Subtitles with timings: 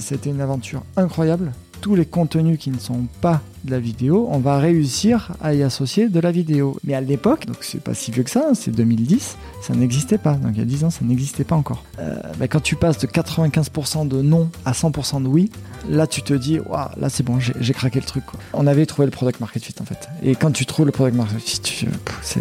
[0.00, 1.52] C'était une aventure incroyable.
[1.80, 5.62] Tous les contenus qui ne sont pas de la vidéo, on va réussir à y
[5.62, 6.78] associer de la vidéo.
[6.84, 10.16] Mais à l'époque, donc c'est pas si vieux que ça, hein, c'est 2010, ça n'existait
[10.18, 10.34] pas.
[10.34, 11.82] Donc il y a 10 ans, ça n'existait pas encore.
[11.98, 12.16] Euh,
[12.48, 15.50] quand tu passes de 95% de non à 100% de oui,
[15.88, 18.24] là tu te dis, waouh, là c'est bon, j'ai craqué le truc.
[18.54, 20.08] On avait trouvé le product market fit en fait.
[20.22, 22.40] Et quand tu trouves le product market fit, euh,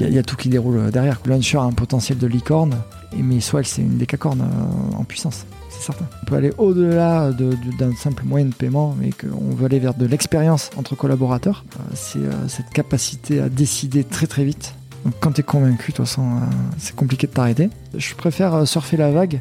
[0.00, 1.20] il y, a- tout qui déroule derrière.
[1.26, 2.74] Launcher a un potentiel de licorne,
[3.16, 5.44] mais Swell c'est une décacorne euh, en puissance.
[5.90, 9.78] On peut aller au-delà de- de- d'un simple moyen de paiement, mais qu'on veut aller
[9.78, 11.64] vers de l'expérience entre collaborateurs.
[11.78, 14.74] Euh, C'est euh, cette capacité à décider très très vite.
[15.04, 16.40] Donc quand tu es convaincu, de toute façon, euh,
[16.78, 17.70] c'est compliqué de t'arrêter.
[17.96, 19.40] Je préfère surfer la vague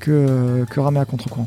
[0.00, 1.46] que, que ramer à contre-courant.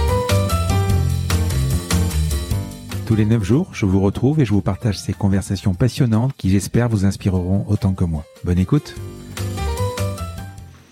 [3.11, 6.49] Tous les 9 jours, je vous retrouve et je vous partage ces conversations passionnantes qui
[6.49, 8.23] j'espère vous inspireront autant que moi.
[8.45, 8.95] Bonne écoute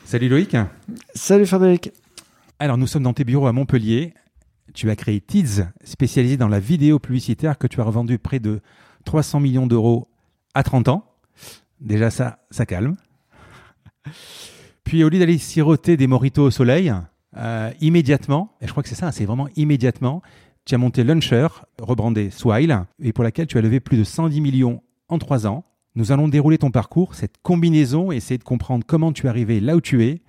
[0.03, 0.57] Salut Loïc
[1.15, 1.91] Salut Frédéric
[2.59, 4.15] Alors nous sommes dans tes bureaux à Montpellier.
[4.73, 8.59] Tu as créé Tids, spécialisé dans la vidéo publicitaire que tu as revendu près de
[9.05, 10.09] 300 millions d'euros
[10.53, 11.05] à 30 ans.
[11.79, 12.97] Déjà ça, ça calme.
[14.83, 16.93] Puis au lieu d'aller siroter des moritos au soleil,
[17.37, 20.21] euh, immédiatement, et je crois que c'est ça, c'est vraiment immédiatement,
[20.69, 21.47] tu as monté Launcher,
[21.81, 25.65] rebrandé Swile, et pour laquelle tu as levé plus de 110 millions en 3 ans.
[25.95, 29.61] Nous allons dérouler ton parcours, cette combinaison, et essayer de comprendre comment tu es arrivé
[29.61, 30.21] là où tu es.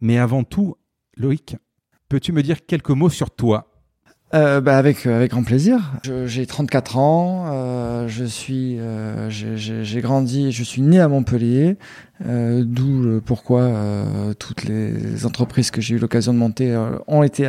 [0.00, 0.74] Mais avant tout,
[1.16, 1.54] Loïc,
[2.08, 3.70] peux-tu me dire quelques mots sur toi?
[4.34, 5.78] Euh, bah, avec, avec grand plaisir.
[6.02, 11.76] J'ai 34 ans, euh, je suis, euh, j'ai- grandi, je suis né à Montpellier,
[12.26, 17.22] euh, d'où pourquoi euh, toutes les entreprises que j'ai eu l'occasion de monter euh, ont
[17.22, 17.48] été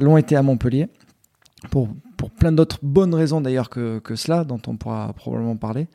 [0.00, 0.88] l'ont été à Montpellier.
[1.68, 5.88] Pour, pour plein d'autres bonnes raisons d'ailleurs que, que cela, dont on pourra probablement parler.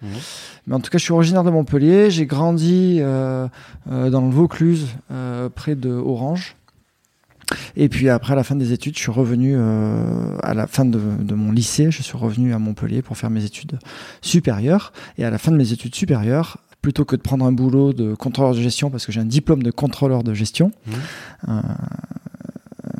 [0.68, 2.12] Mais en tout cas, je suis originaire de Montpellier.
[2.12, 3.48] J'ai grandi euh,
[3.92, 6.56] euh, dans le Vaucluse, euh, près de Orange.
[7.76, 11.00] Et puis après, à la fin des études, je suis revenu à la fin de,
[11.20, 11.92] de mon lycée.
[11.92, 13.78] Je suis revenu à Montpellier pour faire mes études
[14.22, 14.94] supérieures.
[15.18, 18.14] Et à la fin de mes études supérieures, plutôt que de prendre un boulot de
[18.14, 20.72] contrôleur de gestion, parce que j'ai un diplôme de contrôleur de gestion,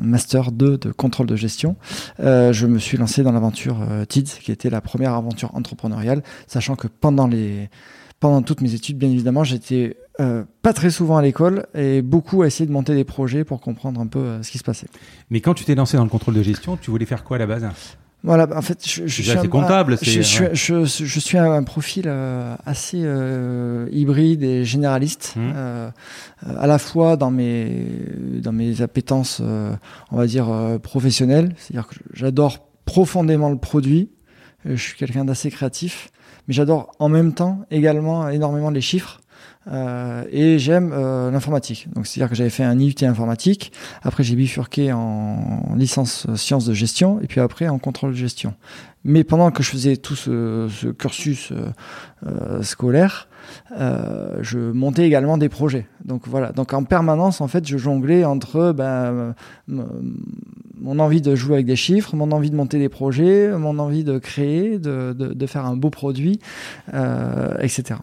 [0.06, 1.76] master 2 de contrôle de gestion,
[2.20, 6.22] euh, je me suis lancé dans l'aventure euh, TIDS, qui était la première aventure entrepreneuriale,
[6.46, 7.68] sachant que pendant les
[8.18, 12.40] pendant toutes mes études, bien évidemment, j'étais euh, pas très souvent à l'école et beaucoup
[12.40, 14.86] à essayer de monter des projets pour comprendre un peu ce qui se passait.
[15.28, 17.40] Mais quand tu t'es lancé dans le contrôle de gestion, tu voulais faire quoi à
[17.40, 17.68] la base?
[18.22, 22.56] Voilà, en fait, je, je suis un- comptable, Je, je, je, suis un profil euh,
[22.64, 25.90] assez euh, hybride et généraliste, euh,
[26.46, 27.86] euh, à la fois dans mes
[28.42, 29.70] dans mes appétences, euh,
[30.10, 34.10] on va dire euh, professionnelles, c'est-à-dire que j'adore profondément le produit.
[34.66, 36.10] euh, Je suis quelqu'un d'assez créatif,
[36.48, 39.20] mais j'adore en même temps également énormément les chiffres.
[39.68, 41.88] Euh, et j'aime euh, l'informatique.
[41.94, 43.72] Donc c'est-à-dire que j'avais fait un IUT informatique.
[44.02, 48.16] Après j'ai bifurqué en licence euh, sciences de gestion et puis après en contrôle de
[48.16, 48.54] gestion.
[49.04, 51.52] Mais pendant que je faisais tout ce, cursus
[52.62, 53.28] scolaire,
[53.70, 55.86] je montais également des projets.
[56.04, 56.50] Donc voilà.
[56.50, 59.36] Donc en permanence, en fait, je jonglais entre ben,
[59.68, 64.02] mon envie de jouer avec des chiffres, mon envie de monter des projets, mon envie
[64.02, 66.40] de créer, de, faire un beau produit,
[67.60, 68.00] etc.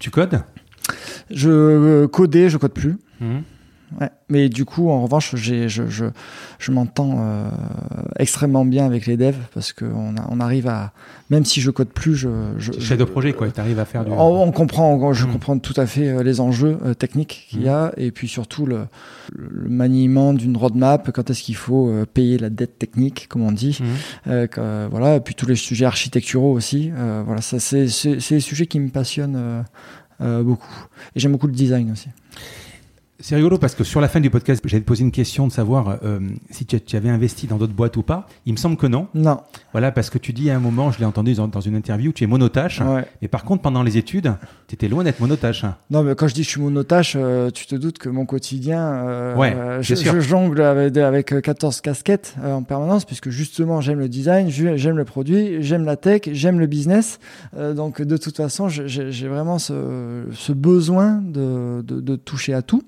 [0.00, 0.42] Tu codes?
[1.30, 2.96] Je euh, codais, je code plus.
[4.00, 4.10] Ouais.
[4.28, 6.06] Mais du coup, en revanche, j'ai, je, je,
[6.58, 7.48] je m'entends euh,
[8.18, 10.92] extrêmement bien avec les devs parce qu'on on arrive à,
[11.30, 12.28] même si je code plus, je,
[12.58, 13.48] je, Chef de projet, quoi.
[13.50, 14.10] Tu arrives à faire du.
[14.10, 15.32] on, on comprend, on- je Mm.
[15.32, 18.66] comprends tout à fait euh, les enjeux euh, techniques qu'il y a et puis surtout
[18.66, 18.86] le,
[19.32, 23.52] le maniement d'une roadmap, quand est-ce qu'il faut euh, payer la dette technique, comme on
[23.52, 23.78] dit,
[24.26, 26.90] que, voilà, et puis tous les sujets architecturaux aussi.
[27.26, 29.64] voilà, ça c'est c'est c'est les sujets qui me passionnent
[30.20, 30.86] beaucoup.
[31.14, 32.08] Et j'aime beaucoup le design aussi.
[33.26, 35.96] C'est rigolo parce que sur la fin du podcast, j'avais posé une question de savoir
[36.04, 38.26] euh, si tu, avais investi dans d'autres boîtes ou pas.
[38.44, 39.08] Il me semble que non.
[39.14, 39.40] Non.
[39.72, 42.24] Voilà, parce que tu dis à un moment, je l'ai entendu dans, une interview, tu
[42.24, 42.82] es monotache.
[42.82, 43.06] Ouais.
[43.22, 44.34] Mais par contre, pendant les études,
[44.68, 45.64] tu étais loin d'être monotache.
[45.88, 48.26] Non, mais quand je dis que je suis monotache, euh, tu te doutes que mon
[48.26, 54.00] quotidien, euh, ouais, je, je, jongle avec, avec 14 casquettes en permanence, puisque justement, j'aime
[54.00, 57.18] le design, j'aime le produit, j'aime la tech, j'aime le business.
[57.56, 62.82] donc, de toute façon, j'ai vraiment ce, ce besoin de, de, de toucher à tout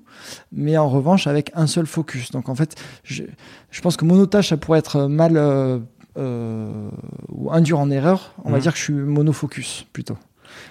[0.51, 2.31] mais en revanche avec un seul focus.
[2.31, 3.23] Donc en fait, je,
[3.71, 5.79] je pense que monotage, ça pourrait être mal euh,
[6.17, 6.89] euh,
[7.29, 8.33] ou induire en erreur.
[8.43, 8.63] On va mhm.
[8.63, 10.17] dire que je suis monofocus plutôt.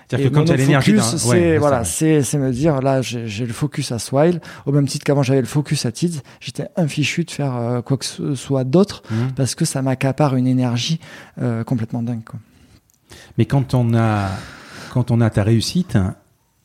[0.09, 3.93] C'est-à-dire que quand tu as l'énergie, c'est voilà, c'est me dire là j'ai le focus
[3.93, 6.23] à Swile au même titre qu'avant j'avais le focus à Tids.
[6.41, 9.33] J'étais infichu de faire euh, quoi que ce soit d'autre mhm.
[9.37, 11.01] parce que ça m'accapare une énergie
[11.67, 12.25] complètement dingue.
[12.25, 12.41] Quoi.
[13.39, 14.31] Mais quand on a
[14.93, 15.99] quand on a ta réussite,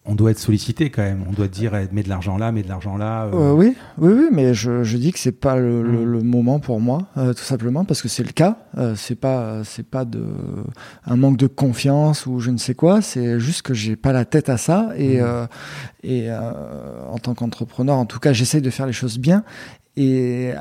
[0.04, 1.24] on doit être sollicité quand même.
[1.30, 3.26] On doit dire eh, mets de l'argent là, mets de l'argent là.
[3.26, 3.34] Euh.
[3.34, 6.24] Euh, oui, oui, oui, mais je, je dis que c'est pas le, le, mm.
[6.24, 8.58] moment pour moi, euh, tout simplement parce que c'est le cas.
[8.96, 10.26] c'est pas c'est pas de
[11.06, 13.02] un manque de confiance ou je ne sais quoi.
[13.02, 15.48] C'est juste que j'ai pas la tête à ça et mm.
[16.04, 19.44] et en tant qu'entrepreneur, en tout cas, j'essaye de faire les choses bien
[19.98, 20.52] et,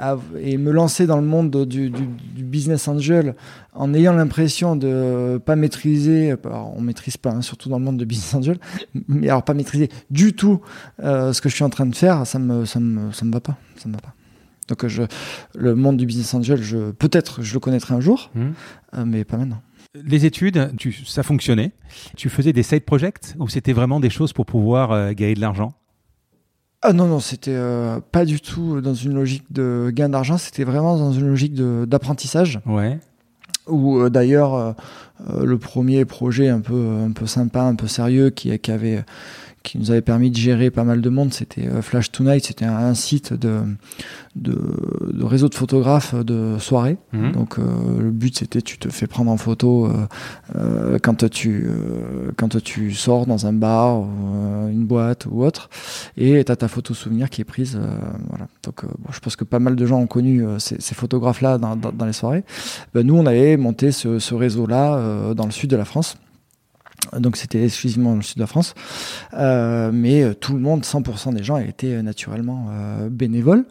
[0.41, 3.37] et, me lancer dans le monde du, du, du business angel
[3.73, 7.99] en ayant l'impression de pas maîtriser, alors on maîtrise pas, hein, surtout dans le monde
[7.99, 8.59] de business angel,
[9.09, 10.61] mais alors pas maîtriser du tout
[11.03, 13.33] euh, ce que je suis en train de faire, ça me ça me ça me
[13.33, 14.15] va pas, ça me va pas.
[14.69, 15.03] Donc je,
[15.57, 18.41] le monde du business angel, je peut-être je le connaîtrai un jour, mmh.
[18.95, 19.63] euh, mais pas maintenant.
[19.95, 21.73] Les études, tu, ça fonctionnait.
[22.17, 25.41] Tu faisais des side projects ou c'était vraiment des choses pour pouvoir euh, gagner de
[25.41, 25.75] l'argent?
[26.83, 30.65] Ah non, non, c'était euh, pas du tout dans une logique de gain d'argent, c'était
[30.65, 32.61] vraiment dans une logique d'apprentissage.
[32.65, 32.99] Ouais.
[33.67, 34.73] Ou euh, d'ailleurs, euh,
[35.45, 39.05] le premier projet un peu, un peu sympa, un peu sérieux, qui, qui avait
[39.63, 41.35] qui nous avait permis de gérer pas mal de monde.
[41.35, 43.61] C'était euh, Flash Tonight, c'était un, site de,
[44.35, 44.59] de,
[45.13, 46.97] de, réseau de photographes de soirée.
[47.13, 47.33] Mhm.
[47.33, 47.63] Donc euh,
[48.01, 49.91] le but c'était tu te fais prendre en photo
[50.57, 54.07] euh, quand tu euh, quand tu sors dans un bar, ou,
[54.71, 55.69] une boîte ou autre,
[56.17, 57.79] et t'as ta photo souvenir qui est prise.
[58.29, 58.47] voilà.
[58.63, 61.59] Donc bon, je pense que pas mal de gens ont connu ces, ces photographes là
[61.59, 62.45] dans, dans, dans les soirées.
[62.95, 66.17] Ben, nous on avait monté ce, ce réseau là dans le sud de la France.
[67.19, 68.75] Donc c'était exclusivement dans le sud de la France.
[69.35, 73.65] Euh, mais euh, tout le monde, 100% des gens étaient euh, naturellement euh, bénévoles.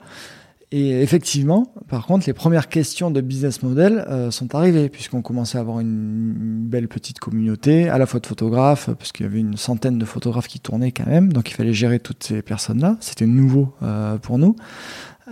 [0.71, 5.57] Et effectivement, par contre, les premières questions de business model euh, sont arrivées, puisqu'on commençait
[5.57, 9.39] à avoir une, belle petite communauté, à la fois de photographes, parce qu'il y avait
[9.39, 12.97] une centaine de photographes qui tournaient quand même, donc il fallait gérer toutes ces personnes-là.
[12.99, 14.55] C'était nouveau euh, pour nous.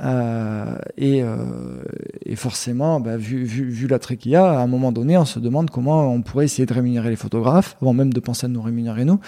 [0.03, 1.35] Euh, et, euh,
[2.25, 5.25] et, forcément, bah, vu, vu, vu l'attrait qu'il y a, à un moment donné, on
[5.25, 8.49] se demande comment on pourrait essayer de rémunérer les photographes, avant même de penser à
[8.49, 9.19] nous rémunérer nous,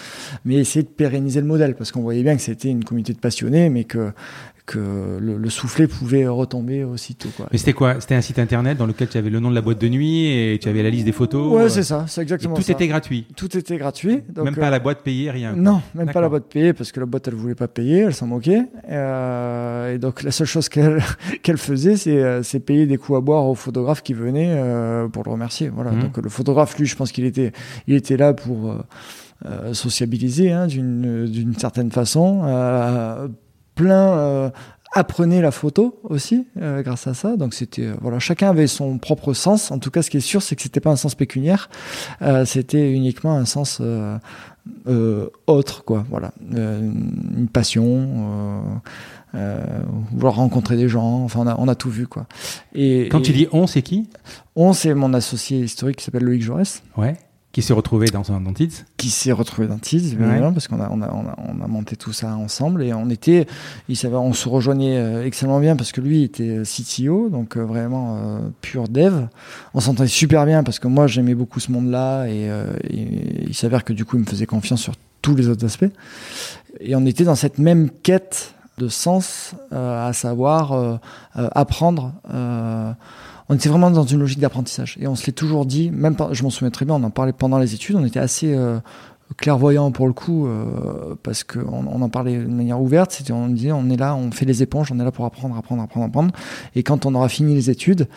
[0.45, 3.19] mais essayer de pérenniser le modèle, parce qu'on voyait bien que c'était une communauté de
[3.19, 4.11] passionnés, mais que
[4.69, 7.29] que le, le, soufflet pouvait retomber aussitôt.
[7.35, 7.47] Quoi.
[7.51, 7.99] Mais c'était quoi?
[7.99, 10.27] C'était un site internet dans lequel tu avais le nom de la boîte de nuit
[10.27, 12.73] et tu avais la liste des photos Ouais, c'est ça, c'est exactement tout ça.
[12.73, 14.21] Tout était gratuit Tout était gratuit.
[14.29, 16.91] Donc même pas euh, la boîte payée, rien Non, même pas la boîte payée parce
[16.91, 18.67] que la boîte elle voulait pas payer, elle s'en moquait.
[18.91, 21.01] Euh, et donc la seule chose qu'elle
[21.43, 25.23] qu'elle faisait, c'est euh, payer des coups à boire aux photographes qui venaient euh, pour
[25.23, 25.69] le remercier.
[25.69, 25.91] Voilà.
[25.91, 25.99] Mmh.
[25.99, 27.53] Donc le photographe, lui, je pense qu'il était,
[27.87, 28.75] il était là pour.
[29.45, 33.29] Euh, sociabiliser hein, d'une certaine façon, euh,
[33.79, 34.49] plein euh,
[34.91, 37.37] apprenait la photo aussi euh, grâce à ça.
[37.37, 39.71] Donc c'était euh, voilà, chacun avait son propre sens.
[39.71, 41.69] En tout cas, ce qui est sûr, c'est que c'était pas un sens pécuniaire,
[42.45, 43.81] c'était uniquement un sens
[45.47, 46.05] autre, quoi.
[46.09, 48.81] Voilà, une passion.
[50.11, 52.25] vouloir rencontrer des gens, enfin on a, on a tout vu quoi.
[52.73, 54.09] Et, Quand tu dis on, c'est qui?
[54.55, 56.83] On, c'est mon associé historique qui s'appelle Loïc Jaurès.
[56.97, 57.15] Ouais.
[57.51, 60.87] Qui s'est retrouvé dans, dans Tids Qui s'est retrouvé dans Tids, évidemment, parce qu'on a,
[60.91, 63.47] on a, on a, on a, monté tout ça ensemble et on était,
[63.87, 67.63] il savait, on se rejoignait euh, extrêmement bien parce que lui était CTO, donc euh,
[67.63, 69.25] vraiment euh, pur dev.
[69.73, 73.55] On s'entendait super bien parce que moi j'aimais beaucoup ce monde-là et, euh, et, il
[73.55, 75.91] s'avère que du coup il me faisait confiance sur tous les autres aspects.
[76.81, 80.99] Et on était dans cette même quête de sens, à savoir
[81.33, 82.13] apprendre
[83.49, 84.97] on était vraiment dans une logique d'apprentissage.
[85.01, 87.33] Et on se l'est toujours dit, même je m'en souviens très bien, on en parlait
[87.33, 88.79] pendant les études, on était assez euh,
[89.37, 93.47] clairvoyant pour le coup, euh, parce qu'on on en parlait de manière ouverte, c'était on
[93.47, 96.05] disait on est là, on fait les éponges, on est là pour apprendre, apprendre, apprendre,
[96.05, 96.31] apprendre.
[96.75, 98.07] Et quand on aura fini les études,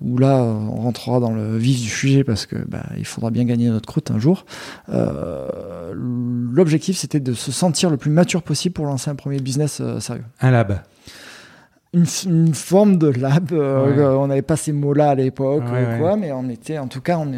[0.00, 3.44] où là on rentrera dans le vif du sujet parce que bah, il faudra bien
[3.44, 4.44] gagner notre croûte un jour.
[4.90, 9.78] Euh, L'objectif c'était de se sentir le plus mature possible pour lancer un premier business
[9.80, 10.24] euh, sérieux.
[10.40, 10.80] Un lab
[11.94, 13.52] une, une, forme de lab.
[13.52, 15.64] Euh, on n'avait pas ces mots-là à l'époque,
[15.98, 17.30] quoi, mais on était, en tout cas, on,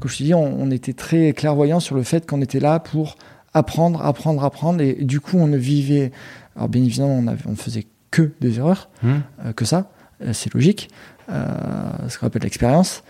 [0.00, 2.78] comme je te dis, on, on était très clairvoyant sur le fait qu'on était là
[2.80, 3.16] pour
[3.54, 4.80] apprendre, apprendre, apprendre.
[4.82, 6.10] Et, du coup, on ne vivait.
[6.56, 9.52] Alors, bien évidemment, on, avait, on faisait que des erreurs, Mmh.
[9.56, 9.90] que ça.
[10.32, 10.90] c'est logique.
[11.28, 13.02] ce qu'on appelle l'expérience.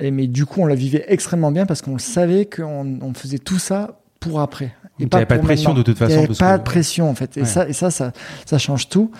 [0.00, 3.38] Et, mais du coup, on la vivait extrêmement bien parce qu'on savait qu'on on faisait
[3.38, 4.74] tout ça pour après.
[4.98, 6.10] Et pas, pas de pression de toute façon.
[6.12, 7.36] Il n'y avait pas que- de pression en fait.
[7.38, 8.12] Et, ça, et ça, ça,
[8.44, 9.10] ça change tout.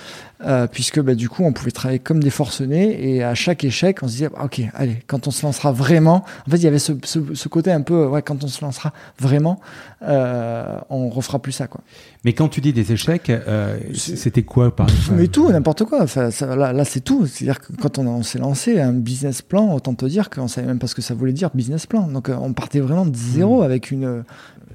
[0.44, 3.14] Euh, puisque bah, du coup, on pouvait travailler comme des forcenés.
[3.14, 6.24] Et à chaque échec, on se disait, ah, OK, allez, quand on se lancera vraiment.
[6.46, 8.64] En fait, il y avait ce, ce, ce côté un peu, ouais, quand on se
[8.64, 9.60] lancera vraiment,
[10.02, 11.66] euh, on refera plus ça.
[11.66, 11.82] Quoi.
[12.24, 15.18] Mais quand tu dis des échecs, euh, C'est- c'était quoi par exemple?
[15.20, 16.02] Mais tout, n'importe quoi.
[16.02, 17.26] Enfin, ça, là, là c'est tout.
[17.26, 20.66] C'est-à-dire que quand on, on s'est lancé un business plan, autant te dire qu'on savait
[20.66, 22.06] même pas ce que ça voulait dire business plan.
[22.08, 24.24] Donc euh, on partait vraiment de zéro avec une,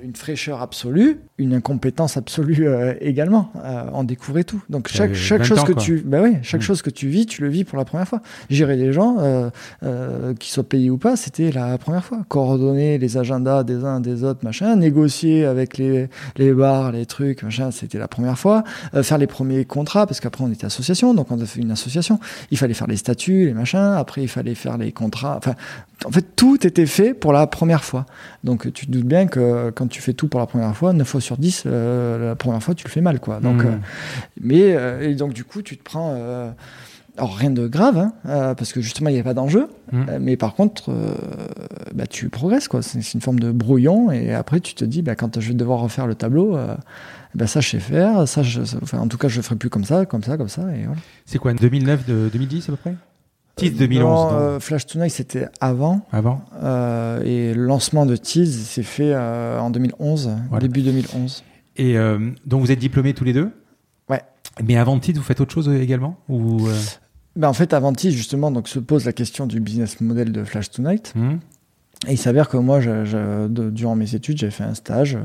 [0.04, 3.52] une fraîcheur absolue, une incompétence absolue euh, également.
[3.64, 4.62] Euh, on découvrait tout.
[4.70, 5.82] Donc chaque, chaque 20 chose que quoi.
[5.82, 6.64] tu, bah oui, chaque Mm.
[6.64, 8.22] chose que tu vis, tu le vis pour la première fois.
[8.50, 9.50] Gérer des gens, euh,
[9.84, 12.20] euh, qu'ils soient payés ou pas, c'était la première fois.
[12.28, 17.44] Coordonner les agendas des uns des autres, machin, négocier avec les, les bars, les trucs,
[17.44, 18.64] machin, c'était la première fois.
[18.94, 21.72] Euh, faire les premiers contrats, parce qu'après on était association, donc on a fait une
[21.72, 22.20] association.
[22.52, 23.80] Il fallait faire les statuts, les machins.
[23.98, 25.36] Après, il fallait faire les contrats.
[25.38, 25.56] Enfin,
[26.04, 28.06] en fait, tout était fait pour la première fois.
[28.44, 31.08] Donc, tu te doutes bien que quand tu fais tout pour la première fois, 9
[31.08, 33.40] fois sur 10, euh, la première fois, tu le fais mal, quoi.
[33.40, 33.68] Donc, Mmh.
[33.68, 33.78] euh,
[34.42, 36.14] mais euh, et donc du coup, tu te prends.
[37.18, 39.68] alors rien de grave, hein, parce que justement il n'y avait pas d'enjeu.
[39.94, 40.02] Mmh.
[40.10, 40.92] Euh, mais par contre,
[41.94, 42.82] bah, tu progresses, quoi.
[42.82, 45.80] C'est une forme de brouillon, et après tu te dis, bah, quand je vais devoir
[45.80, 46.58] refaire le tableau,
[47.34, 49.56] bah, ça je sais faire, ça, je, ça- enfin, en tout cas je le ferai
[49.56, 51.00] plus comme ça, comme ça, comme ça, et voilà.
[51.26, 52.96] C'est quoi 2009, de 2010 à peu près?
[53.58, 58.16] 10 2011 Non, non euh, Flash Tonight c'était avant, Avant euh, et le lancement de
[58.16, 60.62] Tease s'est fait euh, en 2011, Voilà.
[60.68, 61.44] début 2011.
[61.78, 61.96] Et
[62.46, 63.52] donc vous êtes diplômés tous les deux?
[64.10, 64.22] Ouais.
[64.64, 66.18] Mais avant titre, vous faites autre chose également?
[66.30, 66.68] Ou,
[67.36, 70.44] Ben, en fait, avant Tease, justement, donc, se pose la question du business model de
[70.46, 71.12] Flash Tonight.
[71.18, 71.34] hmm
[72.08, 75.18] Et il s'avère que moi, je- je- de- durant mes études, j'ai fait un stage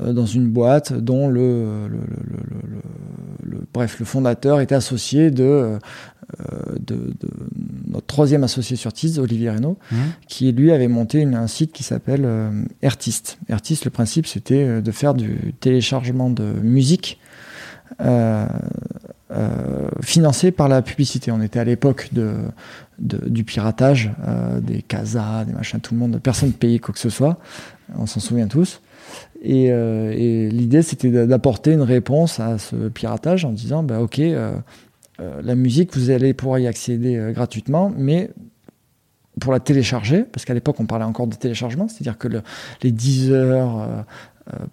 [0.00, 1.88] euh, dans une boîte dont le,
[3.42, 5.78] le, bref, le fondateur était associé de,
[6.80, 7.28] de, de
[7.88, 9.96] notre troisième associé sur Tease, Olivier Reynaud, hmm
[10.28, 12.50] qui lui avait monté une- un site qui s'appelle euh,
[12.82, 13.38] Artist.
[13.48, 17.18] Artist, le principe, c'était euh, de faire du téléchargement de musique.
[18.00, 18.46] euh,
[19.32, 21.30] euh, financé par la publicité.
[21.32, 22.34] On était à l'époque de,
[22.98, 26.92] de- du piratage, euh, des casas, des machins, tout le monde, personne ne payait quoi
[26.94, 27.38] que ce soit.
[27.96, 28.80] On s'en souvient tous.
[29.42, 34.00] Et, euh, et l'idée, c'était d'a- d'apporter une réponse à ce piratage en disant, bah,
[34.00, 34.20] ok,
[35.20, 38.30] euh, la musique, vous allez pouvoir y accéder euh, gratuitement, mais
[39.40, 42.42] pour la télécharger, parce qu'à l'époque on parlait encore de téléchargement, c'est-à-dire que le-
[42.82, 44.02] les 10 heures, euh,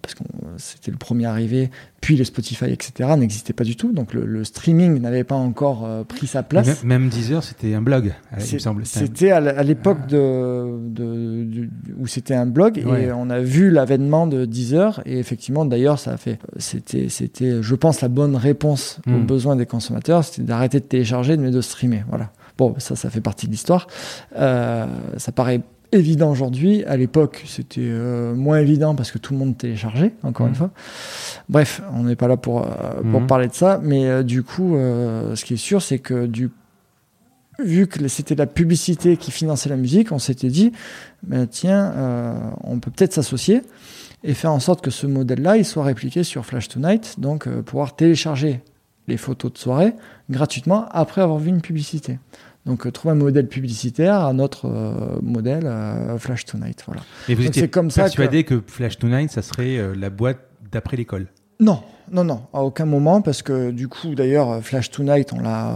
[0.02, 0.22] parce que
[0.56, 3.92] c'était le premier arrivé, puis le Spotify, etc., n'existaient pas du tout.
[3.92, 6.66] Donc le, le streaming n'avait pas encore euh, pris sa place.
[6.84, 8.86] Même, même Deezer, c'était un blog, euh, il me semble.
[8.86, 13.04] C'était un- à l'époque de, de- du- où c'était un blog Ouais.
[13.04, 17.62] et on a vu l'avènement de Deezer et effectivement d'ailleurs ça a fait c'était c'était
[17.62, 19.26] je pense la bonne réponse aux Mm.
[19.26, 23.20] besoins des consommateurs c'était d'arrêter de télécharger mais de streamer voilà bon ça ça fait
[23.20, 23.86] partie de l'histoire
[24.36, 25.60] Euh, ça paraît
[25.94, 30.46] évident aujourd'hui à l'époque c'était euh, moins évident parce que tout le monde téléchargeait encore
[30.46, 30.70] une fois
[31.48, 33.26] bref on n'est pas là pour euh, pour Mm.
[33.26, 36.50] parler de ça mais euh, du coup ce qui est sûr c'est que du
[37.60, 40.72] vu que c'était la publicité qui finançait la musique, on s'était dit,
[41.22, 41.94] ben tiens,
[42.64, 43.62] on peut peut-être s'associer
[44.24, 47.94] et faire en sorte que ce modèle-là, il soit répliqué sur Flash Tonight, donc pouvoir
[47.94, 48.60] télécharger
[49.06, 49.94] les photos de soirée
[50.30, 52.18] gratuitement après avoir vu une publicité.
[52.66, 56.82] Donc euh, trouver un modèle publicitaire à notre euh, modèle euh, Flash Tonight.
[56.86, 57.02] Voilà.
[57.28, 58.62] Et vous Donc étiez comme persuadé que...
[58.66, 60.38] Flash Tonight, ça serait la boîte
[60.72, 61.26] d'après l'école?
[61.60, 65.72] Non, non, non, à aucun moment, parce que du coup, d'ailleurs, Flash Tonight, on l'a,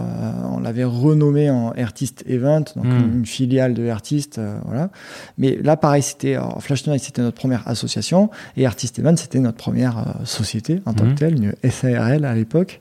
[0.52, 3.18] on l'avait renommé en Artist Event, donc Mm.
[3.18, 4.90] une, filiale de Artist, euh, voilà.
[5.38, 9.38] Mais là, pareil, c'était alors, Flash Tonight, c'était notre première association, et Artist Event, c'était
[9.38, 11.14] notre première euh, société en tant Mm.
[11.14, 12.80] que telle, une SARL à l'époque.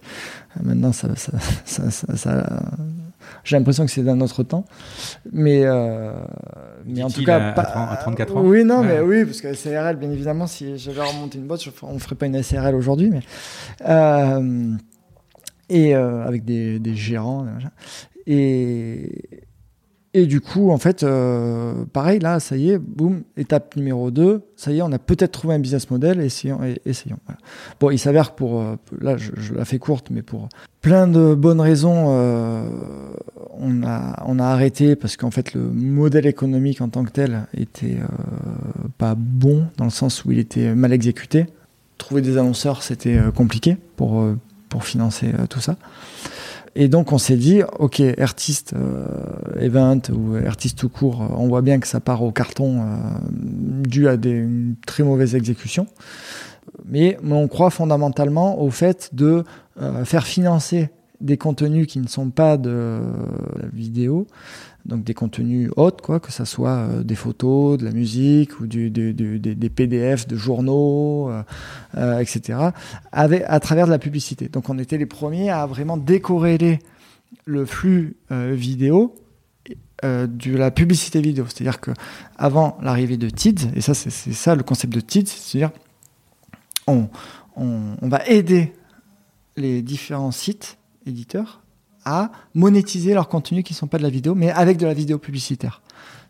[0.58, 1.34] Euh, Maintenant, ça, ça,
[1.66, 2.64] ça- ça-
[3.48, 4.66] j'ai l'impression que c'est d'un autre temps,
[5.32, 6.12] mais euh,
[6.86, 8.42] mais en tout cas à- pas- à 30 à 34 ans.
[8.44, 8.88] Oui, non, Ouais.
[8.88, 12.16] mais oui, parce que SARL, bien évidemment, si j'avais remonté une boîte, je on ferait
[12.16, 13.22] pas une SARL aujourd'hui, mais
[13.88, 14.74] euh,
[15.70, 17.46] et euh, avec des, des gérants,
[18.26, 19.12] et
[20.14, 24.42] et du coup, en fait, euh, pareil, là, ça y est, boum, étape numéro 2,
[24.56, 26.60] ça y est, on a peut-être trouvé un business model, essayons.
[27.80, 30.48] Bon, il s'avère que pour, euh, là, je, je la fais courte, mais pour
[30.82, 32.68] plein de bonnes raisons, euh,
[33.60, 37.46] on, a, on a arrêté parce qu'en fait, le modèle économique en tant que tel
[37.56, 37.98] était
[38.98, 41.48] pas bon, dans le sens où il était mal exécuté.
[41.98, 44.26] Trouver des annonceurs, c'était compliqué pour,
[44.70, 45.76] pour financer tout ça.
[46.80, 49.08] Et donc on s'est dit, ok, artiste euh,
[49.60, 52.86] event ou artiste tout court, euh, on voit bien que ça part au carton euh,
[53.88, 55.88] dû à une très mauvaise exécution.
[56.86, 59.44] mais on croit fondamentalement au fait de
[60.04, 63.00] faire financer des contenus qui ne sont pas de
[63.74, 64.28] vidéo,
[64.88, 68.68] donc des contenus autres, quoi, que ce soit euh, des photos, de la musique ou
[68.68, 71.44] des, PDF de journaux, euh,
[71.98, 72.60] euh, etc.,
[73.12, 74.48] à travers de la publicité.
[74.48, 76.80] Donc on était les premiers à vraiment décorréler
[77.46, 79.14] le flux vidéo
[80.04, 81.46] de la publicité vidéo.
[81.48, 81.92] C'est-à-dire que
[82.38, 85.72] avant l'arrivée de TIDS, et ça c'est ça le concept de TIDS, c'est-à-dire
[86.88, 87.10] on
[88.02, 88.74] va aider
[89.58, 91.62] les différents sites éditeurs
[92.08, 94.94] à monétiser leurs contenus qui ne sont pas de la vidéo, mais avec de la
[94.94, 95.82] vidéo publicitaire.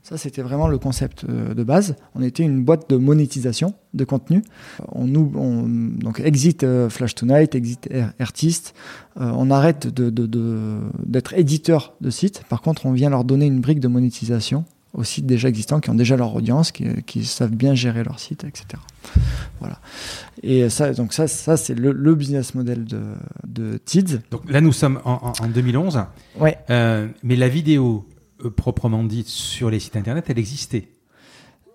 [0.02, 1.98] Ça, c'était vraiment le concept euh, de base.
[2.16, 4.42] On était une boîte de monétisation de contenu.
[4.94, 8.74] On, nous, on donc exit euh, Flash Tonight, exit Artist.
[9.20, 12.44] Euh, on arrête de, de, de, d'être éditeur de sites.
[12.48, 14.64] Par contre, on vient leur donner une brique de monétisation
[14.94, 18.20] aux sites déjà existants qui ont déjà leur audience, qui, qui savent bien gérer leur
[18.20, 18.82] site, etc.
[19.60, 19.80] Voilà.
[20.44, 23.02] Et ça, donc ça, ça c'est le, le, business model de,
[23.48, 24.20] de TIDS.
[24.32, 26.06] Donc là, nous sommes en, en, en 2011.
[26.40, 26.58] Ouais.
[26.70, 28.08] Euh, mais la vidéo
[28.44, 30.90] euh, proprement dite sur les sites internet, elle existait.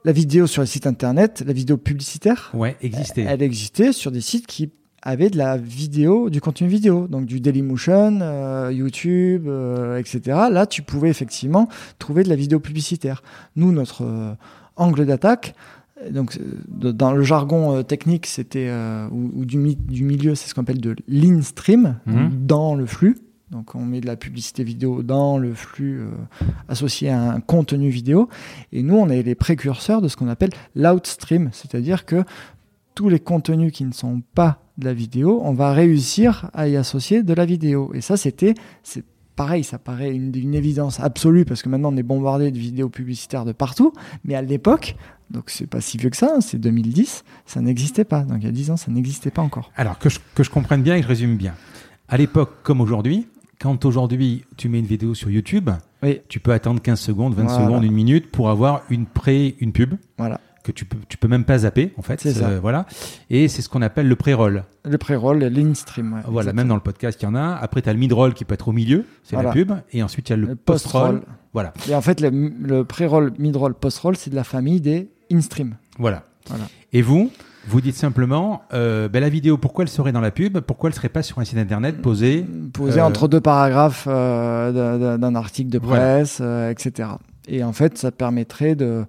[0.04, 3.22] La vidéo sur les sites internet, la vidéo publicitaire, ouais, existait.
[3.22, 4.70] Elle, elle existait sur des sites qui
[5.02, 10.20] avaient de la vidéo, du contenu vidéo, donc du Dailymotion, euh, YouTube, euh, etc.
[10.50, 11.68] Là, tu pouvais effectivement
[11.98, 13.22] trouver de la vidéo publicitaire.
[13.56, 14.34] Nous, notre euh,
[14.76, 15.54] angle d'attaque,
[16.10, 20.54] donc dans le jargon euh, technique, c'était euh, ou, ou, du, du milieu, c'est ce
[20.54, 22.28] qu'on appelle de l'in-stream, mmh.
[22.46, 23.18] dans le flux.
[23.50, 26.10] Donc on met de la publicité vidéo dans le flux euh,
[26.68, 28.28] associé à un contenu vidéo.
[28.72, 32.24] Et nous, on est les précurseurs de ce qu'on appelle l'outstream, c'est-à-dire que
[32.94, 36.76] tous les contenus qui ne sont pas de la vidéo, on va réussir à y
[36.76, 37.92] associer de la vidéo.
[37.94, 39.04] Et ça, c'était, c'est
[39.36, 42.88] pareil, ça paraît une, une, évidence absolue parce que maintenant on est bombardé de vidéos
[42.88, 43.92] publicitaires de partout.
[44.24, 44.96] Mais à l'époque,
[45.30, 48.22] donc c'est pas si vieux que ça, hein, c'est 2010, ça n'existait pas.
[48.22, 49.70] Donc il y a 10 ans, ça n'existait pas encore.
[49.76, 51.54] Alors que je, que je comprenne bien et que je résume bien.
[52.08, 53.26] À l'époque comme aujourd'hui,
[53.58, 55.70] quand aujourd'hui tu mets une vidéo sur YouTube,
[56.02, 56.20] oui.
[56.28, 57.64] tu peux attendre 15 secondes, 20 voilà.
[57.64, 59.94] secondes, une minute pour avoir une pré, une pub.
[60.18, 62.20] Voilà que tu peux, tu peux même pas zapper en fait.
[62.20, 62.48] C'est ça.
[62.48, 62.86] Euh, voilà.
[63.30, 64.64] Et c'est ce qu'on appelle le pré-roll.
[64.84, 66.12] Le pré-roll, l'in-stream.
[66.12, 66.54] Ouais, voilà, exactement.
[66.54, 67.56] même dans le podcast, il y en a.
[67.56, 69.50] Après, tu as le mid-roll qui peut être au milieu, c'est voilà.
[69.50, 69.72] la pub.
[69.92, 71.20] Et ensuite, il y a le, le post-roll.
[71.20, 71.72] Post voilà.
[71.88, 75.76] Et en fait, le, le pré-roll, mid-roll, post-roll, c'est de la famille des in-stream.
[75.98, 76.24] Voilà.
[76.48, 76.64] voilà.
[76.92, 77.30] Et vous
[77.68, 80.58] vous dites simplement, euh, ben la vidéo, pourquoi elle serait dans la pub?
[80.58, 83.04] Pourquoi elle serait pas sur un site internet posé Posé euh...
[83.04, 86.72] entre deux paragraphes d'un article de presse, voilà.
[86.72, 87.10] etc.
[87.46, 89.04] Et en fait, ça permettrait de,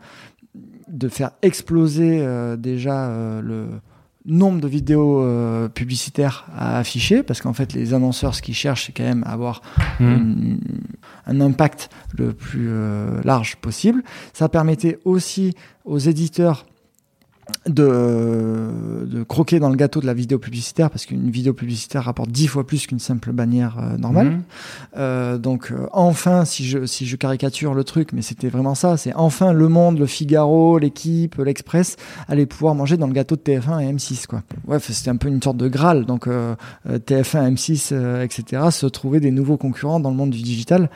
[0.94, 3.68] de faire exploser euh, déjà euh, le
[4.26, 8.86] nombre de vidéos euh, publicitaires à afficher, parce qu'en fait, les annonceurs, ce qu'ils cherchent,
[8.86, 9.62] c'est quand même avoir
[10.00, 10.06] mmh.
[10.06, 10.60] une,
[11.26, 12.70] un impact le plus
[13.24, 14.02] large possible.
[14.32, 16.66] Ça permettait aussi aux éditeurs
[17.66, 22.30] de, de, croquer dans le gâteau de la vidéo publicitaire parce qu'une vidéo publicitaire rapporte
[22.30, 24.30] dix fois plus qu'une simple bannière euh, normale.
[24.30, 24.44] Mmh.
[24.98, 28.98] Euh, donc euh, enfin, si je, si je caricature le truc, mais c'était vraiment ça,
[28.98, 33.42] c'est enfin Le Monde, Le Figaro, l'équipe, l'Express allaient pouvoir manger dans le gâteau de
[33.42, 34.44] TF1 et M6 quoi.
[34.68, 36.06] Ouais, c'était un peu une sorte de Graal.
[36.06, 36.56] Donc euh,
[36.88, 38.64] TF1, M6, etc.
[38.72, 40.90] se trouvaient des nouveaux concurrents dans le monde du digital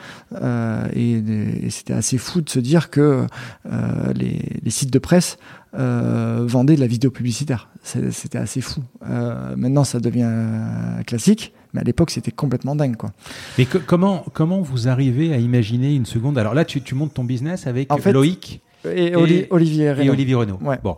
[0.94, 3.26] et, et c'était assez fou de se dire que
[4.14, 5.38] les, les sites de presse
[5.74, 7.68] euh, vendait de la vidéo publicitaire.
[7.82, 8.80] C'était assez fou.
[9.08, 10.30] Euh, maintenant, ça devient
[11.06, 12.96] classique, mais à l'époque, c'était complètement dingue.
[12.96, 13.12] Quoi.
[13.56, 16.38] Que, comment, comment vous arrivez à imaginer une seconde?
[16.38, 19.16] Alors là, tu, tu, montes ton business avec en fait, Loïc et, et,
[19.50, 20.04] Olivier Renaud.
[20.04, 20.58] Et Olivier Renaud.
[20.62, 20.78] Ouais.
[20.82, 20.96] Bon.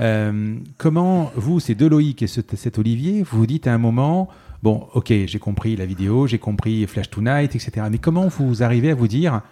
[0.00, 3.78] Euh, comment, vous, ces deux Loïc et ce, cet Olivier, vous vous dites à un
[3.78, 4.28] moment,
[4.62, 7.86] bon, ok, j'ai compris la vidéo, j'ai compris Flash Tonight, etc.
[7.90, 9.42] Mais comment vous arrivez à vous dire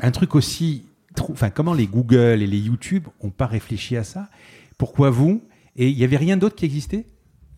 [0.00, 0.84] un truc aussi
[1.30, 4.28] enfin, comment les Google et les YouTube ont pas réfléchi à ça?
[4.78, 5.42] Pourquoi vous?
[5.76, 7.06] Et il y avait rien d'autre qui existait?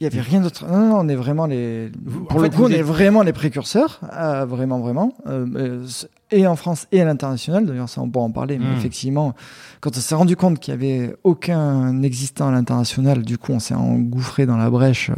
[0.01, 0.67] Il y avait rien d'autre.
[0.67, 1.91] Non, non, on est vraiment les.
[2.05, 2.79] Vous, pour le fait, coup, on êtes...
[2.79, 5.87] est vraiment les précurseurs, euh, vraiment, vraiment, euh,
[6.31, 7.67] et en France et à l'international.
[7.67, 8.77] D'ailleurs, ça on peut en parler, mais mmh.
[8.79, 9.35] effectivement,
[9.81, 13.61] quand on s'est rendu compte qu'il y avait aucun existant à l'international, du coup, on
[13.61, 15.11] s'est engouffré dans la brèche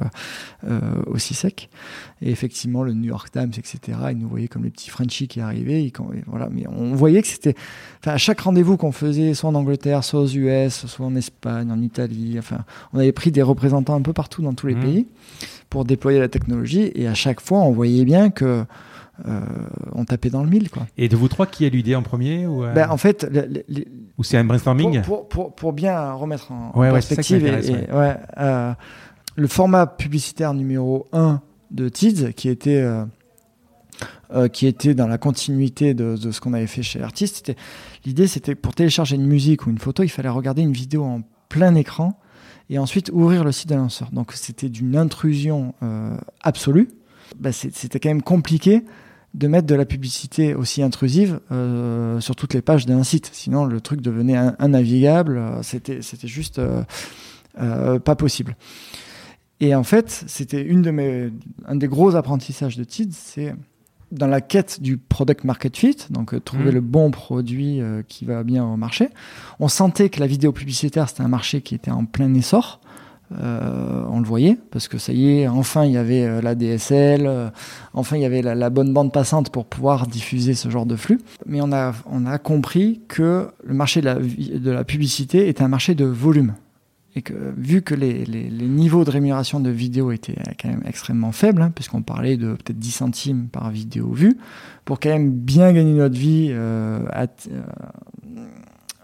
[0.69, 1.71] euh, aussi sec.
[2.23, 5.41] Et effectivement, le New York Times, etc., ils nous voyaient comme les petits Frenchies qui
[5.41, 5.85] arrivaient.
[5.85, 5.93] Ils,
[6.27, 7.55] voilà, mais on voyait que c'était,
[8.01, 11.71] enfin, à chaque rendez-vous qu'on faisait, soit en Angleterre, soit aux US, soit en Espagne,
[11.71, 14.81] en Italie, enfin, on avait pris des représentants un peu partout dans tous les mmh.
[14.81, 15.07] pays
[15.71, 16.91] pour déployer la technologie.
[16.95, 18.65] Et à chaque fois, on voyait bien que
[19.27, 19.41] euh,
[19.93, 20.71] on tapait dans le mille.
[20.71, 20.87] Quoi.
[20.99, 22.73] Et de vous trois, qui a l'idée en premier ou euh...
[22.73, 23.27] ben, En fait,
[24.19, 27.93] ou c'est un brainstorming pour, pour, pour, bien remettre en, ouais, en perspective, et, et,
[27.93, 28.73] ouais, euh,
[29.37, 32.87] le format publicitaire numéro 1 de TIDS, qui était,
[34.33, 37.53] euh, qui était dans la continuité de, de ce qu'on avait fait chez Artist,
[38.05, 41.23] l'idée c'était pour télécharger une musique ou une photo, il fallait regarder une vidéo en
[41.49, 42.19] plein écran
[42.69, 44.11] et ensuite ouvrir le site de l'annonceur.
[44.13, 46.89] Donc c'était d'une intrusion euh, absolue.
[47.39, 48.85] Bah, c'était quand même compliqué
[49.37, 53.31] de mettre de la publicité aussi intrusive euh, sur toutes les pages d'un site.
[53.33, 55.41] Sinon, le truc devenait innavigable.
[55.63, 56.83] C'était, c'était juste euh,
[57.61, 58.57] euh, pas possible.
[59.61, 61.31] Et en fait, c'était une de mes,
[61.67, 63.55] un des gros apprentissages de TID, c'est
[64.13, 66.75] dans la quête du product market fit, donc euh, trouver mmh.
[66.75, 69.09] le bon produit euh, qui va bien au marché.
[69.59, 72.81] On sentait que la vidéo publicitaire, c'était un marché qui était en plein essor.
[73.33, 77.29] Euh, on le voyait parce que ça y est, enfin il y avait la DSL,
[77.93, 81.21] enfin il y avait la, bonne bande passante pour pouvoir diffuser ce genre de flux.
[81.45, 81.93] Mais on a,
[82.39, 86.55] compris que le marché de la, publicité était un marché de volume
[87.17, 91.63] et que vu que les, niveaux de rémunération de vidéo étaient quand même extrêmement faibles,
[91.63, 94.37] hein, puisqu'on parlait de peut-être 10 centimes par vidéo vue,
[94.85, 97.63] pour quand même bien gagner notre vie euh, euh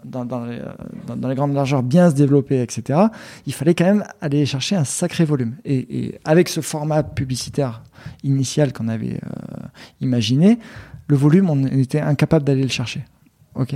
[0.05, 2.99] dans, dans, les, grandes largeurs, bien se développer, etc.,
[3.45, 5.55] il fallait quand même aller chercher un sacré volume.
[5.65, 7.83] Et, avec ce format publicitaire
[8.23, 9.67] initial qu'on avait euh,
[10.01, 10.59] imaginé,
[11.07, 13.05] le volume, on était incapable d'aller le chercher.
[13.55, 13.75] Ok.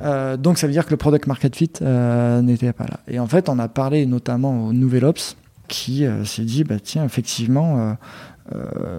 [0.00, 3.00] Euh, donc ça veut dire que le product market fit euh, n'était pas là.
[3.08, 5.36] Et en fait, on a parlé notamment au Nouvel Ops
[5.68, 7.96] qui euh, s'est dit bah tiens effectivement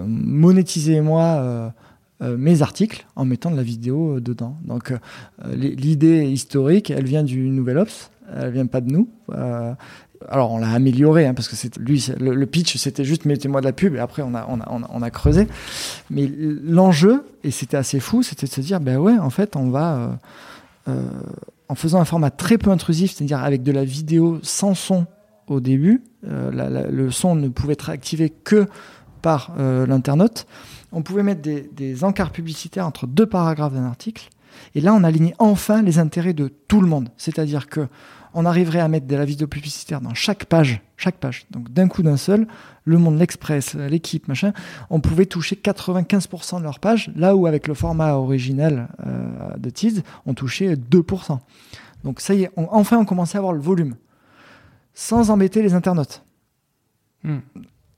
[0.06, 1.74] monétisez-moi
[2.22, 4.58] mes articles en mettant de la vidéo dedans.
[4.66, 4.92] Donc
[5.54, 9.08] l'idée historique, elle vient du Nouvel Ops, elle vient pas de nous.
[10.28, 13.72] alors on l'a amélioré hein, parce que lui le, pitch c'était juste mettez-moi de la
[13.72, 15.48] pub et après on a on a, on a, creusé.
[16.10, 16.28] Mais
[16.64, 20.18] l'enjeu et c'était assez fou, c'était de se dire ben ouais en fait on va
[20.88, 21.02] euh,
[21.70, 25.06] en faisant un format très peu intrusif, c'est-à-dire avec de la vidéo sans son
[25.48, 28.68] au début, euh, le son ne pouvait être activé que
[29.22, 30.48] par euh, l'internaute.
[30.92, 34.30] On pouvait mettre des, encarts publicitaires entre deux paragraphes d'un article.
[34.74, 37.10] Et là, on alignait enfin les intérêts de tout le monde.
[37.18, 37.88] C'est-à-dire que
[38.34, 41.48] on arriverait à mettre de la vidéo publicitaire dans chaque page, chaque page.
[41.50, 42.48] Donc d'un coup d'un seul,
[42.84, 44.54] Le Monde, l'Express, l'équipe, machin,
[44.90, 49.70] on pouvait toucher 95% de leur page, là où avec le format original euh, de
[49.72, 51.40] Tease, on touchait 2%.
[52.04, 53.96] Donc ça y est, enfin on commençait à avoir le volume,
[54.94, 56.24] sans embêter les internautes.
[57.24, 57.40] Hmm.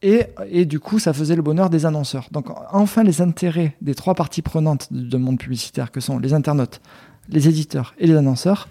[0.01, 2.27] Et, du coup, ça faisait le bonheur des annonceurs.
[2.31, 6.79] Donc, enfin, les intérêts des trois parties prenantes de monde publicitaire, que sont les internautes,
[7.27, 8.69] les éditeurs et les annonceurs,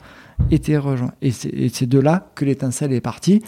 [0.50, 1.12] était rejoint.
[1.20, 3.42] Et c'est de là que l'étincelle est partie.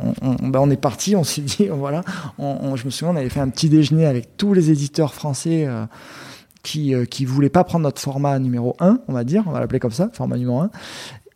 [0.00, 2.02] On, ben est parti, on s'est dit, voilà,
[2.38, 5.84] je me souviens, on avait fait un petit déjeuner avec tous les éditeurs français euh,
[6.62, 9.60] qui euh, qui voulaient pas prendre notre format numéro 1, on va dire, on va
[9.60, 10.70] l'appeler comme ça, format numéro 1.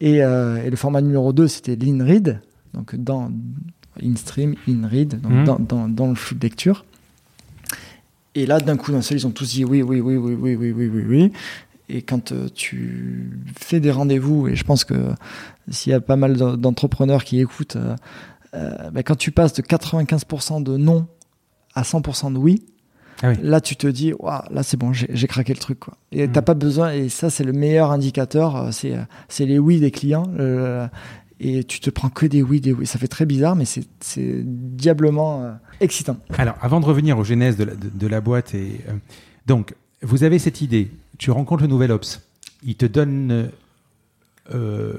[0.01, 2.41] Et, euh, et le format numéro 2, c'était l'InRead,
[2.73, 3.31] donc dans
[4.03, 5.45] InStream, InRead, donc mmh.
[5.45, 6.85] dans, dans, dans le flux de lecture.
[8.35, 10.57] Et là, d'un coup d'un seul, ils ont tous dit oui, oui, oui, oui, oui,
[10.57, 11.33] oui, oui, oui, oui.
[11.89, 14.95] Et quand euh, tu fais des rendez-vous, et je pense que
[15.71, 17.95] s'il y a pas mal d'entrepreneurs qui écoutent, euh,
[18.55, 21.07] euh, bah, quand tu passes de 95% de non
[21.75, 22.65] à 100% de oui,
[23.23, 23.37] ah oui.
[23.43, 25.79] Là, tu te dis, waouh, là, c'est bon, j'ai craqué le truc.
[25.79, 25.97] Quoi.
[26.11, 26.33] Et mmh.
[26.33, 30.27] t'as pas besoin, et ça, c'est le meilleur indicateur, c'est les oui des clients.
[31.41, 32.87] Et tu te prends que des oui, des oui.
[32.87, 33.87] Ça fait très bizarre, mais c'est
[34.45, 36.17] diablement excitant.
[36.39, 38.81] Alors, avant de revenir aux genèses de la, de, de la boîte, et,
[39.47, 42.21] donc, vous avez cette idée, tu rencontres le nouvel Ops.
[42.63, 43.51] Il te donne
[44.53, 44.95] euh,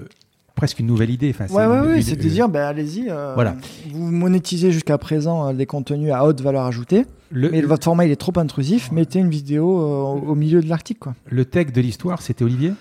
[0.55, 1.35] presque une nouvelle idée.
[1.37, 3.09] Enfin, ouais, ouais, c'est de dire, ben, allez-y.
[3.09, 3.55] Euh, voilà.
[3.91, 7.05] Vous monétisez jusqu'à présent euh, des contenus à haute valeur ajoutée.
[7.31, 8.91] mais votre format il est trop intrusif.
[8.91, 11.09] Mettez une vidéo au milieu de l'article.
[11.27, 12.73] Le tech de l'histoire, c'était Olivier?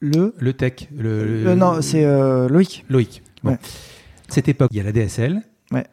[0.00, 0.88] Le Le tech.
[0.96, 2.04] Le, non, c'est
[2.48, 2.84] Loïc.
[2.88, 3.22] Loïc.
[3.42, 3.56] Bon.
[4.28, 5.42] Cette époque, il y a la DSL.
[5.72, 5.84] Ouais.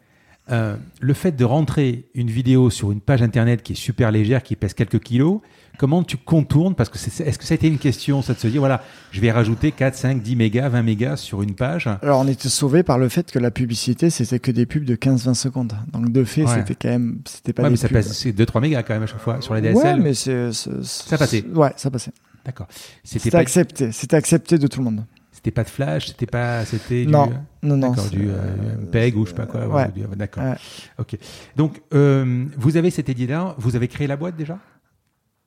[0.49, 4.55] le fait de rentrer une vidéo sur une page internet qui est super légère, qui
[4.55, 5.41] pèse quelques kilos,
[5.79, 6.75] Comment tu contournes?
[6.75, 8.83] Parce que c'est, est-ce que ça a été une question, ça de se dire, voilà,
[9.11, 11.89] je vais rajouter 4, 5, 10 mégas, 20 mégas sur une page?
[12.03, 14.95] Alors, on était sauvé par le fait que la publicité, c'était que des pubs de
[14.95, 15.73] 15-20 secondes.
[15.91, 18.83] Donc, de fait, c'était quand même, c'était pas ouais, mais ça passe, c'est 2-3 mégas
[18.83, 19.75] quand même à chaque fois sur les DSL.
[19.75, 21.43] Ouais, mais c'est, ça passait.
[21.53, 22.11] Ouais, ça passait.
[22.45, 22.67] D'accord.
[23.03, 23.39] C'était, pas...
[23.39, 23.91] accepté.
[23.91, 25.05] C'était accepté de tout le monde.
[25.31, 27.29] C'était pas de flash, c'était pas, c'était non,
[27.63, 29.67] non, non, d'accord, du euh, PEG ou je sais pas quoi.
[29.67, 29.91] Ouais.
[30.15, 30.43] D'accord.
[30.43, 30.55] Ouais.
[30.99, 31.17] Ok.
[31.57, 33.55] Donc, euh, vous avez cette idée-là.
[33.57, 34.59] Vous avez créé la boîte déjà?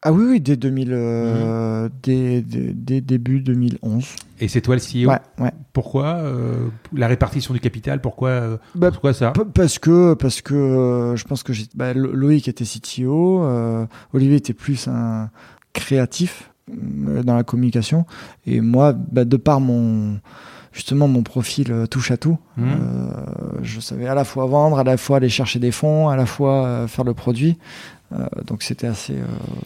[0.02, 1.90] Ah oui, oui, dès, 2000, euh, mmh.
[2.02, 4.04] dès, dès, dès, début 2011.
[4.38, 5.50] Et c'est toi le CEO Ouais, ouais.
[5.72, 9.32] Pourquoi euh, la répartition du capital Pourquoi, euh, bah, pourquoi ça?
[9.54, 14.52] Parce que, parce que euh, je pense que bah, Loïc était CTO, euh, Olivier était
[14.52, 15.30] plus un
[15.72, 18.06] créatif euh, dans la communication,
[18.46, 20.18] et moi, bah, de par mon
[20.72, 22.38] justement mon profil touche à tout.
[22.56, 22.64] Mmh.
[22.64, 22.72] Euh,
[23.62, 26.26] je savais à la fois vendre, à la fois aller chercher des fonds, à la
[26.26, 27.56] fois euh, faire le produit.
[28.12, 29.14] Euh, donc c'était assez.
[29.14, 29.24] Euh...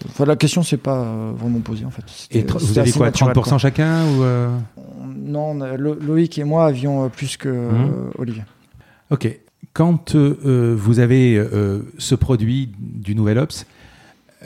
[0.09, 2.05] Enfin, la question c'est pas euh, vraiment posée en fait.
[2.31, 3.59] Et vous avez quoi, 30% quoi.
[3.59, 4.25] chacun ou
[5.17, 8.11] Non, Lo Loïc et moi avions plus que mmh.
[8.17, 8.45] Olivier.
[9.11, 9.41] Ok.
[9.73, 13.65] Quand euh, vous avez euh, ce produit du Nouvel Ops, euh,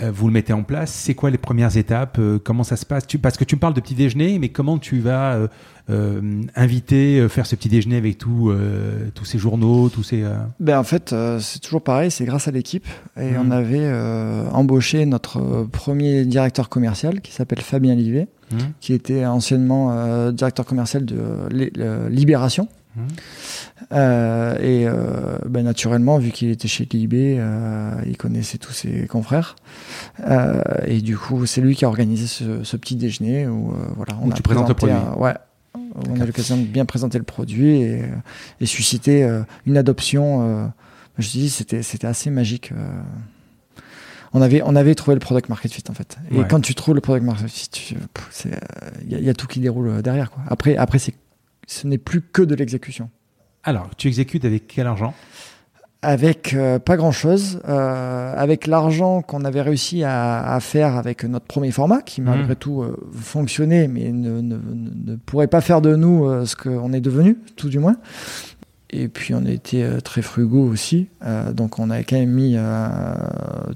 [0.01, 0.93] vous le mettez en place.
[0.93, 3.07] C'est quoi les premières étapes euh, Comment ça se passe?
[3.07, 5.49] Tu, Parce que tu me parles de petit déjeuner, mais comment tu vas euh,
[5.91, 8.53] euh inviter, faire ce petit déjeuner avec tout,
[9.15, 10.25] tous ces journaux, tous ces.
[10.59, 12.11] Ben en fait, c'est toujours pareil.
[12.11, 13.41] C'est grâce à l'équipe et mmh.
[13.41, 13.93] on avait
[14.53, 18.57] embauché notre premier directeur commercial qui s'appelle Fabien Livet, mmh.
[18.81, 22.69] qui était anciennement directeur commercial de Libération.
[22.97, 23.01] Mmh.
[23.93, 29.07] Euh, et euh, ben, naturellement, vu qu'il était chez Libé, euh, il connaissait tous ses
[29.07, 29.57] confrères.
[30.87, 34.29] Et du coup, c'est lui qui a organisé ce, ce petit déjeuner où voilà, on
[34.29, 34.97] où a tu présentes le produit.
[35.17, 35.35] ouais,
[35.75, 38.05] on a l'occasion de bien présenter le produit et,
[38.61, 39.29] et susciter
[39.67, 40.73] une adoption.
[41.19, 42.73] je dis, c'était c'était assez magique
[44.37, 46.19] on avait, on avait trouvé le product market fit en fait.
[46.33, 47.95] Et quand tu trouves le product market fit,
[49.05, 50.33] il y, y, a tout qui déroule derrière.
[50.33, 50.43] Quoi.
[50.49, 50.99] Après, après
[51.67, 53.11] ce n'est plus que de l'exécution.
[53.63, 55.15] Alors, tu exécutes avec quel argent?
[56.03, 61.47] Avec euh, pas grand chose, euh, avec l'argent qu'on avait réussi à, faire avec notre
[61.47, 62.25] premier format, qui mmh.
[62.25, 67.01] malgré tout euh, fonctionnait, mais ne, ne, pourrait pas faire de nous ce qu'on est
[67.01, 67.97] devenu, tout du moins.
[68.91, 71.09] Et puis on était très frugaux aussi,
[71.53, 72.57] donc on avait quand même mis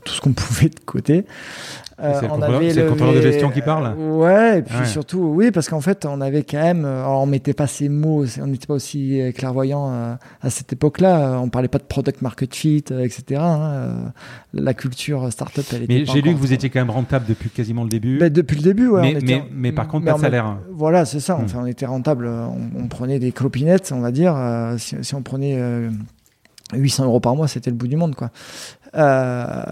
[0.05, 1.25] tout ce qu'on pouvait de côté.
[2.01, 2.27] Euh, c'est
[2.75, 6.21] le, contrôleur de gestion qui parle Ouais, et puis surtout, oui, parce qu'en fait, on
[6.21, 6.85] avait quand même.
[6.85, 9.91] Euh, alors, on mettait pas ces mots, on n'était pas aussi euh, clairvoyant
[10.41, 11.41] à cette époque-là.
[11.43, 13.41] On parlait pas de product market fit, etc.
[13.41, 14.13] Hein.
[14.55, 15.95] La culture startup, elle était.
[15.95, 18.19] Mais j'ai lu que vous étiez quand même rentable depuis quasiment le début.
[18.19, 19.15] Ben, depuis le début, ouais.
[19.15, 20.59] Mais, mais, mais, par contre, pas de salaire.
[20.71, 21.37] Voilà, c'est ça.
[21.37, 21.45] Hmm.
[21.45, 22.29] Enfin, on était rentable.
[22.29, 24.37] On, prenait des clopinettes, on va dire.
[24.79, 25.59] si, si, on prenait.
[26.75, 28.31] 800 euros par mois, c'était le bout du monde, quoi.
[28.95, 29.65] Euh,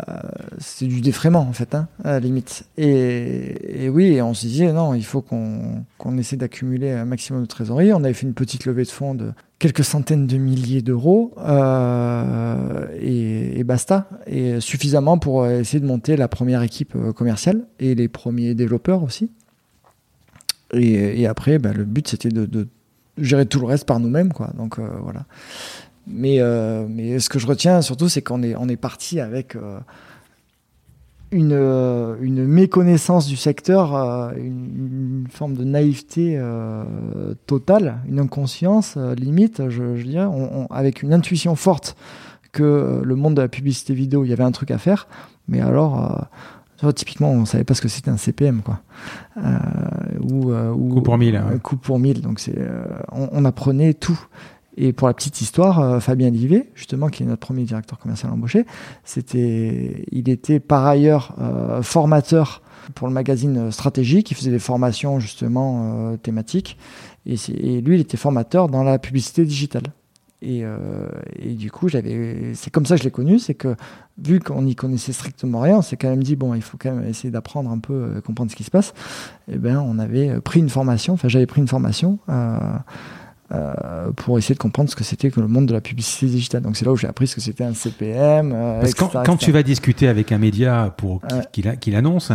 [0.58, 2.64] c'est du défraiement en fait, hein, à la limite.
[2.76, 7.92] Et, oui, on se disait non, il faut qu'on essaie d'accumuler un maximum de trésorerie.
[7.92, 12.86] On avait fait une petite levée de fonds de quelques centaines de milliers d'euros euh,
[13.00, 18.08] et, basta, et suffisamment pour essayer de monter la première équipe euh, commerciale et les
[18.08, 19.30] premiers développeurs aussi.
[20.72, 22.68] Et, après, bah, le but c'était de,
[23.18, 24.50] gérer tout le reste par nous-mêmes, quoi.
[24.58, 25.24] Donc voilà.
[26.06, 29.56] Mais, euh, mais ce que je retiens surtout, c'est qu'on est, on est parti avec
[29.56, 29.80] euh,
[31.32, 33.94] une, euh, une méconnaissance du secteur,
[34.36, 36.40] une, forme de naïveté
[37.46, 40.28] totale, une inconscience limite, je, je dirais,
[40.70, 41.96] avec une intuition forte
[42.52, 45.08] que le monde de la publicité vidéo, il y avait un truc à faire.
[45.48, 46.26] Mais alors,
[46.94, 48.80] typiquement, on savait pas ce que c'était un CPM, quoi.
[50.20, 51.36] ou, ou, coup pour mille.
[51.36, 52.22] Un coup pour mille.
[52.22, 52.56] Donc, c'est,
[53.12, 54.18] on, on, apprenait tout.
[54.76, 58.30] Et pour la petite histoire, euh, Fabien Livet, justement, qui est notre premier directeur commercial
[58.32, 58.66] embauché,
[59.04, 62.62] c'était, il était par ailleurs euh, formateur
[62.94, 66.76] pour le magazine Stratégie, qui faisait des formations justement euh, thématiques.
[67.24, 67.36] Et,
[67.80, 69.84] lui, il était formateur dans la publicité digitale.
[70.42, 70.62] Et,
[71.56, 73.74] du coup, j'avais, c'est comme ça que je l'ai connu, c'est que
[74.22, 76.92] vu qu'on n'y connaissait strictement rien, on s'est quand même dit bon, il faut quand
[76.92, 78.90] même essayer d'apprendre un peu, comprendre ce qui se passe.
[79.48, 81.14] Et eh ben, on avait pris une formation.
[81.14, 82.20] Enfin, j'avais pris une formation.
[84.16, 86.62] Pour essayer de comprendre ce que c'était que le monde de la publicité digitale.
[86.62, 88.52] Donc c'est là où j'ai appris ce que c'était un CPM.
[88.52, 92.32] Euh, Parce que quand, tu vas discuter avec un média pour qu'il annonce,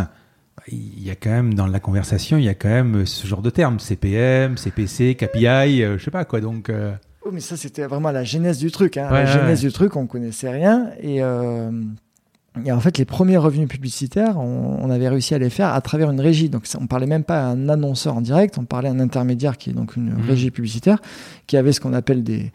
[0.68, 3.42] il y a quand même dans la conversation, il y a quand même ce genre
[3.42, 6.40] de termes CPM, CPC, KPI, euh, je sais pas quoi.
[6.40, 6.70] Donc
[7.24, 8.96] Oh, mais ça c'était vraiment la genèse du truc.
[8.96, 9.08] Hein.
[9.10, 11.20] la genèse du truc, on connaissait rien et
[12.64, 16.10] et en fait, les premiers revenus publicitaires, on, avait réussi à les faire à travers
[16.10, 16.50] une régie.
[16.50, 19.56] Donc, on parlait même pas à un annonceur en direct, on parlait à un intermédiaire
[19.56, 20.26] qui est donc une mmh.
[20.28, 20.98] régie publicitaire,
[21.46, 22.52] qui avait ce qu'on appelle des,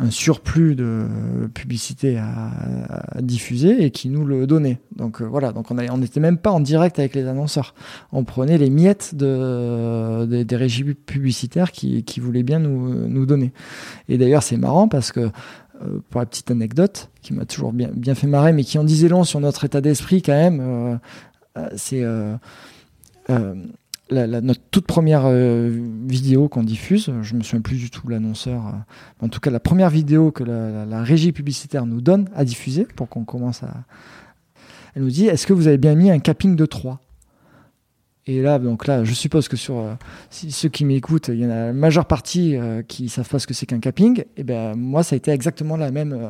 [0.00, 1.06] un surplus de
[1.54, 2.50] publicité à,
[3.20, 4.78] diffuser et qui nous le donnait.
[4.94, 7.74] Donc euh, voilà, donc on n'était même pas en direct avec les annonceurs.
[8.12, 13.52] On prenait les miettes de, des régies publicitaires qui, qui voulaient bien nous, nous donner.
[14.08, 15.30] Et d'ailleurs, c'est marrant parce que
[15.82, 18.84] euh, pour la petite anecdote, qui m'a toujours bien, bien fait marrer, mais qui en
[18.84, 20.96] disait long sur notre état d'esprit quand même, euh,
[21.58, 22.04] euh, c'est
[24.10, 27.12] notre toute première vidéo qu'on diffuse.
[27.22, 28.74] Je me souviens plus du tout l'annonceur.
[29.20, 32.86] en tout cas, la première vidéo que la, la, régie publicitaire nous donne à diffuser
[32.96, 33.84] pour qu'on commence à.
[34.94, 37.00] Elle nous dit Est-ce que vous avez bien mis un capping de 3
[38.28, 39.94] et là, donc là, je suppose que sur euh,
[40.30, 43.46] ceux qui m'écoutent, il y en a la majeure partie euh, qui savent pas ce
[43.46, 44.22] que c'est qu'un capping.
[44.36, 46.28] Et ben moi, ça a été exactement la même, euh,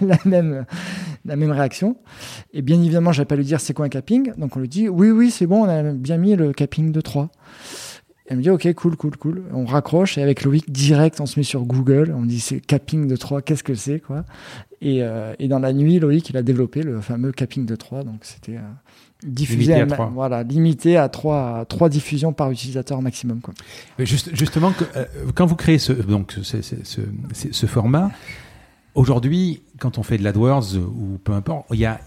[0.00, 0.64] la même,
[1.26, 1.98] la même réaction.
[2.54, 4.32] Et bien évidemment, j'avais pas lui dire c'est quoi un capping.
[4.38, 7.00] Donc on lui dit oui, oui, c'est bon, on a bien mis le capping de
[7.02, 7.28] 3.
[8.28, 9.42] Elle me dit ok, cool, cool, cool.
[9.52, 12.14] On raccroche et avec Loïc direct, on se met sur Google.
[12.16, 14.24] On dit c'est capping de 3, qu'est-ce que c'est quoi?
[14.80, 15.02] Et,
[15.38, 18.04] et, dans la nuit, Loïc il a développé le fameux capping de 3.
[18.04, 18.58] Donc c'était
[19.24, 23.52] diffusé limité à, voilà limité à trois trois diffusions par utilisateur maximum quoi.
[23.98, 27.00] Juste, justement euh, quand vous créez ce donc ce, ce, ce,
[27.50, 28.12] ce format
[28.98, 32.00] Aujourd'hui, quand on fait de l'AdWords ou peu importe, il y a,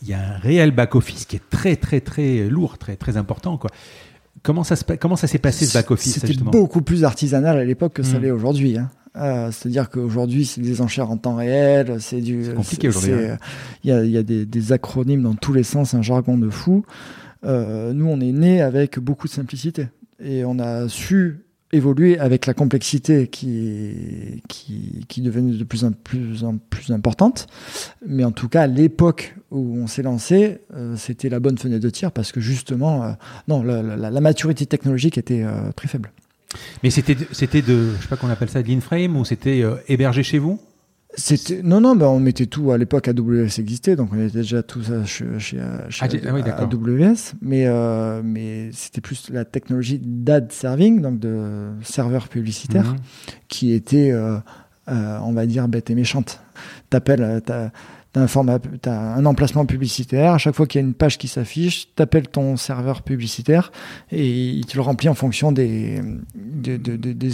[0.00, 3.58] il y a un réel back-office qui est très, très, très lourd, très, très important.
[3.58, 3.70] Quoi.
[4.42, 7.94] Comment ça, se, comment ça s'est passé ce back-office C'était beaucoup plus artisanal à l'époque
[7.94, 8.22] que ça hmm.
[8.22, 8.78] l'est aujourd'hui.
[8.78, 8.90] Hein.
[9.16, 11.96] Euh, C'est-à-dire qu'aujourd'hui, c'est des enchères en temps réel.
[12.00, 12.44] C'est du.
[12.44, 13.12] C'est compliqué aujourd'hui.
[13.12, 13.38] Hein.
[13.84, 16.48] Il y a, y a des, des, acronymes dans tous les sens, un jargon de
[16.48, 16.84] fou.
[17.44, 19.88] Euh, nous, on est né avec beaucoup de simplicité
[20.22, 25.92] et on a su évoluer avec la complexité qui, qui, qui devenait de plus en
[25.92, 27.46] plus, en plus importante.
[28.06, 31.90] Mais en tout cas, l'époque où on s'est lancé, euh, c'était la bonne fenêtre de
[31.90, 33.12] tir parce que justement, euh,
[33.48, 36.10] non, la, la, la, maturité technologique était euh, très faible.
[36.82, 40.24] Mais c'était, c'était de, je sais pas qu'on appelle ça, de l'inframe ou c'était hébergé
[40.24, 40.60] chez vous?
[41.14, 44.62] C'était non non ben on mettait tout à l'époque AWS existait donc on était déjà
[44.62, 50.00] tout ça chez, chez, chez ah, oui, AWS mais euh, mais c'était plus la technologie
[50.02, 52.98] d'ad serving donc de serveur publicitaire mhm.
[53.48, 54.38] qui était euh,
[54.88, 56.40] euh, on va dire bête et méchante
[56.90, 57.70] t'appelles t'as
[58.12, 60.32] T'as un, format, as un emplacement publicitaire.
[60.32, 63.70] À chaque fois qu'il y a une page qui s'affiche, t'appelles ton serveur publicitaire
[64.10, 66.02] et tu le remplis en fonction des,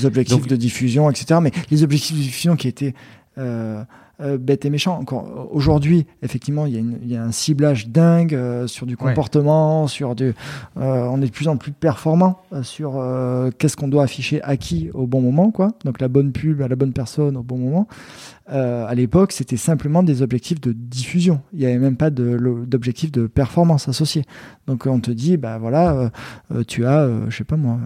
[0.05, 1.41] objectifs de diffusion, etc.
[1.43, 2.95] Mais les objectifs de diffusion qui étaient
[3.37, 4.99] bête et méchant.
[4.99, 8.97] Encore aujourd'hui, effectivement, il y, a il y, a un ciblage dingue euh, sur du
[8.97, 10.35] comportement, sur du.
[10.77, 12.93] on est de plus en plus performant sur
[13.59, 15.73] qu'est-ce qu'on doit afficher à qui au bon moment, quoi.
[15.85, 17.89] Donc la bonne pub à la bonne personne au bon moment.
[18.49, 21.43] à l'époque, c'était simplement des objectifs de diffusion.
[21.53, 24.25] Il n'y avait même pas d'objectifs de, de, performance associés.
[24.67, 26.11] Donc on te dit, bah voilà,
[26.67, 27.79] tu as, je sais pas moi,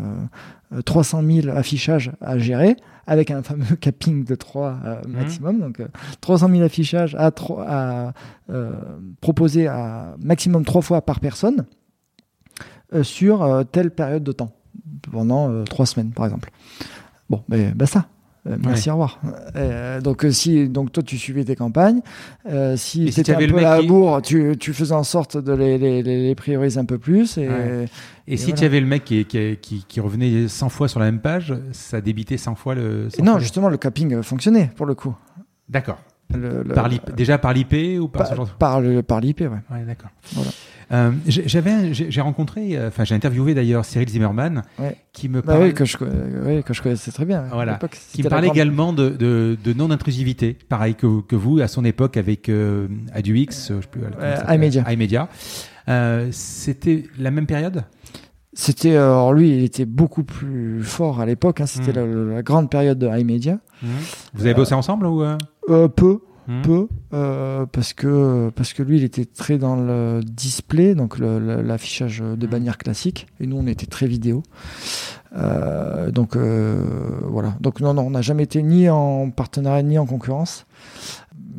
[0.84, 2.76] 300 000 affichages à gérer
[3.10, 5.12] avec un fameux capping de 3 euh, mhm.
[5.12, 5.60] maximum.
[5.60, 5.82] Donc,
[6.20, 7.32] 300 euh, 000 affichages à,
[7.66, 8.12] à
[8.50, 8.72] euh,
[9.20, 11.66] proposer à maximum 3 fois par personne
[13.02, 14.50] sur telle période de temps,
[15.12, 16.50] pendant 3 semaines par exemple.
[17.28, 18.08] Bon, mais ben, ça.
[18.46, 19.20] Euh, merci, au revoir.
[19.54, 22.00] Euh, donc, euh, si donc toi, tu suivais tes campagnes,
[22.76, 26.34] si c'était un peu à bourre, tu, tu, faisais en sorte de les, les, les
[26.34, 27.38] prioriser un peu plus.
[27.38, 27.48] Et,
[28.26, 31.20] et, si tu avais le mec qui, qui, qui, revenait 100 fois sur la même
[31.20, 33.08] page, ça débitait 100 fois le.
[33.22, 35.14] non, justement, le capping fonctionnait pour le coup.
[35.68, 35.98] D'accord.
[36.32, 36.64] Le,
[37.16, 39.48] déjà par l'IP ou par, par, ce genre le, par l'IP, ouais.
[39.48, 40.10] Ouais, d'accord.
[40.32, 40.50] Voilà.
[40.92, 44.62] Euh, j'avais, j'ai rencontré, euh, enfin j'ai interviewé d'ailleurs Cyril Zimmerman,
[45.12, 45.96] qui me bah oui, que je,
[46.44, 47.44] oui, que je connaissais très bien.
[47.52, 47.78] Voilà.
[48.12, 52.16] Qui me parlait également de, de, de non-intrusivité, pareil que, que, vous à son époque
[52.16, 54.84] avec euh, AduX, je sais plus, euh, iMedia.
[54.92, 55.28] iMedia.
[55.88, 57.84] Euh, C'était la même période?
[58.52, 61.60] C'était alors lui, il était beaucoup plus fort à l'époque.
[61.60, 62.28] Hein, C'était hmm.
[62.28, 63.58] la, la, grande période de iMedia.
[63.80, 63.86] Hmm.
[64.34, 66.18] Vous avez bossé ensemble ou euh, Peu.
[66.48, 66.62] Hmm.
[66.62, 72.20] peu euh, parce que parce que lui il était très dans le display donc l'affichage
[72.20, 72.50] de hmm.
[72.50, 74.42] bannière classique et nous on était très vidéo
[75.36, 76.82] euh, donc euh,
[77.24, 80.66] voilà donc non non on n'a jamais été ni en partenariat ni en concurrence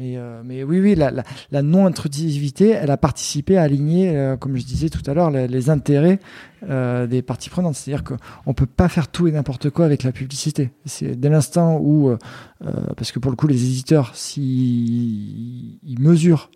[0.02, 4.66] mais, euh, mais oui, oui, la, non-intrusivité, elle a participé à aligner, euh, comme je
[4.66, 6.20] disais tout à l'heure, les, intérêts
[6.68, 7.76] euh, des parties prenantes.
[7.76, 10.72] C'est-à-dire qu'on ne peut pas faire tout et n'importe quoi avec la publicité.
[10.86, 12.16] C'est dès l'instant où,
[12.98, 16.50] parce que pour le coup, les éditeurs, s'ils mesurent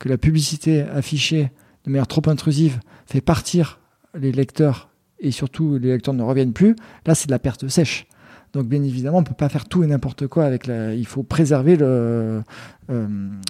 [0.00, 1.52] que la publicité affichée
[1.84, 3.78] de manière trop intrusive fait partir
[4.18, 6.74] les lecteurs et surtout les lecteurs ne reviennent plus,
[7.06, 8.08] là, c'est de la perte sèche.
[8.52, 10.94] Donc bien évidemment, on peut pas faire tout et n'importe quoi avec la.
[10.94, 12.40] Il faut préserver euh,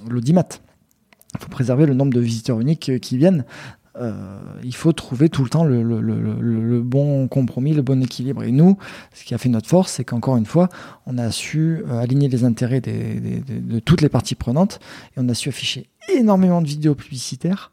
[0.08, 0.46] l'audimat.
[1.34, 3.44] Il faut préserver le nombre de visiteurs uniques qui viennent.
[3.96, 8.42] Euh, il faut trouver tout le temps le, bon compromis, le bon équilibre.
[8.42, 8.76] Et nous,
[9.12, 10.68] ce qui a fait notre force, c'est qu'encore une fois,
[11.06, 14.80] on a su euh, aligner les intérêts de toutes les parties prenantes
[15.16, 17.72] et on a su afficher énormément de vidéos publicitaires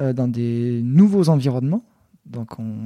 [0.00, 1.84] euh, dans des nouveaux environnements
[2.26, 2.84] donc on,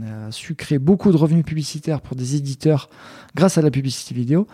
[0.00, 2.88] a su créer beaucoup de revenus publicitaires pour des éditeurs
[3.34, 4.46] grâce à la publicité vidéo,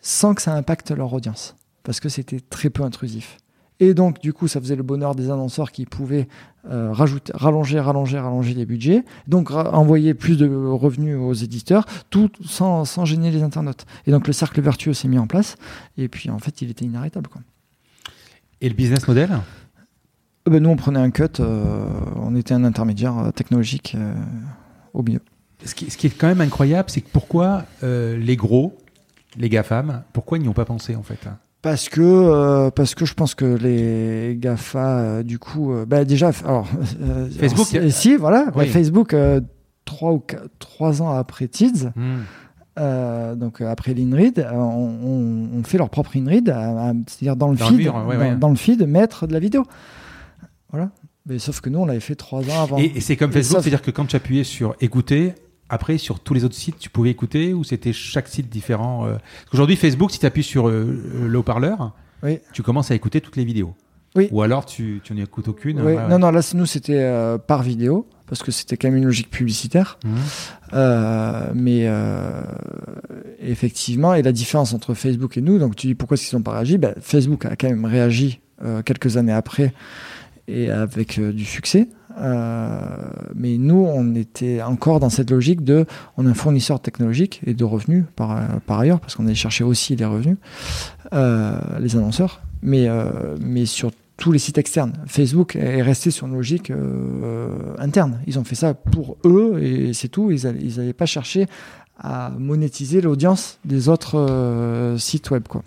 [0.00, 3.38] sans que ça impacte leur audience, parce que c'était très peu intrusif.
[3.78, 6.28] Et donc, du coup, ça faisait le bonheur des annonceurs qui pouvaient
[6.70, 12.30] euh, rajouter, rallonger, rallonger, rallonger les budgets, donc envoyer plus de revenus aux éditeurs, tout
[12.42, 13.84] sans, gêner les internautes.
[14.06, 15.56] Et donc, le cercle vertueux s'est mis en place,
[15.98, 17.28] et puis en fait, il était inarrêtable.
[18.62, 19.38] Et le business model?
[20.50, 21.86] Ben, nous, on prenait un cut, euh,
[22.16, 24.14] on était un intermédiaire euh, technologique euh,
[24.94, 25.20] au milieu.
[25.64, 28.76] Ce qui, ce qui, est quand même incroyable, c'est que pourquoi euh, les gros,
[29.36, 31.38] les GAFAM, pourquoi ils n'y ont pas pensé en fait hein?
[31.62, 36.68] Parce que euh, parce que je pense que les Gafa du coup bah déjà alors
[37.40, 38.68] Facebook alors, si voilà oui.
[38.68, 39.16] Facebook
[39.84, 42.18] trois ou quatre, trois ans après Tids hmm.
[42.78, 46.54] Euh, donc après l'InRead, on, on, on, fait leur propre InRead,
[47.06, 48.36] c'est-à-dire dans le dans feed, le mur, ouais, dans, ouais.
[48.36, 49.64] dans, le feed, mettre de la vidéo.
[50.70, 50.90] Voilà.
[51.26, 52.78] Mais sauf que nous, on l'avait fait trois ans avant.
[52.78, 55.34] Et, et c'est comme Facebook, c'est-à-dire que quand tu appuyais sur écouter,
[55.68, 59.16] après, sur tous les autres sites, tu pouvais écouter ou c'était chaque site différent euh...
[59.52, 62.38] Aujourd'hui, Facebook, si tu appuies sur euh, le haut-parleur, Oui.
[62.52, 63.74] tu commences à écouter toutes les vidéos.
[64.14, 64.28] Oui.
[64.30, 65.80] Ou alors tu, tu n'écoutes aucune.
[65.80, 65.94] Oui.
[65.94, 66.08] Ouais.
[66.08, 69.30] Non, non, là, nous, c'était euh, par vidéo, parce que c'était quand même une logique
[69.30, 69.98] publicitaire.
[70.04, 70.14] Mhm.
[70.72, 72.42] Euh, mais euh,
[73.40, 76.42] effectivement, et la différence entre Facebook et nous, donc tu dis pourquoi est-ce qu'ils n'ont
[76.42, 76.78] pas réagi?
[76.78, 78.40] Ben, Facebook a quand même réagi
[78.86, 79.74] quelques années après
[80.48, 81.88] et avec euh, du succès.
[82.18, 82.78] Euh,
[83.34, 85.84] mais nous, on était encore dans cette logique de,
[86.16, 88.38] on est un fournisseur technologique et de revenus par,
[88.68, 90.38] ailleurs, parce qu'on allait chercher aussi les revenus,
[91.12, 92.88] euh, les annonceurs, mais,
[93.38, 94.94] mais sur tous les sites externes.
[95.06, 96.72] Facebook est resté sur une logique
[97.78, 98.20] interne.
[98.26, 100.30] Ils ont fait ça pour eux et c'est tout.
[100.30, 101.46] Ils n'avaient pas cherché
[101.98, 105.46] à monétiser l'audience des autres sites web.
[105.48, 105.62] Quoi.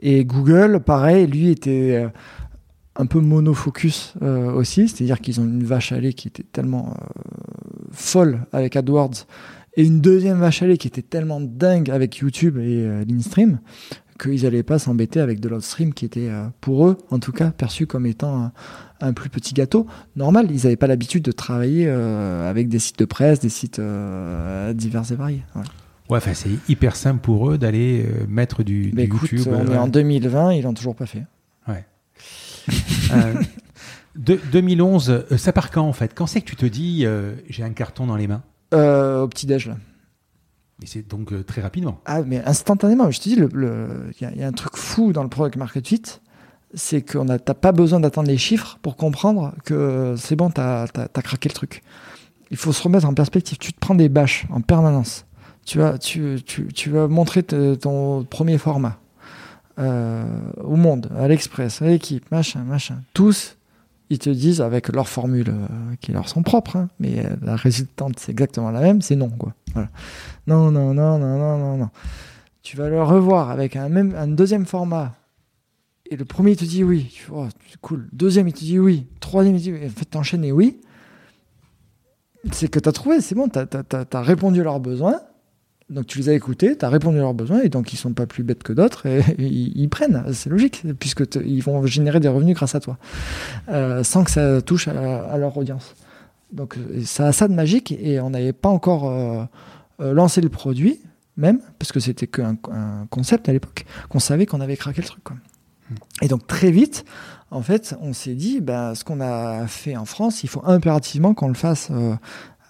[0.00, 2.08] Et Google, pareil, lui était
[2.98, 6.90] un peu monofocus euh, aussi, c'est-à-dire qu'ils ont une vache à lait qui était tellement
[6.90, 7.20] euh,
[7.92, 9.26] folle avec AdWords
[9.76, 13.58] et une deuxième vache à lait qui était tellement dingue avec YouTube et euh, l'InStream
[14.18, 16.30] qu'ils n'allaient pas s'embêter avec de l'outstream qui était
[16.62, 18.52] pour eux, en tout cas, perçu comme étant un,
[19.02, 19.86] un plus petit gâteau.
[20.16, 25.12] Normal, ils n'avaient pas l'habitude de travailler avec des sites de presse, des sites divers
[25.12, 25.42] et variés.
[26.08, 29.52] Ouais, enfin, c'est hyper simple pour eux d'aller mettre du, Mais du écoute, YouTube.
[29.54, 31.24] on est en 2020, ils l'ont toujours pas fait.
[33.12, 33.34] Euh,
[34.16, 36.12] de- 2011, euh, ça part quand en fait?
[36.14, 38.42] Quand c'est que tu te dis euh, j'ai un carton dans les mains?
[38.74, 39.76] Euh, au petit-déj, là.
[40.82, 42.00] Et c'est donc euh, très rapidement.
[42.04, 44.76] Ah, mais instantanément, je te dis, il le, y, a- il y a un truc
[44.76, 46.02] fou dans le product market fit,
[46.74, 50.60] c'est qu'on n'a t'as pas besoin d'attendre les chiffres pour comprendre que c'est bon, tu
[50.60, 50.86] as,
[51.22, 51.82] craqué le truc.
[52.50, 53.58] Il faut se remettre en perspective.
[53.58, 55.24] Tu te prends des bâches en permanence.
[55.64, 58.98] Tu vas, tu, tu, tu vas montrer te- ton premier format
[59.78, 60.24] euh,
[60.62, 63.02] au monde, à l'Express, à l'équipe, machin, machin.
[63.12, 63.56] Tous,
[64.08, 67.56] ils te disent avec leurs formules euh, qui leur sont propres, hein, mais euh, la
[67.56, 69.52] résultante c'est exactement la même, c'est non quoi.
[69.74, 69.90] Voilà.
[70.46, 71.90] Non, non, non, non, non, non, non.
[72.62, 75.14] Tu vas le revoir avec un même un deuxième format.
[76.08, 77.30] Et le premier il te dit oui, tu
[77.68, 78.08] c'est cool.
[78.12, 79.86] Deuxième il te dit oui, troisième il te dit oui.
[79.86, 80.80] En fait t'enchaînes et oui.
[82.52, 85.20] C'est que t'as trouvé, c'est bon, t'as as, répondu à leurs besoins.
[85.88, 88.12] Donc tu les as écoutés, tu as répondu à leurs besoins et donc ils sont
[88.12, 91.86] pas plus bêtes que d'autres et, et ils, ils, prennent, c'est logique puisque ils vont
[91.86, 92.98] générer des revenus grâce à toi,
[93.68, 95.94] euh, sans que ça touche à, à leur audience.
[96.52, 99.44] Donc ça a ça de magique et on n'avait pas encore euh,
[100.00, 101.00] euh, lancé le produit
[101.36, 105.06] même parce que c'était qu'un un concept à l'époque qu'on savait qu'on avait craqué le
[105.06, 105.22] truc.
[105.22, 105.36] Quoi.
[106.22, 107.04] Et donc très vite,
[107.50, 111.34] en fait, on s'est dit, bah, ce qu'on a fait en France, il faut impérativement
[111.34, 112.14] qu'on le fasse euh,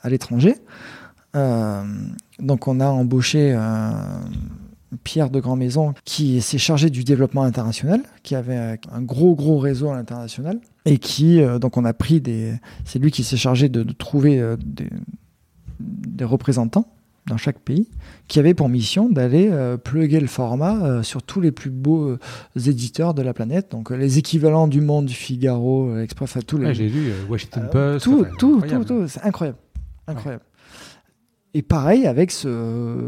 [0.03, 0.57] à l'étranger.
[1.35, 1.85] Euh,
[2.41, 3.91] donc on a embauché euh,
[5.05, 9.59] Pierre de Grand Maison qui s'est chargé du développement international, qui avait un gros gros
[9.59, 13.37] réseau à l'international et qui euh, donc on a pris des, c'est lui qui s'est
[13.37, 14.89] chargé de, de trouver euh, des,
[15.81, 16.89] des, représentants
[17.27, 17.89] dans chaque pays
[18.29, 22.11] qui avaient pour mission d'aller euh, plugger le format euh, sur tous les plus beaux
[22.11, 22.19] euh,
[22.55, 26.67] éditeurs de la planète, donc les équivalents du Monde, du Figaro, Express, à tous les.
[26.67, 28.05] Ouais, J'ai vu Washington Post.
[28.05, 29.59] tout, enfin, tout, tout, tout, c'est incroyable,
[30.07, 30.45] incroyable.
[31.57, 32.49] Et pareil avec ce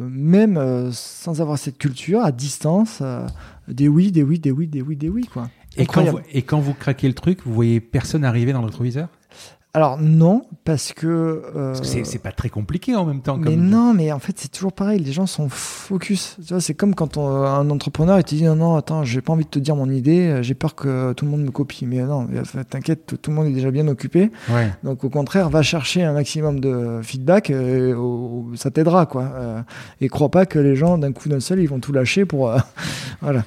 [0.08, 3.26] même euh, sans avoir cette culture à distance, euh,
[3.68, 5.50] des oui, des oui, des oui, des oui, des oui quoi.
[5.76, 8.68] Et quand, vous, et quand vous craquez le truc, vous voyez personne arriver dans le
[8.68, 9.10] rétroviseur
[9.78, 11.06] alors non, parce que...
[11.54, 13.36] Euh, c'est pas très compliqué en même temps.
[13.36, 13.68] Mais comme...
[13.68, 16.36] non, mais en fait c'est toujours pareil, les gens sont focus.
[16.44, 19.20] Tu vois, c'est comme quand on, un entrepreneur il te dit non, non, attends, j'ai
[19.20, 21.86] pas envie de te dire mon idée, j'ai peur que tout le monde me copie.
[21.86, 22.26] Mais non,
[22.68, 24.32] t'inquiète, tout le monde est déjà bien occupé.
[24.50, 24.72] Ouais.
[24.82, 29.06] Donc au contraire, va chercher un maximum de feedback, euh, au, ça t'aidera.
[29.06, 29.22] quoi.
[29.22, 29.62] Euh,
[30.00, 32.50] et crois pas que les gens d'un coup d'un seul ils vont tout lâcher pour...
[32.50, 32.58] Euh,
[33.20, 33.44] voilà.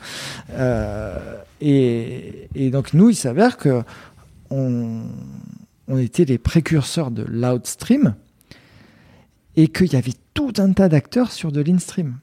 [1.59, 3.84] Et, et, donc nous, il s'avère que...
[4.49, 5.03] On,
[5.91, 8.15] on était les précurseurs de l'outstream
[9.57, 12.15] et qu'il y avait tout un tas d'acteurs sur de l'instream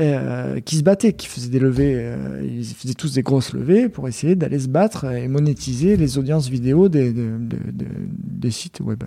[0.00, 3.88] euh, qui se battaient, qui faisaient des levées, euh, ils faisaient tous des grosses levées
[3.88, 9.04] pour essayer d'aller se battre et monétiser les audiences vidéo des, sites web.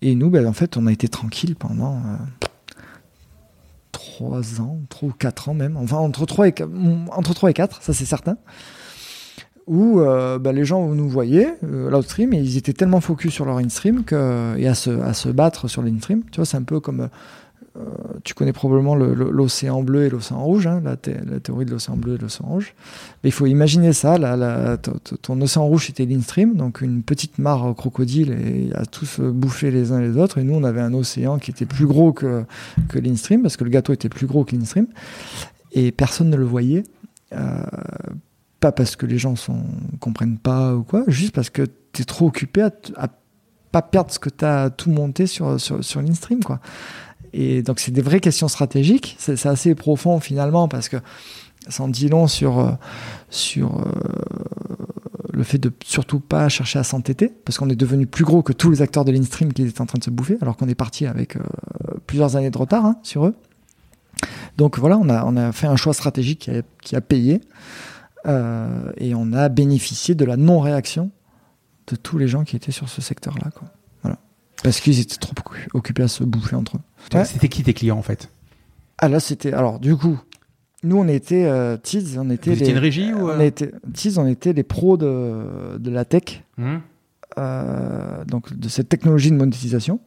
[0.00, 2.16] Et nous, ben, en fait, on a été tranquille pendant euh,
[3.92, 6.70] 3 ans, 3 ou 4 ans même, enfin entre 3 et 4,
[7.10, 8.36] entre 3 et 4 ça c'est certain
[9.66, 13.44] où euh, bah, les gens nous voyaient, euh, l'outstream, et ils étaient tellement focus sur
[13.44, 16.22] leur instream que, et à se, battre sur l'instream.
[16.30, 17.08] Tu vois, c'est un peu comme.
[17.76, 17.80] Euh,
[18.22, 21.96] tu connais probablement l'océan bleu et l'océan rouge, hein, la, thé la, théorie de l'océan
[21.96, 22.72] bleu et l'océan rouge.
[23.24, 24.16] Mais il faut imaginer ça.
[25.22, 29.90] Ton océan rouge, c'était l'instream, donc une petite mare crocodile, et à tous bouffé les
[29.90, 30.38] uns les autres.
[30.38, 32.44] Et nous, on avait un océan qui était plus gros que,
[32.88, 34.86] que l'instream, parce que le gâteau était plus gros que l'instream.
[35.72, 36.84] Et personne ne le voyait
[38.60, 39.64] pas parce que les gens sont
[40.00, 43.08] comprennent pas ou quoi, juste parce que tu es trop occupé à, à,
[43.72, 46.42] pas perdre ce que tu as tout monté sur, sur, sur l'InStream.
[46.42, 46.60] Quoi.
[47.32, 49.16] Et donc, c'est des vraies questions stratégiques.
[49.18, 50.96] C'est assez profond finalement parce que
[51.68, 52.76] Ça en dit long sur,
[53.30, 53.84] sur euh,
[55.32, 58.52] le fait de surtout pas chercher à s'entêter, parce qu'on est devenu plus gros que
[58.52, 60.74] tous les acteurs de l'instream qui étaient en train de se bouffer, alors qu'on est
[60.74, 61.40] parti avec euh,
[62.06, 63.34] plusieurs années de retard hein, sur eux.
[64.58, 66.50] Donc voilà, on a, on a fait un choix stratégique
[66.82, 67.40] qui a payé,
[68.26, 71.10] euh, et on a bénéficié de la non-réaction
[71.86, 73.50] de tous les gens qui étaient sur ce secteur-là.
[73.50, 73.68] quoi.
[74.02, 74.18] Voilà.
[74.62, 75.34] Parce qu'ils étaient trop
[75.74, 77.16] occupés à se bouffer entre eux.
[77.16, 77.24] Ouais.
[77.24, 78.30] C'était qui tes clients en fait?
[78.98, 79.52] Ah là, c'était.
[79.52, 80.18] Alors, du coup,
[80.82, 82.70] nous, on était euh, Tiz, on était Vous les.
[82.70, 86.42] une régie ou euh on était, Tiz, on était les pros de, de la tech,
[86.58, 86.80] Hum
[87.36, 89.98] euh, donc de cette technologie de monétisation.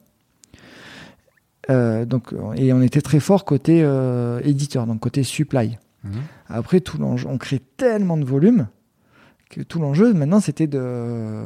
[1.70, 3.80] Euh, donc, et on était très fort côté
[4.44, 5.78] éditeur, donc côté supply.
[6.14, 6.22] Hum.
[6.50, 8.68] Après, tout on crée tellement de volume
[9.50, 11.44] que tout l'enjeu maintenant c'était de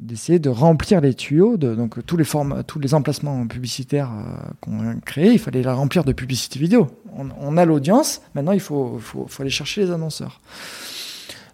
[0.00, 5.38] d'essayer de remplir les tuyaux, de, donc tous les emplacements publicitaires euh, qu'on créés, il
[5.38, 6.88] fallait la remplir de publicité vidéo.
[7.16, 8.98] On, a l'audience, maintenant il faut,
[9.38, 10.40] aller chercher les annonceurs.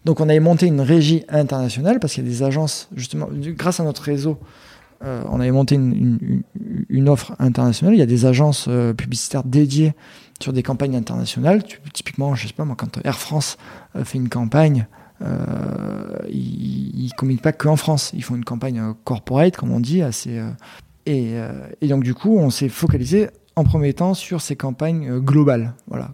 [0.07, 3.79] Donc on avait monté une régie internationale parce qu'il y a des agences justement grâce
[3.81, 4.39] à notre réseau.
[5.05, 7.95] euh, on avait monté une offre internationale.
[7.95, 9.93] Il y a des agences euh, publicitaires dédiées
[10.43, 11.63] sur des campagnes internationales.
[11.93, 13.59] Typiquement, je sais pas moi, quand Air France
[13.97, 14.87] euh, fait une campagne,
[15.23, 18.11] euh, ils, ils communiquent pas qu'en France.
[18.15, 20.41] Ils font une campagne euh, corporate, comme on dit, assez.
[21.07, 21.35] et,
[21.83, 25.75] donc du coup, on s'est focalisé en premier temps sur ces campagnes globales.
[25.89, 26.13] Voilà.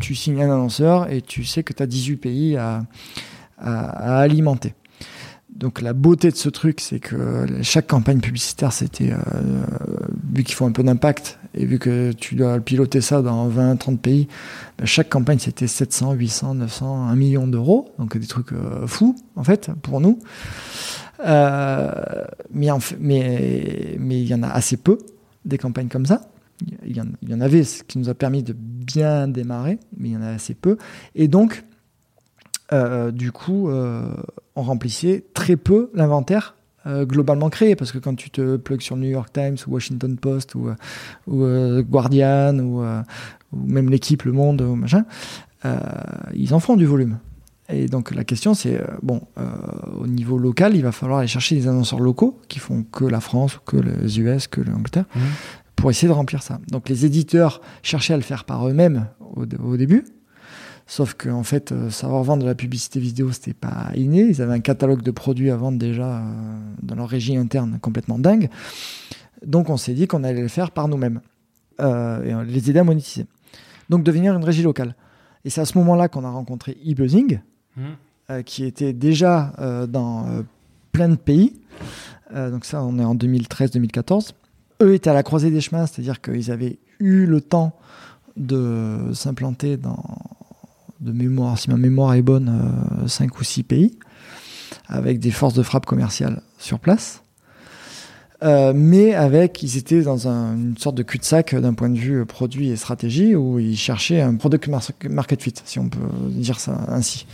[0.00, 2.84] tu signes un annonceur et tu sais que tu as 18 pays à-
[3.58, 4.74] à alimenter.
[5.54, 9.16] Donc la beauté de ce truc, c'est que chaque campagne publicitaire, c'était euh,
[10.32, 13.76] vu qu'il faut un peu d'impact et vu que tu dois piloter ça dans 20,
[13.76, 14.26] 30 pays,
[14.78, 19.14] ben, chaque campagne c'était 700, 800, 900, 1 million d'euros, donc des trucs euh, fous
[19.36, 20.18] en fait pour nous.
[21.24, 21.92] Euh,
[22.52, 24.98] mais en fait- mais mais il y en a assez peu
[25.44, 26.28] des campagnes comme ça.
[26.84, 30.08] Il y, il y en avait, ce qui nous a permis de bien démarrer, mais
[30.10, 30.78] il y en a assez peu.
[31.14, 31.64] Et donc,
[32.74, 34.02] euh, du coup, euh,
[34.56, 36.54] on remplissait très peu l'inventaire
[36.86, 40.16] euh, globalement créé, parce que quand tu te plugues sur New York Times ou Washington
[40.18, 40.74] Post ou, euh,
[41.26, 43.00] ou euh, Guardian ou, euh,
[43.52, 45.04] ou même l'équipe, Le Monde ou machin,
[45.64, 45.78] euh,
[46.34, 47.18] ils en font du volume.
[47.70, 49.44] Et donc la question c'est, euh, bon, euh,
[49.98, 53.20] au niveau local, il va falloir aller chercher des annonceurs locaux qui font que la
[53.20, 55.22] France, ou que les US, que l'Angleterre, Mhm.
[55.76, 56.60] pour essayer de remplir ça.
[56.70, 60.04] Donc les éditeurs cherchaient à le faire par eux-mêmes au, au début.
[60.86, 64.20] Sauf qu'en en fait, euh, savoir vendre de la publicité vidéo, c'était pas inné.
[64.20, 66.22] Ils avaient un catalogue de produits à vendre déjà euh,
[66.82, 68.50] dans leur régie interne complètement dingue.
[69.46, 71.20] Donc on s'est dit qu'on allait le faire par nous-mêmes
[71.80, 73.26] euh, et on les aider à monétiser.
[73.88, 74.94] Donc devenir une régie locale.
[75.44, 77.40] Et c'est à ce moment-là qu'on a rencontré eBuzzing,
[78.30, 79.52] euh, qui était déjà
[79.88, 80.26] dans
[80.92, 81.60] plein de pays.
[82.34, 84.30] Donc ça, on est en 2013-2014.
[84.80, 87.76] Eux étaient à la croisée des chemins, c'est-à-dire qu'ils avaient eu le temps
[88.36, 90.02] de s'implanter dans,
[91.04, 92.52] de mémoire, si ma mémoire est bonne,
[93.06, 93.98] 5 ou 6 pays,
[94.88, 97.20] avec des forces de frappe commerciales sur place.
[98.42, 102.20] Euh, mais avec, ils étaient dans un- une sorte de cul-de-sac d'un point de vue
[102.20, 105.98] euh, produit et stratégie, où ils cherchaient un product mar- market fit, si on peut
[106.28, 107.26] dire ça ainsi.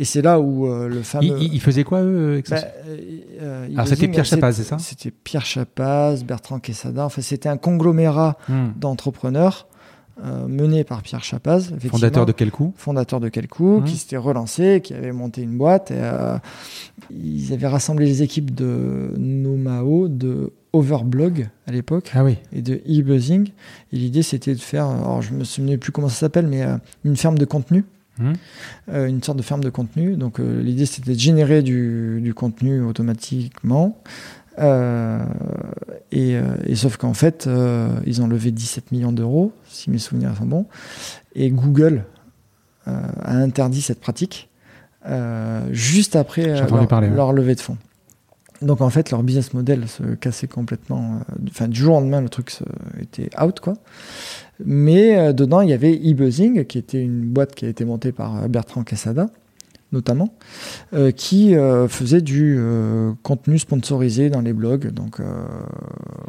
[0.00, 1.40] Et c'est là où euh, le fameux...
[1.40, 2.56] Ils, faisaient quoi eux Bah,
[2.88, 2.96] euh,
[3.40, 7.04] euh, Alors, c'était Pierre Chapaz, c'est ça C'était Pierre Chapaz, Bertrand Quesada.
[7.06, 8.72] Enfin, c'était un conglomérat Hum.
[8.76, 9.66] d'entrepreneurs
[10.24, 12.72] euh, mené par Pierre Chapaz, Fondateur de quel coup?
[12.76, 13.84] Fondateur de Quelcou, Mhm.
[13.84, 15.90] qui s'était relancé, qui avait monté une boîte.
[15.90, 16.36] Et, euh,
[17.10, 22.36] ils avaient rassemblé les équipes de Nomao, de Overblog à l'époque Ah oui.
[22.52, 23.48] et de eBuzzing.
[23.92, 26.76] Et l'idée, c'était de faire, alors je me souviens plus comment ça s'appelle, mais euh,
[27.04, 27.84] une ferme de contenu.
[28.20, 28.32] Hum.
[28.92, 30.16] Euh, une sorte de ferme de contenu.
[30.16, 33.96] Donc l'idée c'était de générer du, du contenu automatiquement.
[34.58, 35.18] Euh,
[36.10, 39.98] et, euh, et sauf qu'en fait, euh, ils ont levé 17 millions d'euros, si mes
[39.98, 40.66] souvenirs sont bons.
[41.34, 42.04] Et Google
[42.86, 44.48] euh, a interdit cette pratique
[45.70, 47.16] juste après leur, parler, ouais.
[47.16, 47.78] leur levée de fonds.
[48.60, 51.20] Donc en fait, leur business model se cassait complètement.
[51.48, 52.64] Enfin, du jour au lendemain, le truc se-
[53.00, 53.74] était out, quoi.
[54.62, 58.48] Mais dedans, il y avait eBuzzing, qui était une boîte qui a été montée par
[58.50, 59.30] Bertrand Quesada,
[59.92, 60.34] notamment,
[60.92, 65.46] euh, qui euh, faisait du euh, contenu sponsorisé dans les blogs, donc euh,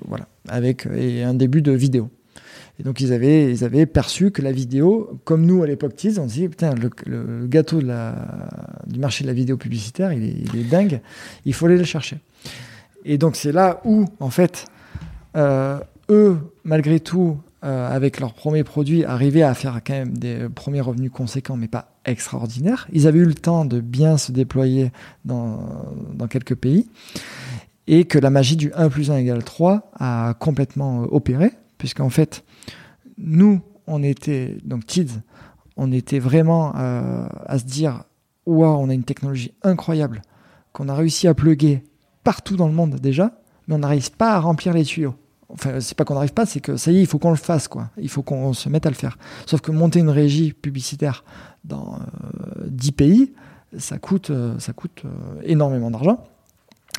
[0.08, 2.10] voilà, avec et un début de vidéo.
[2.80, 6.18] Et donc ils avaient, ils avaient perçu que la vidéo, comme nous à l'époque Tease,
[6.18, 8.16] on se dit putain le, gâteau de la,
[8.88, 11.02] du marché de la vidéo publicitaire, il est, il est dingue,
[11.44, 12.20] il faut aller le chercher.
[13.04, 14.66] Et donc c'est là où en fait
[15.36, 20.82] eux, malgré tout, euh, avec leurs premiers produits, arrivaient à faire quand même des premiers
[20.82, 22.88] revenus conséquents, mais pas extraordinaires.
[22.94, 24.92] Ils avaient eu le temps de bien se déployer
[25.26, 25.58] dans,
[26.30, 26.88] quelques pays,
[27.88, 32.10] et que la magie du 1 plus 1 égale 3 a complètement euh, opéré, puisqu'en
[32.10, 32.44] fait,
[33.18, 35.20] nous, on était, donc Tids,
[35.76, 38.04] on était vraiment euh, à se dire
[38.46, 40.22] waouh, on a une technologie incroyable
[40.72, 41.84] qu'on a réussi à plugger
[42.24, 43.34] partout dans le monde déjà,
[43.68, 45.16] mais on n'arrive pas à remplir les tuyaux.
[45.50, 47.36] Enfin, c'est pas qu'on n'arrive pas, c'est que ça y est, il faut qu'on le
[47.36, 47.90] fasse, quoi.
[47.98, 49.18] Il faut qu'on se mette à le faire.
[49.48, 51.24] Sauf que monter une régie publicitaire
[51.66, 53.34] dans euh, 10 pays,
[53.78, 56.24] ça coûte, euh, ça coûte euh, énormément d'argent.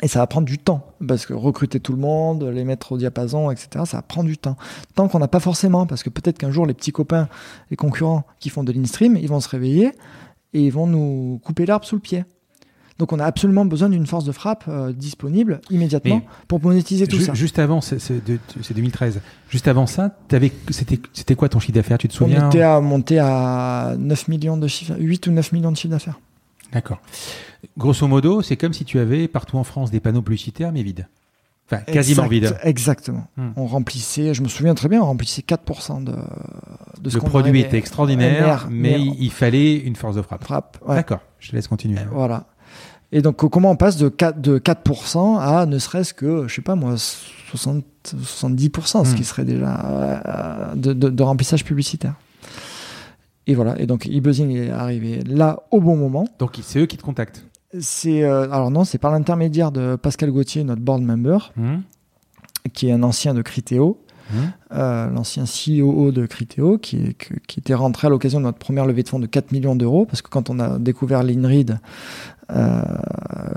[0.02, 2.98] Et ça va prendre du temps, parce que recruter tout le monde, les mettre au
[2.98, 4.56] diapason, etc., ça va prendre du temps.
[4.94, 7.28] Tant qu'on n'a pas forcément, parce que peut-être qu'un jour, les petits copains,
[7.70, 9.92] les concurrents qui font de l'in-stream, ils vont se réveiller
[10.54, 12.24] et ils vont nous couper l'arbre sous le pied.
[13.00, 17.06] Donc on a absolument besoin d'une force de frappe euh, disponible immédiatement Mais pour monétiser
[17.06, 17.32] tout Ju- ça.
[17.34, 19.20] Juste avant, c'est c'est de- c'est 2013.
[19.48, 20.14] Juste avant ça,
[20.70, 24.58] c'était quoi ton chiffre d'affaires Tu te On souviens était à monter à 9 millions
[24.58, 26.20] de chiffres, 8 ou 9 millions de chiffres d'affaires.
[26.72, 27.00] D'accord.
[27.78, 31.08] Grosso modo, c'est comme si tu avais partout en France des panneaux publicitaires, mais vides.
[31.72, 32.58] Enfin, quasiment Exact- vides.
[32.64, 33.26] Exactement.
[33.36, 33.50] Hmm.
[33.56, 36.12] On remplissait, je me souviens très bien, on remplissait 4% de,
[37.00, 40.44] de ce Le produit était extraordinaire, MR, mais il il fallait une force de frappe.
[40.44, 40.78] frappe.
[40.86, 40.96] ouais.
[40.96, 42.00] D'accord, je te laisse continuer.
[42.12, 42.46] Voilà.
[43.12, 46.62] Et donc, comment on passe de 4%, de 4% à ne serait-ce que, je sais
[46.62, 49.14] pas moi, 60, 70%, ce Hmm.
[49.16, 52.14] qui serait déjà euh, de, de- de remplissage publicitaire.
[53.46, 53.78] Et voilà.
[53.80, 56.24] Et donc, e-buzzing est arrivé là au bon moment.
[56.38, 57.44] Donc, c'est eux qui te contactent.
[57.80, 61.82] C'est euh, alors non, c'est par l'intermédiaire de Pascal Gauthier, notre board member, Hum,
[62.74, 64.00] qui est un ancien de Criteo,
[64.32, 64.50] hum.
[64.72, 67.16] euh, l'ancien COO de Criteo, qui,
[67.56, 70.22] était rentré à l'occasion de notre première levée de fonds de 4 millions d'euros, parce
[70.22, 71.78] que quand on a découvert l'INRID,
[72.50, 72.82] euh,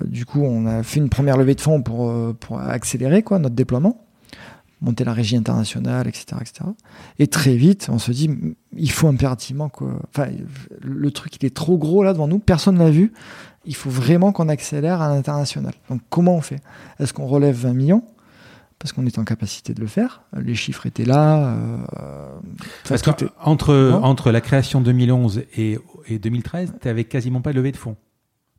[0.05, 2.33] du coup, on a fait une première levée de fonds pour, euh,
[2.67, 4.05] accélérer quoi, notre déploiement,
[4.81, 6.69] monter la régie internationale, etc., etc.
[7.19, 8.29] Et très vite, on se dit,
[8.75, 9.85] il faut impérativement que...
[10.09, 10.27] Enfin,
[10.81, 13.13] le truc, il est trop gros là devant nous, personne ne l'a vu,
[13.65, 15.73] il faut vraiment qu'on accélère à l'international.
[15.89, 16.61] Donc comment on fait?
[16.99, 18.03] Est-ce qu'on relève 20 millions?
[18.83, 20.23] Parce qu'on est en capacité de le faire.
[20.37, 21.37] Les chiffres étaient là.
[21.55, 21.77] euh,
[22.87, 25.79] Parce que est- entre, la création 2011 et,
[26.09, 27.95] et 2013, tu n'avais quasiment pas de levée de fonds.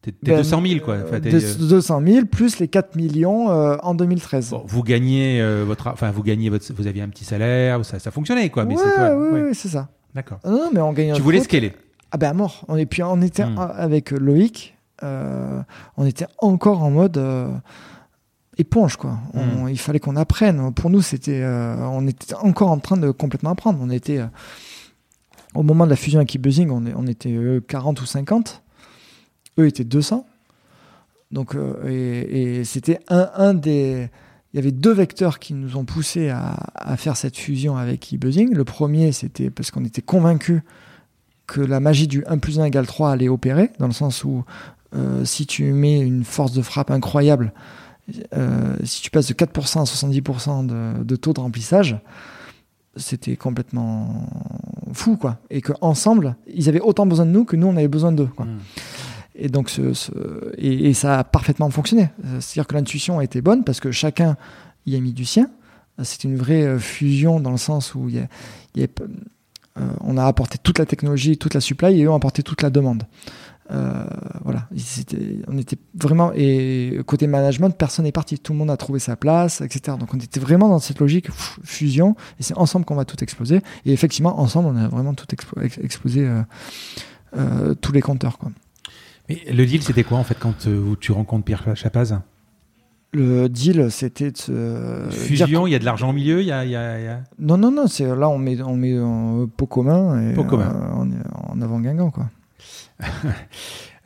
[0.00, 0.96] T'es Ben, 200 000, quoi.
[1.04, 4.48] Enfin, euh, t'es- deux- 200 000 plus les 4 millions euh, en 2013.
[4.50, 7.98] Bon, vous gagnez euh, votre, enfin, vous gagnez votre, vous aviez un petit salaire, ça,
[7.98, 8.64] ça fonctionnait, quoi.
[8.64, 9.42] Mais ouais, c'est ouais, ouais.
[9.42, 9.88] ouais, c'est ça.
[10.14, 10.38] D'accord.
[10.46, 11.12] Non, mais on gagne.
[11.12, 11.44] Tu voulais compte.
[11.48, 11.72] scaler.
[12.12, 12.64] Ah ben à mort.
[12.68, 13.58] On, et puis on était Hmm.
[13.58, 15.60] avec Loïc, euh,
[15.98, 17.48] on était encore en mode euh,
[18.58, 19.18] éponge quoi.
[19.32, 19.68] Hmm.
[19.68, 20.72] Il fallait qu'on apprenne.
[20.72, 23.78] Pour nous, c'était, euh, on était encore en train de complètement apprendre.
[23.82, 24.26] On était euh,
[25.54, 28.62] au moment de la fusion avec eBuzzing, on, était euh, 40 ou 50.
[29.58, 30.26] Eux étaient 200.
[31.30, 34.08] Donc euh, et, et c'était un, un des
[34.52, 38.12] il y avait deux vecteurs qui nous ont poussé à, à faire cette fusion avec
[38.12, 38.54] eBuzzing.
[38.54, 40.62] Le premier, c'était parce qu'on était convaincus
[41.46, 44.44] que la magie du 1 plus 1 égale 3 allait opérer, dans le sens où
[44.94, 47.52] euh, si tu mets une force de frappe incroyable,
[48.34, 51.96] euh, si tu passes de 4% à 70% de, de taux de remplissage,
[52.96, 54.28] c'était complètement
[54.92, 55.38] fou, quoi.
[55.50, 58.46] Et qu'ensemble, ils avaient autant besoin de nous que nous, on avait besoin d'eux, quoi.
[58.46, 58.58] Hmm.
[59.36, 60.12] Et donc, ce, ce-
[60.58, 62.10] et, et ça a parfaitement fonctionné.
[62.38, 64.36] C'est-à-dire que l'intuition a été bonne parce que chacun
[64.86, 65.50] y a mis du sien.
[66.02, 68.28] C'était une vraie euh, fusion dans le sens où il y a-
[68.76, 68.88] il y a-
[69.80, 72.62] euh, on a apporté toute la technologie, toute la supply, et eux ont apporté toute
[72.62, 73.04] la demande.
[73.70, 74.04] Euh,
[74.44, 74.68] voilà,
[75.48, 79.16] on était vraiment et côté management, personne n'est parti, tout le monde a trouvé sa
[79.16, 79.96] place, etc.
[79.98, 83.22] Donc on était vraiment dans cette logique pff, fusion, et c'est ensemble qu'on va tout
[83.24, 83.62] exploser.
[83.86, 86.42] Et effectivement, ensemble, on a vraiment tout explo- ex- explosé, euh,
[87.38, 88.36] euh, tous les compteurs.
[88.36, 88.50] Quoi.
[89.30, 90.68] Mais le deal, c'était quoi, en fait, quand
[91.00, 92.20] tu rencontres Pierre Chapaz?
[93.14, 96.52] Le deal, c'était de se Fusion, il y a de l'argent au milieu, il y
[96.52, 96.64] a.
[96.66, 98.98] il y a- il y a- Non, non, non, c'est là on met, on met
[99.00, 101.08] en pot commun et Pot commun.
[101.48, 102.28] en avant Guingamp quoi.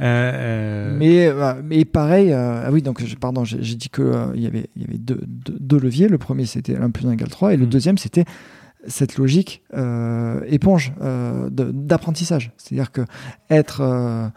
[0.00, 4.04] Euh, euh, Mais, euh, mais pareil, euh, ah oui, donc je- pardon, j'ai dit qu'il
[4.36, 6.06] il y avait, y avait deux, deux- deux leviers.
[6.06, 7.68] Le premier c'était 1 plus 1 égale 3 et le Mm.
[7.68, 8.24] deuxième c'était
[8.86, 9.60] cette logique
[10.46, 10.92] éponge
[11.50, 12.52] d'apprentissage.
[12.58, 13.00] C'est-à-dire que
[13.50, 14.30] être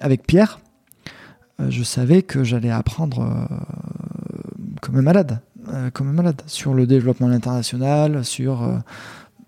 [0.00, 0.58] avec Pierre,
[1.60, 3.46] je savais que j'allais apprendre
[4.80, 5.38] comme un malade,
[5.92, 8.68] comme un malade sur le développement international, sur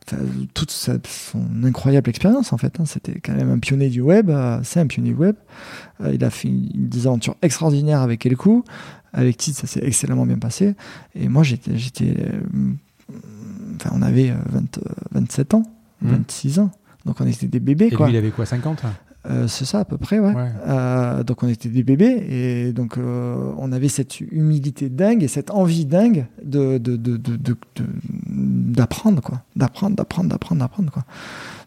[0.06, 0.22] enfin,
[0.54, 2.78] toute sa- son incroyable expérience en fait.
[2.80, 2.84] hein.
[2.86, 5.36] C'était quand même un pionnier du web, euh, c'est un pionnier du web.
[6.02, 8.64] Euh, il a fait une- des aventures extraordinaires avec Elkou.
[9.12, 10.74] Avec Tite, ça s'est excellemment bien passé.
[11.14, 12.72] Et moi, j'étais, j'étais, euh,
[13.76, 14.80] enfin, on avait euh, 20, euh,
[15.12, 15.62] 27 ans,
[16.02, 16.10] Mhm.
[16.10, 16.70] 26 ans.
[17.04, 18.06] Donc on était des bébés, et quoi.
[18.06, 18.84] lui, il avait quoi, 50
[19.26, 20.34] Euh, c'est ça à peu près, ouais.
[20.34, 20.50] Ouais.
[20.66, 25.28] Euh, donc on était des bébés et donc euh, on avait cette humilité dingue et
[25.28, 26.78] cette envie dingue de,
[28.26, 31.04] d'apprendre quoi, d'apprendre, d'apprendre, d'apprendre, d'apprendre quoi.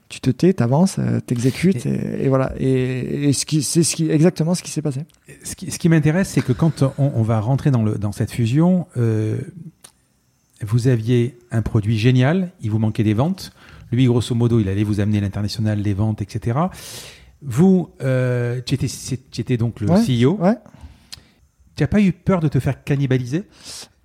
[0.10, 2.54] Tu te tais, t'avances, t'exécutes et, et voilà.
[2.60, 5.02] Et, et ce qui, c'est ce qui, exactement ce qui s'est passé.
[5.44, 8.14] Ce qui, ce qui m'intéresse, c'est que quand on, on va rentrer dans, le, dans
[8.14, 8.88] cette fusion,
[10.62, 13.52] vous aviez un produit génial, il vous manquait des ventes.
[13.92, 16.58] Lui, grosso modo, il allait vous amener l'international, les ventes, etc.
[17.42, 20.38] Vous, euh, tu, étais, donc le Ouais, CEO.
[20.40, 20.58] Ouais.
[21.76, 23.44] Tu n'as pas eu peur de te faire cannibaliser?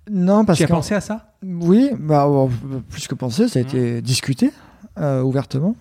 [0.09, 1.33] Non, parce Tu as que pensé à ça?
[1.43, 2.27] Oui, bah
[2.89, 3.67] plus que pensé, ça a Mhm.
[3.69, 4.51] été discuté
[4.99, 5.75] euh, ouvertement.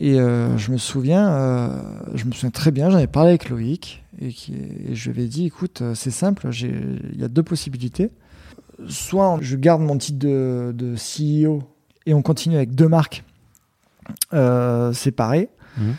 [0.00, 1.80] Et euh, je me souviens,
[2.14, 5.18] je me souviens très bien, j'en ai parlé avec Loïc et, qui, et je lui
[5.20, 8.10] avais dit, écoute, c'est simple, il y a deux possibilités.
[8.88, 11.62] Soit je garde mon titre de, de CEO
[12.06, 13.22] et on continue avec deux marques
[14.92, 15.50] séparées.
[15.76, 15.94] Mhm.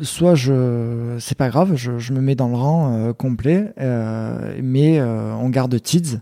[0.00, 5.00] Soit je, c'est pas grave, je, me mets dans le rang euh, complet, euh, mais
[5.00, 6.20] euh, on garde Tids,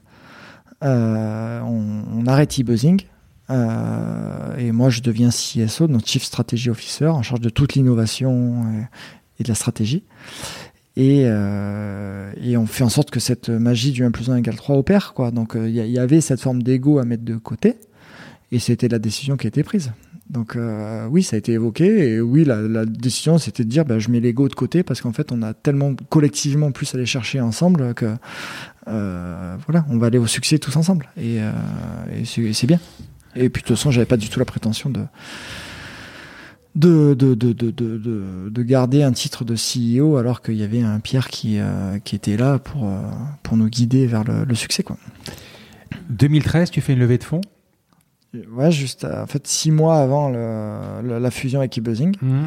[0.83, 3.03] on, arrête e-buzzing,
[3.51, 8.65] et moi je deviens CSO, donc Chief Strategy Officer, en charge de toute l'innovation
[9.39, 10.05] et, de la stratégie.
[10.97, 14.77] Et, et on fait en sorte que cette magie du 1 plus 1 égale 3
[14.77, 15.13] opère.
[15.13, 15.31] Quoi.
[15.31, 17.77] Donc il y, y, avait cette forme d'ego à mettre de côté,
[18.53, 19.93] et c'était la décision qui a été prise.
[20.31, 23.85] Donc euh, oui, ça a été évoqué, et oui, la, la décision c'était de dire
[23.85, 26.99] bah, je mets l'ego de côté parce qu'en fait on a tellement collectivement plus à
[26.99, 28.13] aller chercher ensemble que
[28.89, 31.53] euh, voilà, on va aller au succès tous ensemble, et, euh,
[32.13, 32.81] et c'est bien.
[33.35, 35.03] Et puis de toute façon, j'avais pas du tout la prétention de
[36.75, 40.83] de, de, de, de, de, de garder un titre de CEO alors qu'il y avait
[40.83, 43.01] un Pierre qui, euh, qui était là pour, euh,
[43.43, 44.83] pour nous guider vers le, le, succès.
[44.83, 44.99] Quoi.
[46.11, 47.41] 2013, tu fais une levée de fonds?
[48.53, 52.17] Ouais, juste à, en fait six mois avant le, le, la fusion avec eBuzzing.
[52.21, 52.45] Mmh.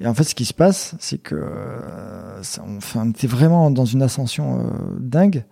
[0.00, 2.64] Et en fait, ce qui se passe, c'est que euh, ça,
[2.96, 4.64] on, était vraiment dans une ascension euh,
[4.98, 5.44] dingue.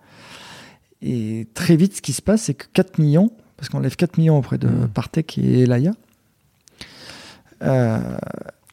[1.01, 4.17] Et très vite, ce qui se passe, c'est que 4 millions, parce qu'on lève 4
[4.17, 4.87] millions auprès de mmh.
[4.89, 5.93] Partech et Elaya.
[7.63, 8.17] Euh,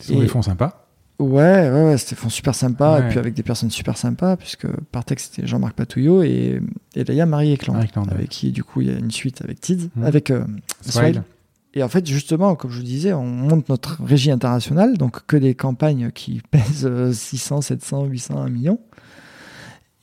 [0.01, 0.88] c'est des fonds sympas.
[1.19, 3.07] Ouais, ouais, ouais c'était super sympa, ouais.
[3.07, 6.61] et puis avec des personnes super sympas, puisque Partech c'était Jean-Marc Patouillot et,
[6.95, 8.27] et Laïa Marie Ekland avec ouais.
[8.29, 10.05] qui du coup il y a une suite avec Tids, mmh.
[10.05, 10.45] avec euh,
[10.83, 11.25] Swile.
[11.75, 15.37] Et en fait, justement, comme je vous disais, on monte notre régie internationale, donc que
[15.37, 18.81] des campagnes qui pèsent 600, 700, 800, 1 million.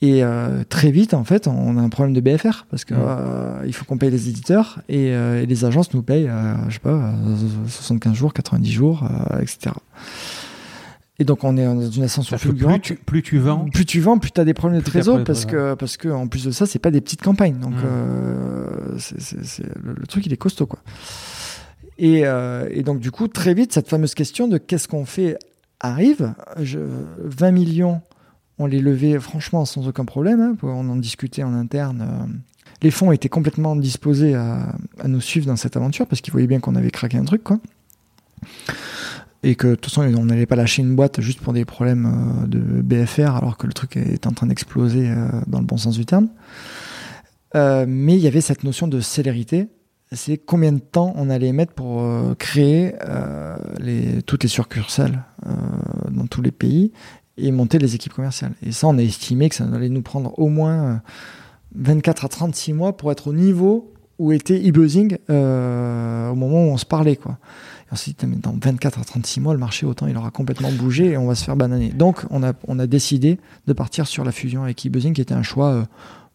[0.02, 2.98] Et euh, très vite, en fait, on a un problème de BFR parce que mmh.
[3.00, 6.30] euh, il faut qu'on paye les éditeurs et, euh, et, les agences nous payent,
[6.68, 7.14] je sais pas,
[7.66, 9.08] 75 jours, 90 jours,
[9.40, 9.72] etc.
[11.18, 12.82] Et donc on est dans une ascension fulgurante.
[12.82, 15.24] Plus tu, plus tu vends, plus tu vends, plus tu as des problèmes de trésor
[15.24, 17.58] parce que parce que en plus de ça, c'est pas des petites campagnes.
[17.58, 18.98] Donc mmh.
[18.98, 20.80] c est, c est, le, le, truc il est costaud quoi.
[21.98, 25.38] Et, euh, et, donc du coup très vite cette fameuse question de qu'est-ce qu'on fait
[25.80, 26.34] arrive.
[26.60, 26.78] Je,
[27.18, 28.02] 20 millions,
[28.58, 30.40] on les levait franchement sans aucun problème.
[30.40, 32.02] Hein, on en discutait en interne.
[32.02, 32.26] Euh,
[32.82, 36.46] les fonds étaient complètement disposés à, à, nous suivre dans cette aventure parce qu'ils voyaient
[36.46, 37.58] bien qu'on avait craqué un truc quoi
[39.46, 42.06] et que de toute façon on n'allait pas lâcher une boîte juste pour des problèmes
[42.06, 45.76] euh, de BFR alors que le truc est en train d'exploser euh, dans le bon
[45.76, 46.28] sens du terme.
[47.54, 49.68] Euh, mais il y avait cette notion de célérité,
[50.10, 52.04] c'est combien de temps on allait mettre pour
[52.38, 52.94] créer
[54.26, 55.24] toutes les succursales
[56.10, 56.92] dans tous les pays
[57.36, 58.52] et monter les équipes commerciales.
[58.62, 61.02] Et ça, on a estimé que ça allait nous prendre au moins
[61.74, 66.76] 24 à 36 mois pour être au niveau où était e-buzzing au moment où on
[66.76, 67.16] se parlait.
[67.16, 67.38] Quoi.
[67.86, 70.72] Et on s'est dit, dans 24 à 36 mois, le marché, autant il aura complètement
[70.72, 71.90] bougé et on va se faire bananer.
[71.90, 75.34] Donc, on a, on a décidé de partir sur la fusion avec e-buzzing, qui était
[75.34, 75.84] un choix euh,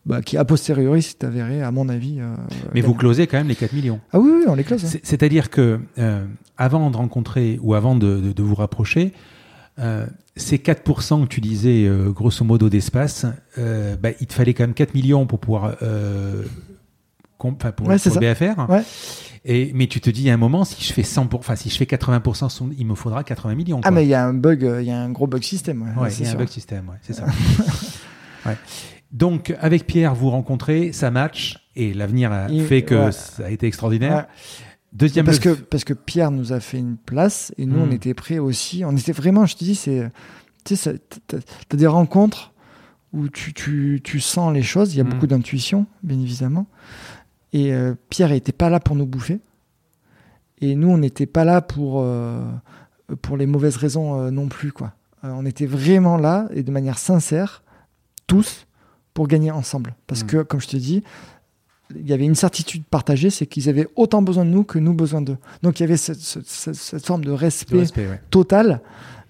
[0.05, 2.19] bah, qui, a posteriori, s'est avéré, à mon avis.
[2.19, 2.35] Euh,
[2.73, 3.99] mais vous closez quand même les 4 millions.
[4.11, 4.83] Ah oui, oui on les close.
[4.83, 4.99] Hein.
[5.03, 6.25] C'est-à-dire que, euh,
[6.57, 9.13] avant de rencontrer ou avant de, de, de vous rapprocher,
[9.77, 13.25] euh, ces 4% que tu disais, grosso modo, d'espace,
[13.57, 15.75] bah, il te fallait quand même 4 millions pour pouvoir.
[17.45, 18.69] Euh, pour, ouais, pour BFR.
[18.69, 18.83] Ouais.
[19.43, 21.77] Et, mais tu te dis à un moment, si je fais 100 enfin, si je
[21.77, 23.81] fais 80%, il me faudra 80 millions.
[23.81, 23.87] Quoi.
[23.87, 25.81] Ah, mais il y a un bug, il y a un gros bug système.
[25.97, 27.25] Ouais, il y a un bug système, c'est ça.
[29.11, 33.49] Donc, avec Pierre, vous rencontrez, ça match, et l'avenir a Il, fait que ça a
[33.49, 34.27] été extraordinaire.
[34.93, 38.13] Deuxième parce que, parce que Pierre nous a fait une place, et nous, on était
[38.13, 38.83] prêts aussi.
[38.85, 40.09] On était vraiment, je te dis, c'est.
[40.63, 42.53] Tu sais, t'as des rencontres
[43.13, 45.09] où tu, tu, tu sens les choses, il y a Mm.
[45.09, 46.67] beaucoup d'intuition, bien évidemment.
[47.53, 49.39] Et euh, Pierre n'était pas là pour nous bouffer.
[50.61, 52.39] Et nous, on n'était pas là pour, euh,
[53.21, 54.71] pour les mauvaises raisons euh, non plus.
[54.71, 54.93] Quoi.
[55.23, 57.63] On était vraiment là, et de manière sincère,
[58.27, 58.67] tous,
[59.13, 59.95] pour gagner ensemble.
[60.07, 60.27] Parce Mm.
[60.27, 61.03] que, comme je te dis,
[61.95, 64.93] il y avait une certitude partagée, c'est qu'ils avaient autant besoin de nous que nous
[64.93, 65.37] besoin d'eux.
[65.61, 68.21] Donc il y avait cette, cette- cette- cette forme de de respect, respect, ouais.
[68.29, 68.79] total,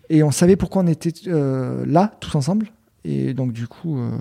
[0.09, 2.67] et on savait pourquoi on était euh, là, tous ensemble.
[3.03, 4.11] Et donc du coup, euh,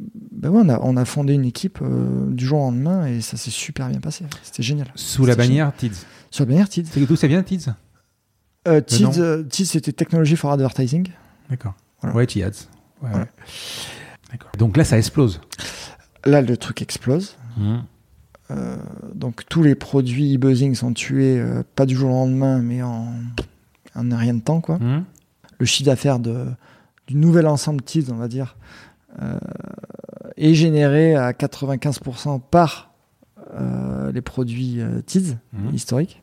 [0.00, 3.20] ben ouais, on, a, on a fondé une équipe euh, du jour au lendemain, et
[3.20, 4.24] ça s'est super bien passé.
[4.42, 4.88] C'était génial.
[4.94, 6.06] Sous la bannière TIDS.
[6.30, 6.86] Sur la bannière TIDS.
[7.06, 7.70] D'où ça vient, TIDS?
[8.68, 8.80] Euh.
[8.80, 11.08] TIDS, euh, TIDS, c'était Technology for Advertising.
[11.50, 11.74] D'accord.
[12.00, 12.14] Voilà.
[12.16, 12.68] Ouais, TIADS.
[13.02, 13.18] Ouais, Voilà.
[13.18, 13.30] ouais.
[14.30, 14.50] D'accord.
[14.58, 15.40] Donc là, ça explose.
[16.24, 17.36] Là, le truc explose.
[19.14, 21.42] donc tous les produits e-buzzing sont tués,
[21.74, 23.12] pas du jour au lendemain, mais en,
[23.96, 24.60] en rien de temps.
[24.60, 24.78] Quoi.
[24.78, 25.04] Mmh.
[25.58, 26.34] Le chiffre d'affaires du
[27.14, 28.56] nouvel ensemble TIDS, on va dire,
[30.38, 32.90] est généré à 95% par
[34.12, 35.36] les produits TIDS
[35.68, 35.74] Mmh.
[35.74, 36.20] historiques.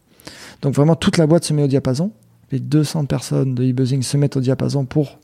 [0.61, 2.11] Donc vraiment, toute la boîte se met au diapason.
[2.51, 5.20] Les 200 personnes de e-buzzing se mettent au diapason pour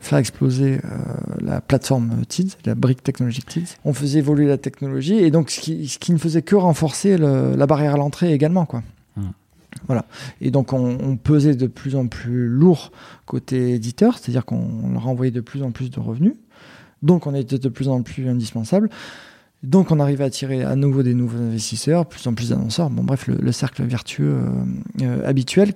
[0.00, 0.98] faire exploser euh,
[1.40, 3.76] la plateforme TIDS, la brique technologique TIDS.
[3.84, 7.16] On faisait évoluer la technologie et donc ce qui, ce qui ne faisait que renforcer
[7.16, 8.66] le, la barrière à l'entrée également.
[8.66, 8.82] Quoi.
[9.16, 9.28] Mm.
[9.86, 10.04] Voilà.
[10.40, 12.92] Et donc on, on, pesait de plus en plus lourd
[13.24, 16.34] côté éditeur, c'est-à-dire qu'on leur envoyait de plus en plus de revenus.
[17.04, 18.90] Donc on était de plus en plus indispensable.
[19.64, 22.90] Donc on arrive à attirer à nouveau des nouveaux investisseurs, plus en plus d'annonceurs.
[22.90, 24.42] Bon bref, le, le cercle vertueux euh,
[25.02, 25.72] euh, habituel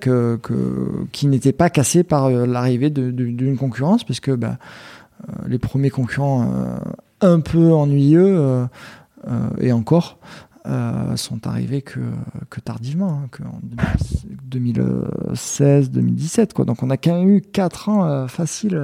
[1.11, 4.59] qui n'était pas cassé par euh, l'arrivée d'une concurrence, parce que bah,
[5.47, 6.49] les premiers concurrents
[7.23, 8.69] un peu ennuyeux,
[9.59, 10.19] et encore,
[11.17, 11.99] sont arrivés que,
[12.65, 13.61] tardivement, hein, que en
[14.49, 16.53] 2016-2017.
[16.53, 16.65] Quoi.
[16.67, 18.81] Donc on a quand même eu 4 ans faciles,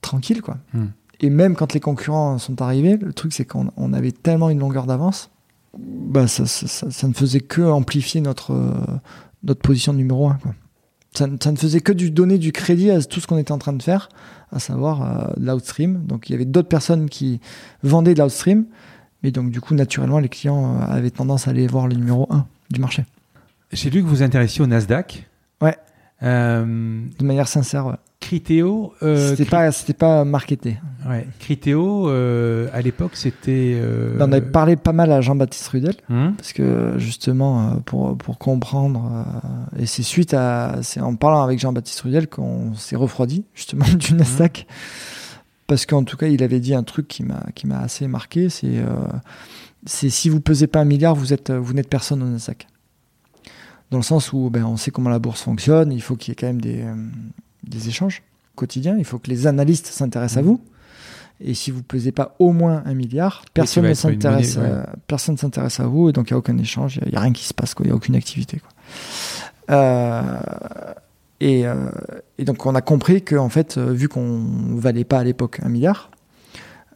[0.00, 0.42] tranquilles.
[0.42, 0.56] Quoi.
[0.72, 0.86] Mm.
[1.20, 4.60] Et même quand les concurrents sont arrivés, le truc c'est qu'on on avait tellement une
[4.60, 5.30] longueur d'avance,
[5.76, 8.72] bah ça, ne faisait que amplifier notre, euh,
[9.42, 10.34] notre position numéro 1.
[10.34, 10.54] Quoi.
[11.14, 13.58] Ça, ça, ne faisait que du, donner du crédit à tout ce qu'on était en
[13.58, 14.08] train de faire,
[14.52, 16.04] à savoir euh, l'outstream.
[16.06, 17.40] Donc il y avait d'autres personnes qui
[17.82, 18.66] vendaient de l'outstream,
[19.22, 22.26] mais donc du coup naturellement les clients euh, avaient tendance à aller voir le numéro
[22.30, 23.04] 1 du marché.
[23.72, 25.28] J'ai lu que vous vous intéressiez au Nasdaq.
[26.22, 26.64] Euh,
[27.18, 27.94] de manière sincère, ouais.
[28.20, 28.94] Critéo.
[29.02, 30.78] Euh, c'était pas, c'était pas marketé.
[31.08, 31.28] Ouais.
[31.38, 33.78] Critéo, euh, à l'époque, c'était.
[33.80, 34.16] Euh...
[34.18, 39.24] On avait parlé pas mal à Jean-Baptiste Rudel, hum parce que justement, pour, pour comprendre,
[39.78, 44.14] et c'est suite à, c'est en parlant avec Jean-Baptiste Rudel qu'on s'est refroidi justement du
[44.14, 44.72] Nasdaq, mmh.
[45.68, 48.48] parce qu'en tout cas, il avait dit un truc qui m'a, qui m'a assez marqué,
[48.48, 48.82] c'est,
[49.86, 52.66] c'est si vous pesez pas un milliard, vous êtes, vous n'êtes personne au Nasdaq.
[53.90, 56.32] Dans le sens où, ben, on sait comment la bourse fonctionne, il faut qu'il y
[56.32, 56.84] ait quand même des
[57.64, 58.22] des échanges
[58.54, 58.96] quotidiens.
[58.98, 60.46] Il faut que les analystes s'intéressent mmh.
[60.46, 60.60] à vous.
[61.40, 64.64] Et si vous ne pesez pas au moins un milliard, personne ne s'intéresse, ouais.
[64.64, 67.20] euh, personne s'intéresse à vous, et donc il n'y a aucun échange, il n'y a,
[67.20, 68.58] a, rien qui se passe, il n'y a aucune activité.
[68.58, 69.76] Quoi.
[69.76, 70.40] Euh,
[71.38, 71.90] et, euh,
[72.38, 75.60] et, donc on a compris que en fait, vu qu'on ne valait pas à l'époque
[75.62, 76.10] un milliard,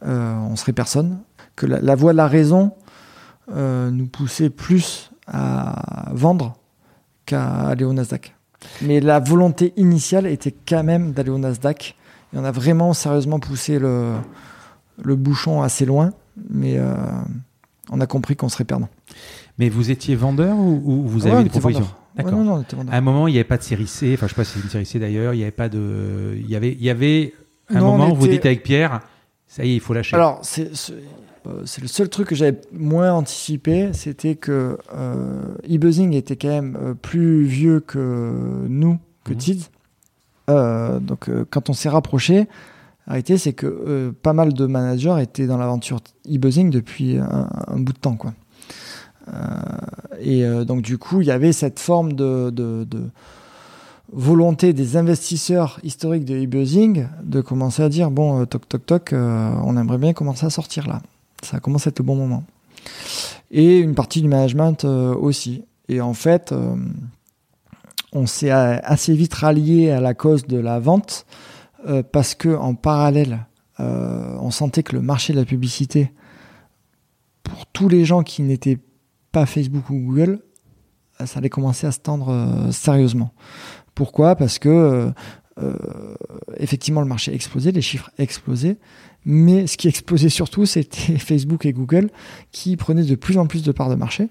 [0.05, 1.19] euh, on serait personne,
[1.55, 2.73] que la, la voie de la raison
[3.51, 6.57] euh, nous poussait plus à vendre
[7.25, 8.35] qu'à aller au Nasdaq.
[8.81, 11.95] Mais la volonté initiale était quand même d'aller au Nasdaq.
[12.33, 14.13] Et on a vraiment sérieusement poussé le,
[15.03, 16.13] le bouchon assez loin,
[16.49, 16.95] mais euh,
[17.91, 18.89] on a compris qu'on serait perdant.
[19.59, 21.87] Mais vous étiez vendeur ou, ou vous avez ouais, des propositions?
[22.15, 22.33] D'accord.
[22.33, 22.87] Ouais, non, non, on.
[22.87, 24.13] À un moment, il n'y avait pas de série C.
[24.13, 25.33] Enfin, je sais pas si c'est une série C d'ailleurs.
[25.33, 26.35] Il n'y avait pas de.
[26.39, 27.33] Il y avait, il y avait
[27.69, 29.01] un non, moment où vous dites avec Pierre,
[29.47, 30.15] ça y est, il faut lâcher.
[30.15, 30.71] Alors, c'est
[31.65, 36.77] c'est le seul truc que j'avais moins anticipé, c'était que euh, e-buzzing était quand même
[36.81, 39.37] euh, plus vieux que nous, que mmh.
[39.37, 39.69] TIDS.
[40.49, 42.47] Euh, donc quand on s'est rapproché,
[43.07, 47.79] la réalité c'est que pas mal de managers étaient dans l'aventure e-buzzing depuis un, un,
[47.79, 48.15] bout de temps.
[48.15, 48.33] Quoi.
[50.19, 53.03] et donc du coup, il y avait cette forme de, de, de
[54.11, 59.77] volonté des investisseurs historiques de e-buzzing de commencer à dire bon, toc toc toc, on
[59.77, 61.01] aimerait bien commencer à sortir là
[61.43, 62.43] ça commence à être le bon moment.
[63.51, 65.63] Et une partie du management euh, aussi.
[65.89, 66.75] Et en fait, euh,
[68.11, 71.25] on s'est assez vite rallié à la cause de la vente
[71.87, 73.45] euh, parce que en parallèle,
[73.79, 76.13] on sentait que le marché de la publicité,
[77.43, 78.77] pour tous les gens qui n'étaient
[79.33, 80.39] pas Facebook ou Google,
[81.25, 83.33] ça allait commencer à se tendre sérieusement.
[83.93, 84.37] Pourquoi?
[84.37, 85.11] Parce que
[86.55, 88.77] effectivement le marché explosait, les chiffres explosaient,
[89.25, 92.09] mais ce qui explosait surtout, c'était Facebook et Google
[92.51, 94.27] qui prenaient de plus en plus de parts de marché.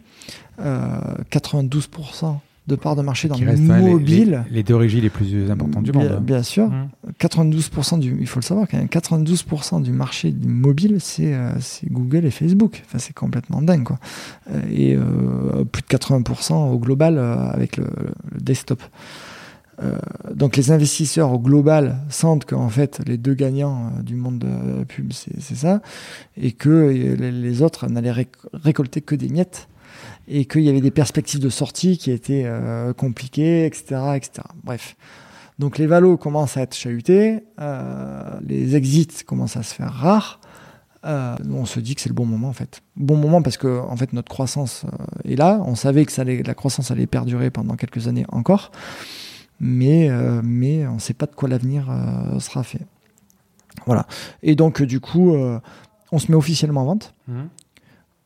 [0.61, 0.99] Euh,
[1.31, 2.37] 92%
[2.69, 4.45] de parts de marché dans le mobile.
[4.49, 6.25] Les, les, deux régies les plus importantes du bien, monde.
[6.25, 6.69] Bien sûr.
[6.69, 6.89] Mmh.
[7.21, 11.51] 92% du, il faut le savoir quand même, 92% du marché du mobile, c'est euh,
[11.91, 12.81] Google et Facebook.
[12.87, 13.99] Enfin, c'est complètement dingue, quoi.
[14.71, 17.87] Et euh, plus de 80% au global euh, avec le,
[18.31, 18.81] le desktop.
[19.83, 19.99] Euh,
[20.35, 24.85] donc les investisseurs au global sentent qu'en fait les deux gagnants euh, du monde de
[24.85, 25.81] pub c'est ça
[26.37, 29.69] et que euh, les autres n'allaient réc récolter que des miettes
[30.29, 32.47] et qu'il y avait des perspectives de sortie qui étaient
[32.97, 34.97] compliquées etc etc bref
[35.59, 37.41] donc les valos commencent à être chahutés
[38.47, 40.41] les exits commencent à se faire rares
[41.05, 42.81] on se dit que c'est le bon moment en fait.
[42.95, 44.87] Bon moment parce que en fait notre croissance
[45.25, 45.61] est là.
[45.67, 48.71] On savait que ça allait, la croissance allait perdurer pendant quelques années encore
[49.61, 52.87] mais, euh, mais on ne sait pas de quoi l'avenir euh, sera fait.
[53.87, 54.07] Voilà.
[54.43, 55.59] Et donc, du coup, euh,
[56.13, 57.15] on se met officiellement en vente.
[57.29, 57.41] Mmh.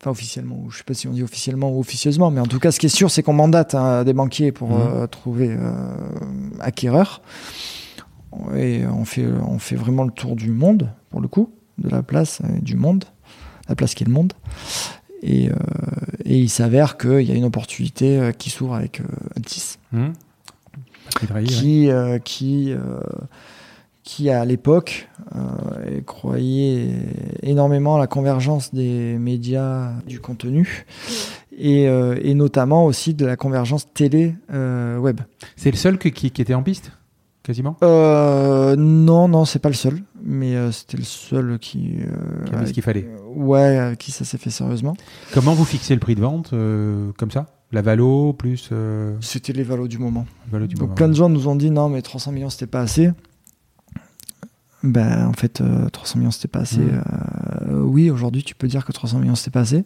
[0.01, 2.59] Enfin, officiellement, ou je sais pas si on dit officiellement ou officieusement, mais en tout
[2.59, 4.77] cas, ce qui est sûr, c'est qu'on mandate hein, des banquiers pour Mhm.
[4.81, 5.95] euh, trouver euh,
[6.61, 7.23] acquéreur.
[8.55, 12.03] Et on fait, on fait vraiment le tour du monde, pour le coup, de la
[12.03, 13.05] place euh, du monde,
[13.69, 14.35] la place qui est le monde.
[15.23, 15.55] Et, euh,
[16.27, 19.05] et il s'avère qu'il y a une opportunité euh, qui s'ouvre avec euh,
[19.37, 20.13] Altis, Hum.
[21.29, 23.01] Drahi, qui, euh, qui, euh,
[24.03, 26.91] qui à l'époque euh, croyait
[27.43, 30.85] énormément à la convergence des médias du contenu
[31.59, 35.21] et, euh, et notamment aussi de la convergence télé-web.
[35.57, 36.93] C'est le seul que- qui, qui était en piste,
[37.43, 37.77] quasiment?
[37.83, 41.95] Euh, non, non, c'est pas le seul, mais euh, c'était le seul qui.
[42.01, 43.09] euh, Qui avait ce qu'il fallait.
[43.35, 44.97] Ouais, avec qui ça s'est fait sérieusement.
[45.33, 47.47] Comment vous fixez le prix de vente euh, comme ça?
[47.73, 50.25] La valo plus euh, C'était les valos du moment.
[50.47, 50.95] la valo du Donc moment.
[50.95, 53.11] plein de gens nous ont dit non, mais 300 millions c'était pas assez.
[54.83, 56.79] Ben en fait, euh, 300 millions c'était pas assez.
[56.81, 57.03] Mhm.
[57.71, 59.85] Euh, oui, aujourd'hui tu peux dire que 300 millions c'était pas assez.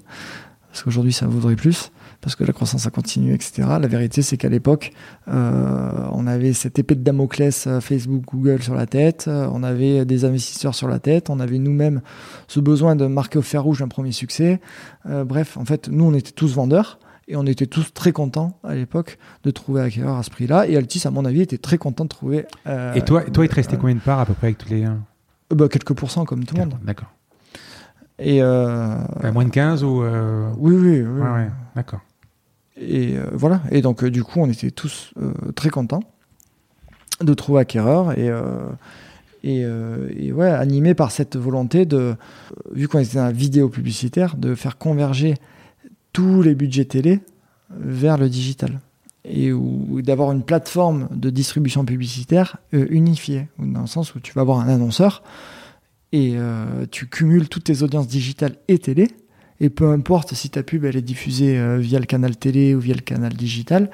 [0.70, 1.90] Parce qu'aujourd'hui ça vaudrait plus.
[2.20, 3.62] Parce que la croissance a continué, etc.
[3.80, 4.92] La vérité c'est qu'à l'époque,
[5.28, 9.24] euh, on avait cette épée de Damoclès euh, Facebook, Google sur la tête.
[9.26, 11.30] euh, on avait des investisseurs sur la tête.
[11.30, 12.02] On avait nous-mêmes
[12.46, 14.60] ce besoin de marquer au fer rouge un premier succès.
[15.06, 16.98] Euh, bref, en fait, nous on était tous vendeurs.
[17.30, 20.66] Et on était tous très contents à l'époque de trouver acquéreur à ce prix-là.
[20.66, 22.44] Et Altis, à mon avis, était très content de trouver.
[22.66, 24.58] euh, Et toi, toi, il te restait euh, combien de parts à peu près avec
[24.58, 24.84] tous les.
[24.84, 24.90] euh,
[25.54, 26.74] bah, Quelques pourcents, comme tout le monde.
[26.82, 27.08] D'accord.
[28.18, 30.02] Et euh, À moins de 15 ou.
[30.02, 31.20] euh, oui, oui, oui.
[31.20, 32.00] Ouais, ouais, d'accord.
[32.76, 33.62] Et euh, voilà.
[33.70, 35.14] Et donc, du coup, on était tous
[35.54, 36.02] très contents
[37.20, 38.18] de trouver acquéreur.
[38.18, 38.28] Et,
[39.44, 39.60] et,
[40.16, 42.16] et ouais, animés par cette volonté de,
[42.72, 45.36] vu qu'on était dans la vidéo publicitaire, de faire converger
[46.12, 47.20] tous les budgets télé
[47.70, 48.80] vers le digital.
[49.24, 54.32] Et ou, d'avoir une plateforme de distribution publicitaire euh, unifiée, dans le sens où tu
[54.32, 55.22] vas avoir un annonceur
[56.12, 59.08] et euh, tu cumules toutes tes audiences digitales et télé.
[59.60, 62.80] Et peu importe si ta pub elle est diffusée euh, via le canal télé ou
[62.80, 63.90] via le canal digital,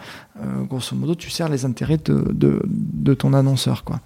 [0.68, 3.82] grosso modo, tu sers les intérêts de, de, de ton annonceur.
[3.82, 4.00] Quoi.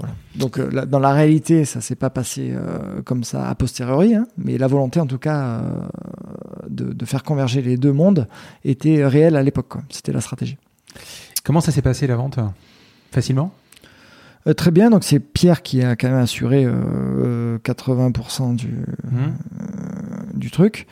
[0.00, 0.14] Voilà.
[0.36, 4.14] Donc euh, là, dans la réalité, ça s'est pas passé euh, comme ça a posteriori,
[4.14, 5.62] hein, mais la volonté en tout cas euh,
[6.68, 8.26] de, de faire converger les deux mondes
[8.64, 9.74] était réelle à l'époque.
[9.90, 10.56] C'était la stratégie.
[11.44, 12.38] Comment ça s'est passé la vente?
[13.12, 13.52] Facilement?
[14.46, 19.34] Euh, très bien, donc c'est Pierre qui a quand même assuré euh, 80% du, Hum.
[20.34, 20.86] du truc.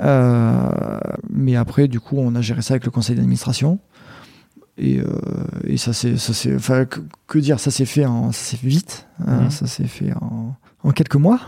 [0.00, 0.70] Euh,
[1.28, 3.78] mais après, du coup, on a géré ça avec le conseil d'administration.
[4.78, 5.06] Et, euh,
[5.64, 8.56] et ça c'est ça c'est enfin que, que dire ça s'est fait en ça s'est
[8.56, 9.50] fait vite hein, Mhm.
[9.50, 10.54] ça s'est fait en,
[10.84, 11.40] en quelques mois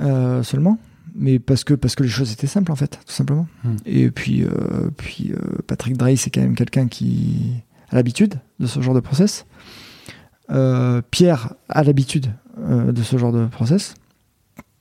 [0.00, 0.78] euh, seulement.
[1.14, 3.46] Mais parce que parce que les choses étaient simples en fait tout simplement.
[3.64, 3.76] Mhm.
[3.86, 7.54] et puis euh, puis euh, Patrick Drahi c'est quand même quelqu'un qui
[7.90, 9.46] a l'habitude de ce genre de process.
[10.50, 13.94] Euh, Pierre a l'habitude de ce genre de process.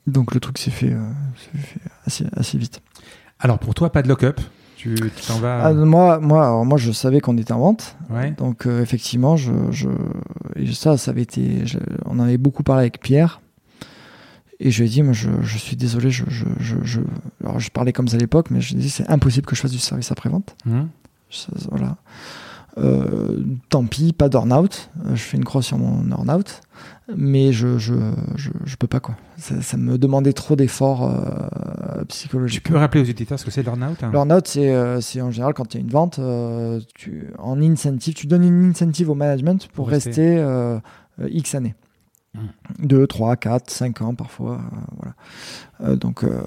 [0.08, 2.82] Donc le truc s'est fait, s'est fait assez, assez vite.
[3.40, 4.40] Alors pour toi, pas de lock-up?
[4.94, 7.96] Tu t'en vas ah, moi, moi, alors moi, je savais qu'on était en vente.
[8.10, 8.32] Ouais.
[8.38, 9.90] Donc, euh, effectivement, je, je,
[10.56, 11.66] et ça, ça avait été.
[11.66, 13.42] je- on en avait beaucoup parlé avec Pierre.
[14.60, 17.00] Et je lui ai dit, moi, je, je suis désolé, je, je,
[17.44, 19.56] alors, je parlais comme ça à l'époque, mais je lui ai dit, c'est impossible que
[19.56, 20.56] je fasse du service après-vente.
[21.30, 21.98] Ça, Voilà.
[22.78, 24.90] Euh, tant pis, pas d'earn-out.
[25.06, 26.62] Euh, Je fais une croix sur mon earn-out.
[27.16, 27.94] Mais je, je,
[28.36, 29.16] je, je peux pas, quoi.
[29.38, 31.48] Ça, ça me demandait trop d'efforts euh,
[32.02, 32.64] Tu psychologiques.
[32.64, 35.54] peux rappeler aux auditeurs ce que c'est l'earn-out hein L'earn-out, c'est euh, c'est en général
[35.54, 39.16] quand il y a une vente, euh, tu, en incentive, tu donnes une incentive au
[39.16, 40.10] management pour Pour rester.
[40.10, 40.78] rester euh,
[41.22, 41.76] euh, X années.
[42.34, 42.48] Hmm.
[42.86, 44.56] 2, 3, 4, 5 ans parfois.
[44.56, 45.16] euh, voilà.
[45.82, 46.42] Euh, donc, euh,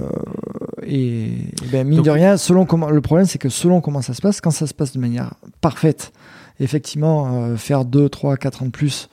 [0.82, 4.02] et, et ben, mine Donc- de rien, selon comment, le problème, c'est que selon comment
[4.02, 6.12] ça se passe, quand ça se passe de manière parfaite,
[6.60, 9.08] effectivement, euh, faire 2, 3, 4 ans de plus,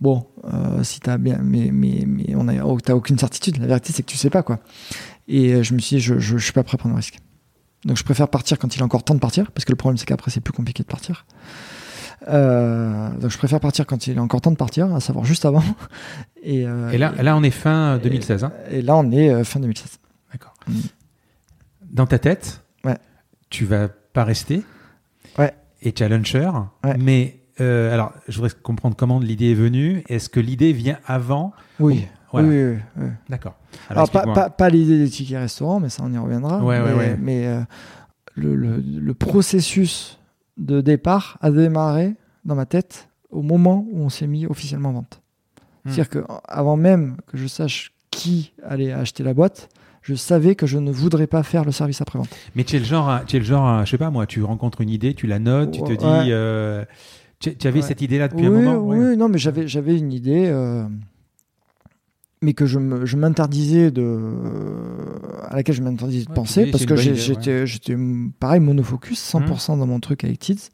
[0.00, 3.58] bon, euh, si t'as bien, mais, mais, mais on a, t'as aucune certitude.
[3.58, 4.60] La vérité, c'est que tu sais pas, quoi.
[5.32, 6.98] Et euh, je me suis dit, je, je, je suis pas prêt à prendre le
[6.98, 7.18] risque.
[7.84, 9.96] Donc je préfère partir quand il est encore temps de partir, parce que le problème
[9.96, 11.24] c'est qu'après c'est plus compliqué de partir.
[12.28, 15.44] Euh, donc je préfère partir quand il est encore temps de partir, à savoir juste
[15.46, 15.62] avant.
[16.42, 18.44] Et, euh, Et là, là, on est fin 2016.
[18.44, 19.98] Hein et là on est euh, fin 2016.
[20.32, 20.54] D'accord.
[21.90, 22.96] Dans ta tête, Ouais.
[23.50, 24.62] tu vas pas rester.
[25.38, 25.52] Ouais.
[25.82, 26.50] Et challenger.
[26.84, 26.96] Ouais.
[26.98, 30.02] Mais alors, je voudrais comprendre comment l'idée est venue.
[30.08, 32.06] Est-ce que l'idée vient avant Oui.
[32.32, 32.48] Voilà.
[32.48, 33.06] Oui, oui, oui.
[33.28, 33.54] D'accord.
[33.88, 36.62] Alors, Alors, pas, pas, pas l'idée des tickets restaurants, mais ça on y reviendra.
[36.62, 37.16] Ouais, mais ouais.
[37.20, 37.60] mais, euh,
[38.36, 40.18] le, le, le processus
[40.56, 42.14] de départ a démarré
[42.44, 45.20] dans ma tête au moment où on s'est mis officiellement en vente.
[45.84, 45.90] Hmm.
[45.90, 49.68] C'est-à-dire qu'avant même que je sache qui allait acheter la boîte,
[50.02, 52.28] je savais que je ne voudrais pas faire le service après-vente.
[52.54, 54.80] Mais tu es le genre, tu es le genre, je sais pas moi, tu rencontres
[54.80, 55.96] une idée, tu la notes, tu te Ouais.
[55.96, 56.84] dis, euh,
[57.38, 57.86] tu, tu avais Ouais.
[57.86, 58.86] cette idée-là depuis oui, un moment.
[58.86, 59.16] oui, ouais.
[59.16, 60.46] non, mais j'avais, j'avais une idée.
[60.48, 60.84] euh,
[62.42, 62.78] mais que je
[63.16, 64.18] m'interdisais de
[65.48, 67.96] à laquelle je m'interdisais de Ouais, penser parce que j'étais
[68.38, 69.78] pareil monofocus 100% Mmh.
[69.78, 70.70] dans mon truc avec Tids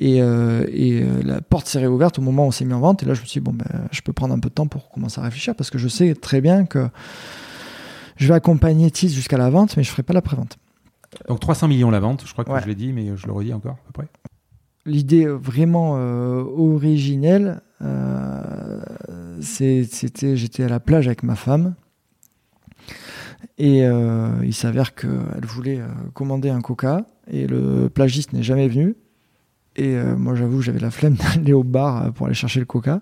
[0.00, 2.80] et, euh, et euh, la porte s'est réouverte au moment où on s'est mis en
[2.80, 4.54] vente et là je me suis dit bon ben je peux prendre un peu de
[4.54, 6.88] temps pour commencer à réfléchir parce que je sais très bien que
[8.16, 10.58] je vais accompagner Tids jusqu'à la vente mais je ferai pas la prévente
[11.28, 12.60] Donc 300 millions la vente, je crois que Ouais.
[12.62, 14.08] je l'ai dit, mais je le redis encore à peu près.
[14.84, 17.67] l'idée vraiment euh, originelle, euh, c'est-
[19.40, 21.74] c'était j'étais à la plage avec ma femme
[23.56, 28.68] et euh, il s'avère qu'elle voulait euh, commander un coca et le plagiste n'est jamais
[28.68, 28.96] venu.
[29.76, 32.66] Et euh, moi, j'avoue, j'avais la flemme d'aller au bar euh, pour aller chercher le
[32.66, 33.00] coca.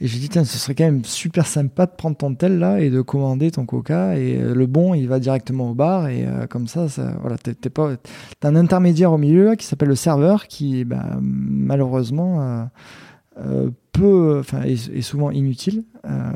[0.00, 2.80] Et j'ai dit, tiens, ce serait quand même super sympa de prendre ton tel là
[2.80, 4.18] et de commander ton coca.
[4.18, 6.08] Et euh, le bon, il va directement au bar.
[6.08, 6.86] Et euh, comme ça,
[7.20, 7.92] voilà, t'es pas,
[8.40, 12.68] t'as un intermédiaire au milieu là, qui s'appelle le serveur qui, bah, malheureusement,
[13.38, 16.32] euh, peut, enfin, est, est souvent inutile euh,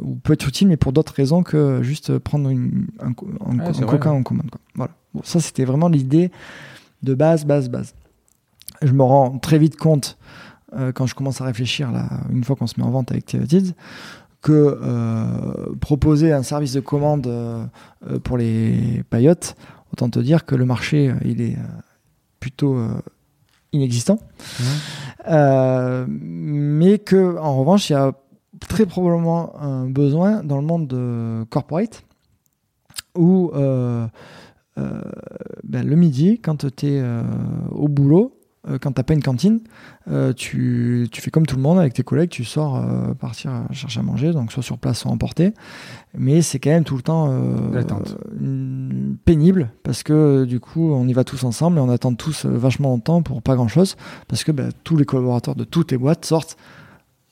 [0.00, 4.12] ou peut être utile, mais pour d'autres raisons que juste prendre une, un, un, coca
[4.12, 4.50] en commande.
[4.50, 4.60] Quoi.
[4.74, 4.92] Voilà.
[5.14, 6.30] Bon, ça, c'était vraiment l'idée
[7.02, 7.94] de base, base, base.
[8.82, 10.18] Je me rends très vite compte
[10.74, 13.26] euh, quand je commence à réfléchir là, une fois qu'on se met en vente avec
[13.26, 13.74] Tids,
[14.40, 17.30] que euh, proposer un service de commande
[18.24, 19.54] pour les paillotes,
[19.92, 21.56] autant te dire que le marché il est
[22.40, 22.76] plutôt
[23.72, 24.18] inexistant.
[25.28, 28.12] Mais que en revanche, il y a
[28.68, 32.04] très probablement un besoin dans le monde de corporate
[33.16, 34.06] où euh,
[34.78, 35.02] euh,
[35.64, 37.02] ben, le midi, quand tu es
[37.70, 39.60] au boulot, euh, quand t'as pas une cantine,
[40.08, 43.50] euh, tu, tu fais comme tout le monde avec tes collègues, tu sors euh, partir
[43.72, 45.52] chercher à manger, donc soit sur place, soit emporté.
[46.16, 51.08] Mais c'est quand même tout le temps euh, pénible parce que euh, du coup, on
[51.08, 53.96] y va tous ensemble et on attend tous vachement longtemps pour pas grand chose
[54.28, 56.56] parce que ben, tous les collaborateurs de toutes les boîtes sortent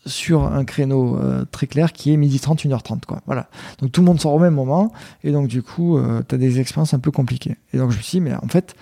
[0.06, 3.04] sur un créneau euh, très clair qui est midi 30, 1h30.
[3.06, 3.20] Quoi.
[3.26, 3.48] Voilà.
[3.80, 4.92] Donc tout le monde sort au même moment
[5.24, 7.56] et donc du coup, euh, tu as des expériences un peu compliquées.
[7.72, 8.74] Et donc je me suis dit, mais en fait,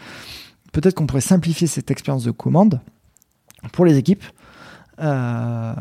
[0.81, 2.81] peut-être qu'on pourrait simplifier cette expérience de commande
[3.73, 4.23] pour les équipes
[5.01, 5.73] euh,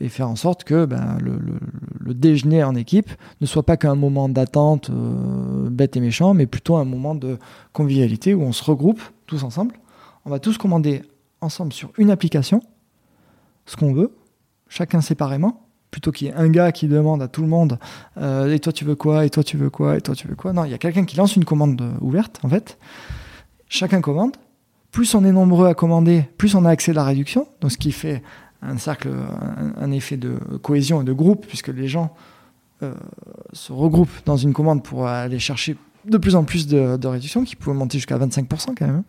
[0.00, 3.10] et faire en sorte que ben, le, déjeuner en équipe
[3.42, 7.38] ne soit pas qu'un moment d'attente euh, bête et méchant, mais plutôt un moment de
[7.74, 9.74] convivialité où on se regroupe tous ensemble.
[10.24, 11.02] On va tous commander
[11.42, 12.62] ensemble sur une application
[13.66, 14.10] ce qu'on veut,
[14.68, 17.78] chacun séparément, plutôt qu'il y ait un gars qui demande à tout le monde
[18.16, 20.34] euh, et toi tu veux quoi, et toi tu veux quoi, et toi tu veux
[20.34, 20.54] quoi?
[20.54, 22.78] Non, il y a quelqu'un qui lance une commande ouverte en fait.
[23.70, 24.32] Chacun commande.
[24.92, 27.46] Plus on est nombreux à commander, plus on a accès à la réduction.
[27.62, 28.22] Donc ce qui fait
[28.60, 32.12] un cercle, un, un effet de cohésion et de groupe, puisque les gens
[32.82, 32.92] euh,
[33.52, 37.44] se regroupent dans une commande pour aller chercher de plus en plus de, de réduction,
[37.44, 39.02] qui peut monter jusqu'à 25% quand même.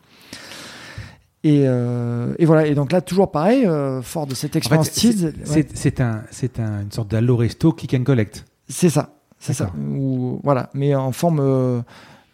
[1.44, 2.68] Et, euh, et voilà.
[2.68, 5.34] Et donc là, toujours pareil, euh, fort de cette En fait, expérience c'est- Tids, ouais.
[5.44, 8.46] c'est c'est un, c'est un- une sorte d'allo resto click and collect.
[8.70, 9.72] C'est ça, c'est ça.
[9.76, 11.82] Ou voilà, mais en forme, euh,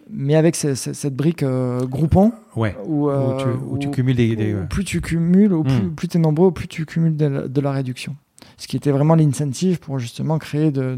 [0.10, 2.76] mais avec ce- ce- cette brique euh, groupon Ouais.
[2.86, 4.56] où, euh, où, tu, où tu où- cumules des.
[4.70, 5.96] plus tu cumules, plus, Mm.
[5.96, 8.16] plus tu es nombreux, plus tu cumules de la, de la réduction.
[8.58, 10.98] Ce qui était vraiment l'incentive pour justement créer de.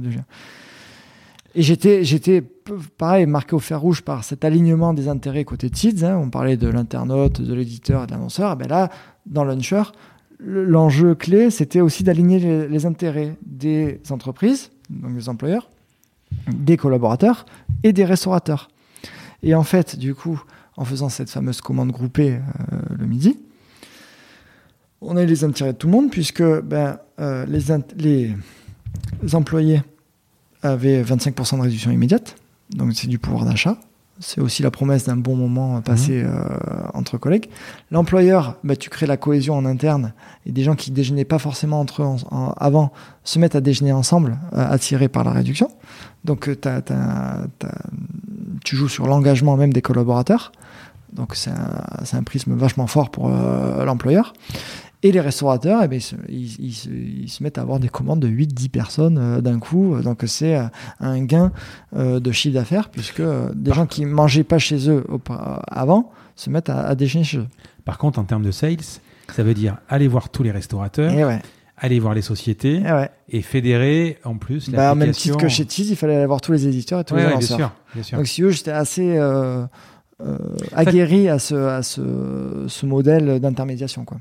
[1.55, 2.41] Et j'étais, j'étais
[2.97, 6.03] pareil, marqué au fer rouge par cet alignement des intérêts côté Tids.
[6.05, 6.15] hein.
[6.21, 8.53] On parlait de l'internaute, de l'éditeur et de l'annonceur.
[8.53, 8.89] Et ben là,
[9.25, 9.81] dans Launcher,
[10.37, 15.69] le- l'enjeu clé, c'était aussi d'aligner les, les intérêts des entreprises, donc des employeurs,
[16.53, 17.45] des collaborateurs
[17.83, 18.69] et des restaurateurs.
[19.43, 20.41] Et en fait, du coup,
[20.77, 22.33] en faisant cette fameuse commande groupée
[22.71, 23.37] euh, le midi,
[25.01, 28.35] on a eu les intérêts de tout le monde puisque ben, euh, les,
[29.33, 29.81] employés
[30.61, 32.35] avaient 25% de réduction immédiate,
[32.71, 33.79] donc c'est du pouvoir d'achat.
[34.21, 36.29] C'est aussi la promesse d'un bon moment passé euh,
[36.93, 37.49] entre collègues.
[37.89, 40.13] L'employeur, ben, tu crées la cohésion en interne
[40.45, 42.91] et des gens qui déjeunaient pas forcément entre eux en- en- avant
[43.23, 45.69] se mettent à déjeuner ensemble, euh, attirés par la réduction.
[46.25, 46.55] Donc euh,
[48.65, 50.51] tu joues sur l'engagement même des collaborateurs.
[51.13, 54.33] Donc c'est un, prisme vachement fort pour euh, l'employeur.
[55.01, 57.79] Et les restaurateurs, eh ben, ils, se, ils- ils se- ils se mettent à avoir
[57.79, 59.95] des commandes de 8-10 personnes euh, d'un coup.
[60.01, 60.63] Donc c'est euh,
[60.99, 61.51] un gain
[61.95, 63.21] euh, de chiffre d'affaires puisque
[63.55, 65.05] des gens qui mangeaient pas chez eux
[65.67, 67.47] avant se mettent à, à déjeuner chez eux.
[67.85, 68.77] Par contre, en termes de sales,
[69.33, 71.39] ça veut dire aller voir tous les restaurateurs, Et ouais,
[71.77, 73.09] aller voir les sociétés et ouais.
[73.29, 76.51] et fédérer en plus Bah, même titre que chez Tease, il fallait aller voir tous
[76.51, 78.17] les éditeurs et tous Ouais, les ouais, bien sûr, bien sûr.
[78.17, 79.63] Donc si eux, j'étais assez euh,
[80.21, 80.37] euh,
[80.73, 84.05] aguerri à ce, à ce, ce modèle d'intermédiation.
[84.05, 84.17] quoi.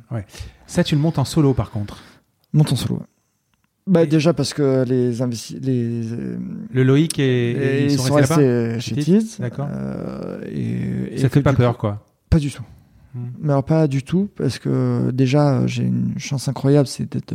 [0.67, 2.03] Ça, tu le montes en solo par contre.
[2.53, 3.01] Monte en solo.
[3.87, 6.37] Bah, Et- déjà parce que les euh,
[6.73, 9.19] Le Loïc et, et ils ils sont, restés restés chez.
[9.41, 9.67] D'accord.
[9.71, 12.05] euh, et, et Ça te fait pas peur, coup- quoi.
[12.31, 12.63] Pas du tout.
[13.15, 13.29] Hmm.
[13.41, 17.35] Mais alors, pas du tout, parce que déjà, j'ai une chance incroyable, c'est d'être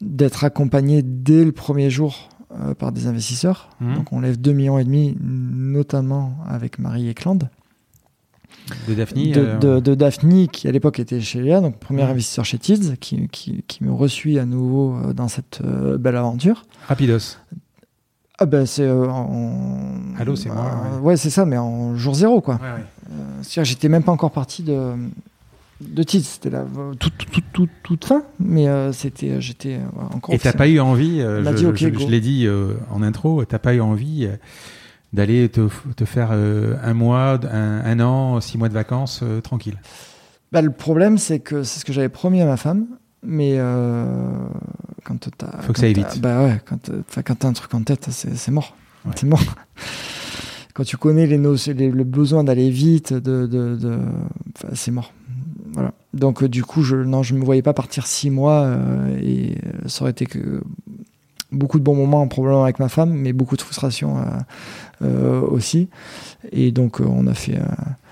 [0.00, 2.28] d'être accompagné dès le premier jour
[2.60, 3.68] euh, par des investisseurs.
[3.80, 3.94] Mhm.
[3.94, 7.48] Donc on lève 2 millions et demi, notamment avec Marie Eklund.
[8.88, 9.32] De Daphne.
[9.32, 12.10] de, euh, de, de Daphne, qui à l'époque était chez Léa, donc premier Mhm.
[12.10, 16.64] investisseur chez Tids, qui, qui, qui me reçut à nouveau euh, dans cette belle aventure.
[16.86, 17.36] Rapidos.
[18.38, 20.14] Ah ben c'est euh, en...
[20.18, 22.54] Allô, c'est moi, Euh, ouais, c'est ça, mais en jour zéro, quoi.
[22.56, 22.84] Ouais, ouais.
[23.12, 24.92] Euh, j'étais même pas encore parti de
[25.88, 29.86] de Tids, c'était la euh, toute, toute, toute, toute fin, mais euh, c'était, j'étais euh,
[29.92, 30.34] voilà, encore.
[30.34, 33.80] Et t'as pas eu envie, euh, je, l'ai dit euh, en intro, t'as pas eu
[33.80, 34.36] envie euh,
[35.12, 39.40] d'aller te, te faire euh, un mois, un, un an, six mois de vacances euh,
[39.40, 39.78] tranquille?
[40.52, 42.86] Bah, le problème, c'est que c'est ce que j'avais promis à ma femme,
[43.22, 44.14] mais euh,
[45.04, 45.60] quand t'as.
[45.62, 46.20] Faut que ça aille vite.
[46.20, 47.02] Bah ouais, quand, euh,
[47.38, 48.76] t'as un truc en tête, c'est c'est mort.
[49.04, 49.12] Ouais.
[49.16, 49.42] C'est mort.
[50.74, 53.98] quand tu connais les, les- le besoin d'aller vite, de, de,
[54.74, 55.12] c'est mort.
[55.72, 55.92] Voilà.
[56.14, 59.56] Donc euh, du coup, je non, je me voyais pas partir six mois euh, et
[59.66, 60.62] euh, ça aurait été que
[61.50, 64.16] beaucoup de bons moments probablement avec ma femme, mais beaucoup de frustration
[65.00, 65.88] aussi.
[66.52, 67.58] Et donc on a fait,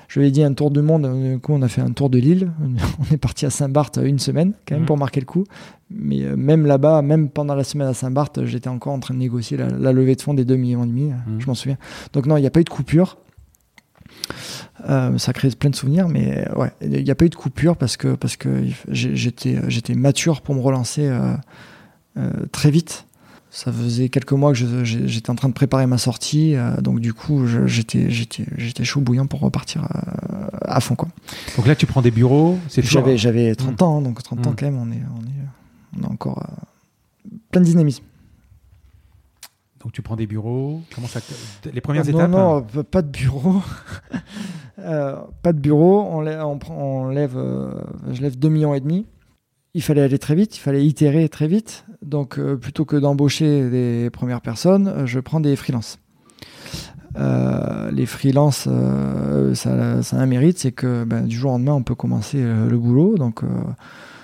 [0.09, 1.03] je lui ai dit un tour du monde.
[1.23, 2.51] Du coup, on a fait un tour de l'île.
[3.01, 4.87] On est parti à Saint-Barth une semaine quand même Mhm.
[4.87, 5.45] pour marquer le coup.
[5.91, 9.19] Mais euh, même là-bas, même pendant la semaine à Saint-Barth, j'étais encore en train de
[9.21, 11.05] négocier la, la levée de fonds des 2 millions et demi.
[11.11, 11.41] Mhm.
[11.41, 11.79] Je m'en souviens.
[12.13, 13.17] Donc non, il n'y a pas eu de coupure.
[14.89, 17.35] Euh, ça crée plein de souvenirs, mais euh, ouais, il n'y a pas eu de
[17.35, 21.35] coupure parce que parce que j'ai- j'étais j'étais mature pour me relancer euh,
[22.17, 23.07] euh, très vite.
[23.53, 27.13] Ça faisait quelques mois que j'étais en train de préparer ma sortie, euh, donc du
[27.13, 31.09] coup j'étais j'étais j'étais chaud bouillant pour repartir euh, à fond quoi.
[31.57, 34.51] Donc là, tu prends des bureaux, c'est J'avais j'avais 30 ans, hein, donc 30 ans
[34.53, 34.57] Mm.
[34.57, 38.05] quand même, on est on est on est encore euh, plein de dynamisme.
[39.83, 40.83] Donc tu prends des bureaux.
[40.95, 41.21] Comment ça
[41.73, 42.31] Les premières non, étapes.
[42.31, 43.63] Non, euh, pas de bureau.
[44.79, 46.09] Euh, pas de bureau.
[46.11, 47.71] On lève, on prend, on lève euh,
[48.13, 49.05] je lève 2 millions et demi.
[49.75, 51.85] Il fallait aller très vite, il fallait itérer très vite.
[52.01, 55.99] Donc, euh, plutôt que d'embaucher des premières personnes, je prends des freelances.
[57.15, 58.69] Les freelances,
[59.53, 62.43] ça, ça a un mérite, c'est que ben, du jour au lendemain, on peut commencer
[62.43, 63.19] le boulot.
[63.19, 63.43] Donc,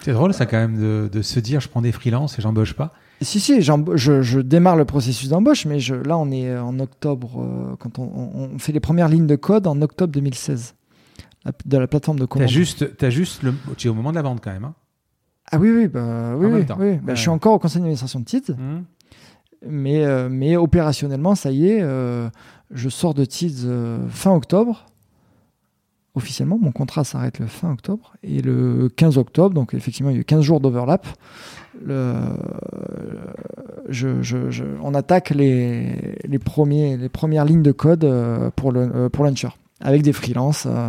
[0.01, 2.73] C'est drôle, ça quand même de, de se dire, je prends des freelances et j'embauche
[2.73, 2.95] pas.
[3.23, 7.41] Si, si, je, je démarre le processus d'embauche, mais je, là, on est en octobre,
[7.43, 8.03] euh, quand on,
[8.55, 10.75] on- fait les premières lignes de code en octobre 2016,
[11.47, 12.49] la- de la plateforme de commande.
[12.49, 14.65] juste, t'as juste le, tu es au moment de la vente quand même.
[14.65, 14.75] Hein.
[15.51, 16.47] Ah oui, oui, bah, oui,
[16.79, 16.97] oui.
[17.03, 17.15] Bah.
[17.15, 18.85] Je suis encore au conseil d'administration de TID, Hum.
[19.67, 22.29] mais, euh, mais opérationnellement, ça y est, euh,
[22.71, 23.25] je sors de
[23.65, 24.87] euh, fin octobre.
[26.17, 28.15] Officiellement, mon contrat s'arrête le fin octobre.
[28.25, 31.07] Et le 15 octobre, donc effectivement, il y a eu 15 jours d'overlap.
[31.85, 32.15] Le,
[33.91, 38.73] je, je- je- on attaque les, les, premiers, les premières lignes de code euh, pour,
[38.73, 40.65] le, euh, pour Launcher, avec des freelances.
[40.67, 40.89] euh,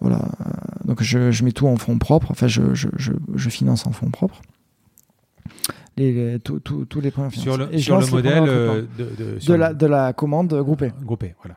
[0.00, 0.20] voilà.
[0.84, 2.60] Donc je, mets tout en fonds propres, enfin je,
[3.48, 4.42] finance en fonds propres.
[5.96, 10.52] Les, tous les premiers Sur le, Et sur le modèle de, la, de la commande
[10.52, 10.92] groupée.
[11.02, 11.56] groupé, voilà.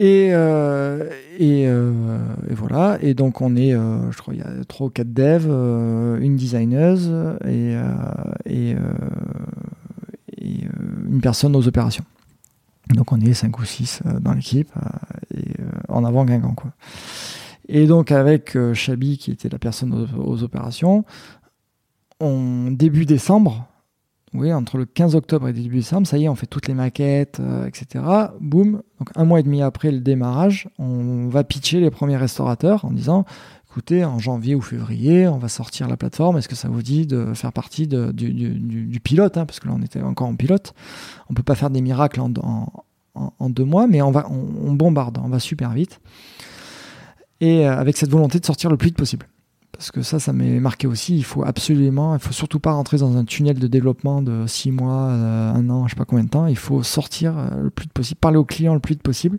[0.00, 2.18] Et, euh, et, euh,
[2.48, 2.98] et voilà.
[3.02, 6.20] Et donc, on est, euh, je crois, il y a trois ou quatre devs, euh,
[6.20, 7.08] une designeuse
[7.44, 7.82] et, euh,
[8.46, 8.78] et, euh,
[10.36, 10.60] et,
[11.08, 12.04] une personne aux opérations.
[12.94, 14.70] Donc, on est cinq ou six euh, dans l'équipe
[15.34, 15.54] et
[15.88, 16.70] en avant Guingamp, quoi.
[17.70, 21.04] Et donc, avec Chabi, qui était la personne aux, aux opérations,
[22.18, 23.68] on, début décembre,
[24.34, 26.74] oui, entre le 15 octobre et début décembre, ça y est, on fait toutes les
[26.74, 28.04] maquettes, euh, etc.
[28.40, 28.82] Boum.
[28.98, 32.90] Donc un mois et demi après le démarrage, on va pitcher les premiers restaurateurs en
[32.90, 33.24] disant,
[33.70, 36.36] écoutez, en janvier ou février, on va sortir la plateforme.
[36.36, 39.82] Est-ce que ça vous dit de faire partie du, pilote hein, Parce que là, on
[39.82, 40.74] était encore en pilote.
[41.30, 45.28] On peut pas faire des miracles en, deux mois, mais on va, on bombarde, on
[45.28, 46.00] va super vite.
[47.40, 49.26] Et euh, avec cette volonté de sortir le plus vite possible.
[49.78, 51.16] Parce que ça, ça m'est marqué aussi.
[51.16, 54.72] Il faut absolument, il faut surtout pas rentrer dans un tunnel de développement de six
[54.72, 56.48] mois, euh, un an, je sais pas combien de temps.
[56.48, 59.38] Il faut sortir euh, le plus vite possible, parler aux clients le plus vite possible,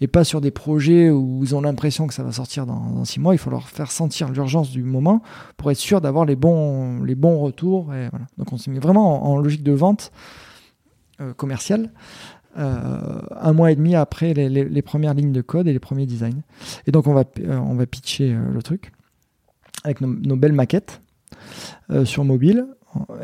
[0.00, 3.04] et pas sur des projets où ils ont l'impression que ça va sortir dans, dans
[3.04, 3.34] six mois.
[3.34, 5.20] Il faut leur faire sentir l'urgence du moment
[5.56, 7.90] pour être sûr d'avoir les bons, les bons retours.
[8.38, 10.12] Donc on s'est mis vraiment en, logique de vente
[11.20, 11.90] euh, commerciale.
[12.54, 16.42] un mois et demi après les, les- premières lignes de code et les premiers designs.
[16.86, 18.92] Et donc on va, on va pitcher le truc
[19.84, 21.00] avec nos, nos belles maquettes
[21.90, 22.66] euh, sur mobile.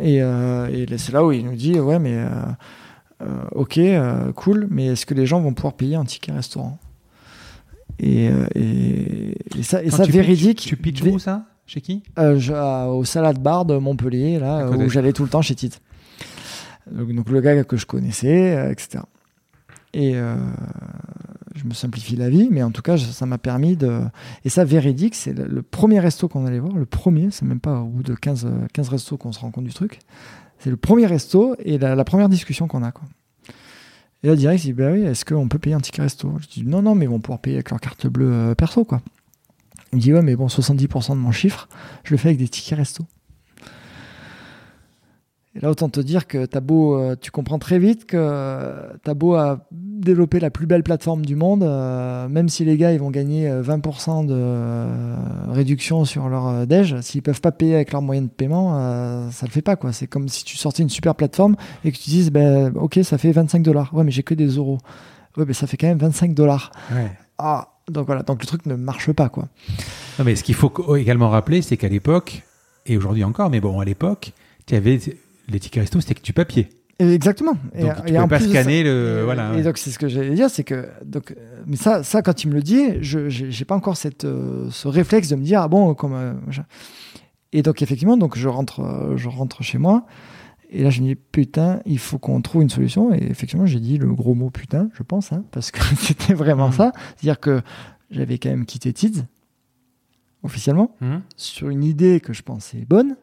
[0.01, 2.17] Et, euh, et c'est là où il nous dit ouais mais
[3.23, 3.79] euh, ok
[4.35, 6.79] cool mais est-ce que les gens vont pouvoir payer un ticket restaurant?
[7.99, 10.59] Et, et, et ça, et Quand ça tu véridique.
[10.61, 11.45] pitches- Tu pitches où ça?
[11.67, 12.03] Chez qui?
[12.19, 12.53] Euh, je-
[12.89, 15.83] au Salad Bar de Montpellier, là, où j'allais tout le temps chez Tite.
[16.91, 19.01] Donc, donc le gars que je connaissais, euh, etc.
[19.93, 20.15] Et
[21.59, 24.01] je me simplifie la vie, mais en tout cas, ça m'a permis de.
[24.45, 27.81] Et ça, véridique, c'est le, premier resto qu'on allait voir, le premier, c'est même pas
[27.81, 30.01] au bout de 15, 15 restos qu'on se rend compte du truc.
[30.59, 32.93] C'est le premier resto et la, première discussion qu'on a.
[32.93, 33.07] Quoi.
[34.23, 36.33] Et là, direct, il dit bah oui, est-ce qu'on peut payer un ticket resto?
[36.41, 38.85] Je dis non, non, mais ils vont pouvoir payer avec leur carte bleue euh, perso.
[38.85, 39.01] quoi.
[39.93, 41.69] Il me dit ouais, mais bon, 70% de mon chiffre,
[42.05, 43.05] je le fais avec des tickets resto.
[45.59, 48.73] Et là, autant te dire que as beau, euh, tu comprends très vite que
[49.03, 52.77] tu as beau à développer la plus belle plateforme du monde, euh, même si les
[52.77, 55.17] gars ils vont gagner 20% euh,
[55.47, 59.47] de réduction sur leur déj, s'ils peuvent pas payer avec leur moyen de paiement, ça
[59.47, 59.93] le fait pas quoi.
[59.93, 63.19] C'est comme si tu sortais une super plateforme et que tu dises, ben ok, ça
[63.19, 63.93] fait 25 dollars.
[63.93, 64.79] Ouais, mais j'ai que des euros.
[65.37, 66.71] Ouais, mais ça fait quand même 25 dollars.
[67.39, 69.49] Ah, donc voilà, donc le truc ne marche pas quoi.
[70.21, 72.45] Non, mais ce qu'il faut également rappeler, c'est qu'à l'époque,
[72.87, 74.33] et aujourd'hui encore, mais bon, à l'époque,
[74.67, 74.99] tu avais
[75.49, 76.69] les tickets resto, c'était que du papier.
[77.01, 77.57] Exactement.
[77.79, 79.23] Donc, et, tu pas scanner le.
[79.25, 79.57] voilà.
[79.57, 80.89] Et donc, c'est ce que j'allais dire, c'est que.
[81.05, 81.35] Donc,
[81.67, 84.89] mais ça, ça, quand il me le dit, je n'ai pas encore cette, euh, ce
[84.89, 86.15] réflexe de me dire, ah bon, comme.
[86.15, 86.35] Euh,
[87.53, 90.07] et donc, effectivement, donc, je, rentre, euh, je rentre chez moi.
[90.71, 93.15] Et là, je me dis, putain, il faut qu'on trouve une solution.
[93.15, 96.69] Et effectivement, j'ai dit le gros mot putain, je pense, hein, parce que c'était vraiment
[96.69, 96.73] mmh.
[96.73, 96.93] ça.
[97.17, 97.63] C'est-à-dire que
[98.11, 99.25] j'avais quand même quitté Tids,
[100.43, 101.17] officiellement, mmh.
[101.37, 103.17] sur une idée que je pensais bonne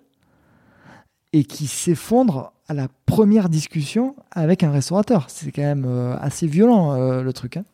[1.35, 5.25] et qui s'effondre à la première discussion avec un restaurateur.
[5.27, 7.57] C'est quand même euh, assez violent euh, le truc.
[7.57, 7.65] Hein.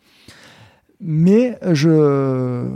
[1.00, 2.68] Mais je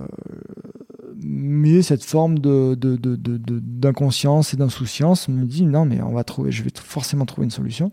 [1.17, 6.63] mais cette forme de, d'inconscience et d'insouciance me dit non mais on va trouver je
[6.63, 7.91] vais forcément trouver une solution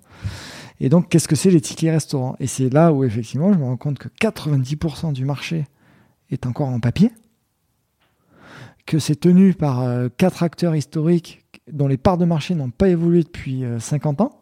[0.80, 2.34] et donc qu'est-ce que c'est les tickets restaurants?
[2.40, 5.66] Et c'est là où effectivement je me rends compte que 90% du marché
[6.30, 7.12] est encore en papier
[8.86, 12.88] que c'est tenu par euh, quatre acteurs historiques dont les parts de marché n'ont pas
[12.88, 14.32] évolué depuis 50 euh, ans.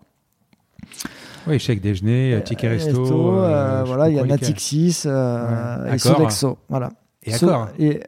[1.47, 3.35] Oui, chèque déjeuner, euh, ticket resto.
[3.39, 6.59] Euh, voilà, il y a Natixis et Sodexo.
[6.69, 6.91] Voilà.
[7.23, 7.69] Et Accor.
[7.79, 8.01] Et,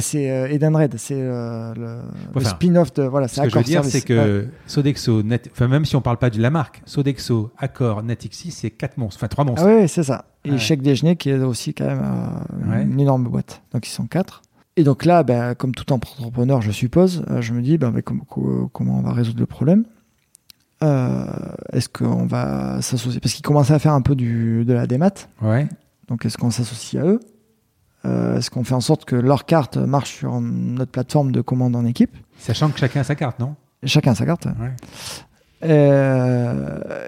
[0.00, 2.00] c'est Edenred, c'est le,
[2.40, 3.28] spin-off de voilà.
[3.28, 6.40] Ce que je veux dire, c'est que Sodexo, enfin même si on parle pas de
[6.40, 9.66] la marque, Sodexo, Accor, Natixis, c'est quatre monstres, enfin trois monstres.
[9.66, 10.24] Ah oui, c'est ça.
[10.46, 13.62] Et chèque déjeuner qui est aussi quand même une énorme boîte.
[13.72, 14.40] Donc ils sont quatre.
[14.76, 18.98] Et donc là, ben, comme tout entrepreneur, je suppose, euh, je me dis ben, comment
[18.98, 19.84] on va résoudre le problème?
[20.82, 21.26] Euh,
[21.72, 23.20] Est-ce qu'on va s'associer?
[23.20, 25.12] Parce qu'ils commençaient à faire un peu du, de la démat.
[25.42, 25.68] Ouais.
[26.08, 27.20] Donc est-ce qu'on s'associe à eux?
[28.04, 31.76] Euh, Est-ce qu'on fait en sorte que leur carte marche sur notre plateforme de commande
[31.76, 32.16] en équipe?
[32.38, 33.54] Sachant que chacun a sa carte, non?
[33.84, 34.46] Chacun a sa carte.
[34.46, 34.72] Ouais.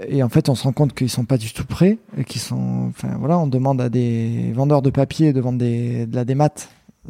[0.08, 2.86] et en fait, on se rend compte qu'ils sont pas du tout prêts qu'ils sont.
[2.90, 6.50] Enfin voilà, on demande à des vendeurs de papier de vendre des, de la démat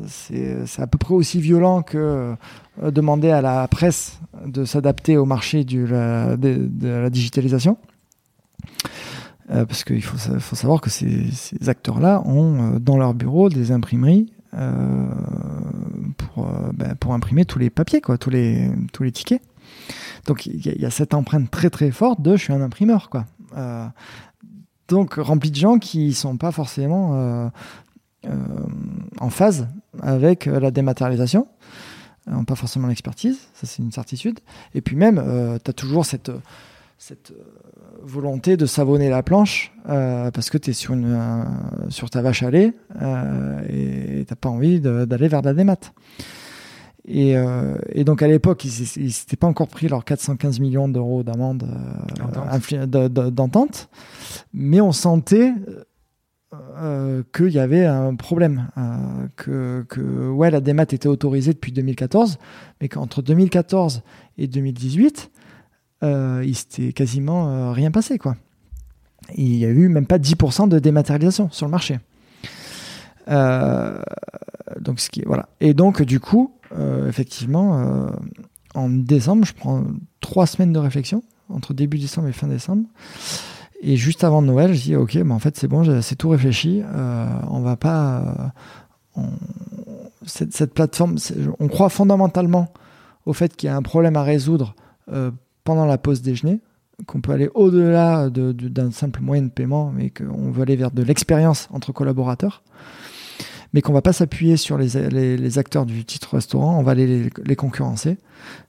[0.07, 2.35] c'est à peu près aussi violent que
[2.83, 6.37] euh, demander à la presse de s'adapter au marché de,
[6.83, 7.79] la digitalisation.
[9.51, 11.29] Euh, parce qu'il faut, savoir que ces,
[11.67, 14.33] acteurs-là ont euh, dans leur bureau des imprimeries
[16.17, 18.71] pour, ben, pour imprimer tous les papiers, tous, les,
[19.13, 19.43] tickets.
[20.27, 23.11] Donc il y, a cette empreinte très très forte de je suis un imprimeur.
[24.87, 27.51] Donc rempli de gens qui sont pas forcément
[29.19, 29.67] en phase
[30.03, 31.47] avec euh, la dématérialisation
[32.27, 34.41] n'ont pas forcément l'expertise, ça c'est une certitude.
[34.75, 36.33] Et puis même, euh, tu as toujours cette,
[36.97, 37.35] cette
[38.03, 41.45] volonté de savonner la planche parce que tu es sur, une,
[41.91, 42.73] sur ta vache à lait
[43.69, 45.77] et tu pas envie d'aller vers la démat.
[47.07, 47.35] Et,
[47.93, 51.67] et, donc à l'époque, ils ne s'étaient pas encore pris leurs 415 millions d'euros d'amende
[52.87, 53.91] d'entente,
[54.55, 55.53] mais on sentait
[56.77, 62.39] euh, qu'il y avait un problème, euh, que, ouais, la démat était autorisée depuis 2014,
[62.81, 64.03] mais qu'entre 2014
[64.39, 65.31] et 2018,
[66.03, 68.19] euh, il s'était quasiment euh, rien passé.
[68.19, 68.37] Quoi.
[69.35, 71.99] Il n'y a eu même pas 10% de dématérialisation sur le marché.
[73.29, 75.49] donc, voilà.
[75.61, 76.53] Et donc, du coup,
[77.09, 78.11] effectivement,
[78.75, 79.85] en décembre, je prends
[80.21, 82.85] trois semaines de réflexion, entre début décembre et fin décembre.
[83.87, 86.83] Et juste avant Noël, je dis ok, mais en fait c'est bon, c'est tout réfléchi.
[86.83, 88.53] Euh, on va pas.
[89.19, 89.23] Euh,
[90.25, 91.17] cette, plateforme,
[91.61, 92.73] on croit fondamentalement
[93.27, 94.75] au fait qu'il y a un problème à résoudre
[95.13, 95.31] euh,
[95.65, 96.61] pendant la pause déjeuner,
[97.07, 101.03] qu'on peut aller au-delà d'un simple moyen de paiement, mais qu'on veut aller vers de
[101.03, 102.63] l'expérience entre collaborateurs,
[103.75, 107.57] mais qu'on va pas s'appuyer sur les, acteurs du titre restaurant, on va aller les
[107.57, 108.19] concurrencer.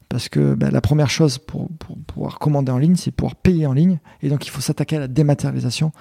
[0.09, 1.69] Parce que ben, la première chose pour,
[2.07, 3.99] pouvoir commander en ligne, c'est pouvoir payer en ligne.
[4.23, 5.91] Et donc, il faut s'attaquer à la dématérialisation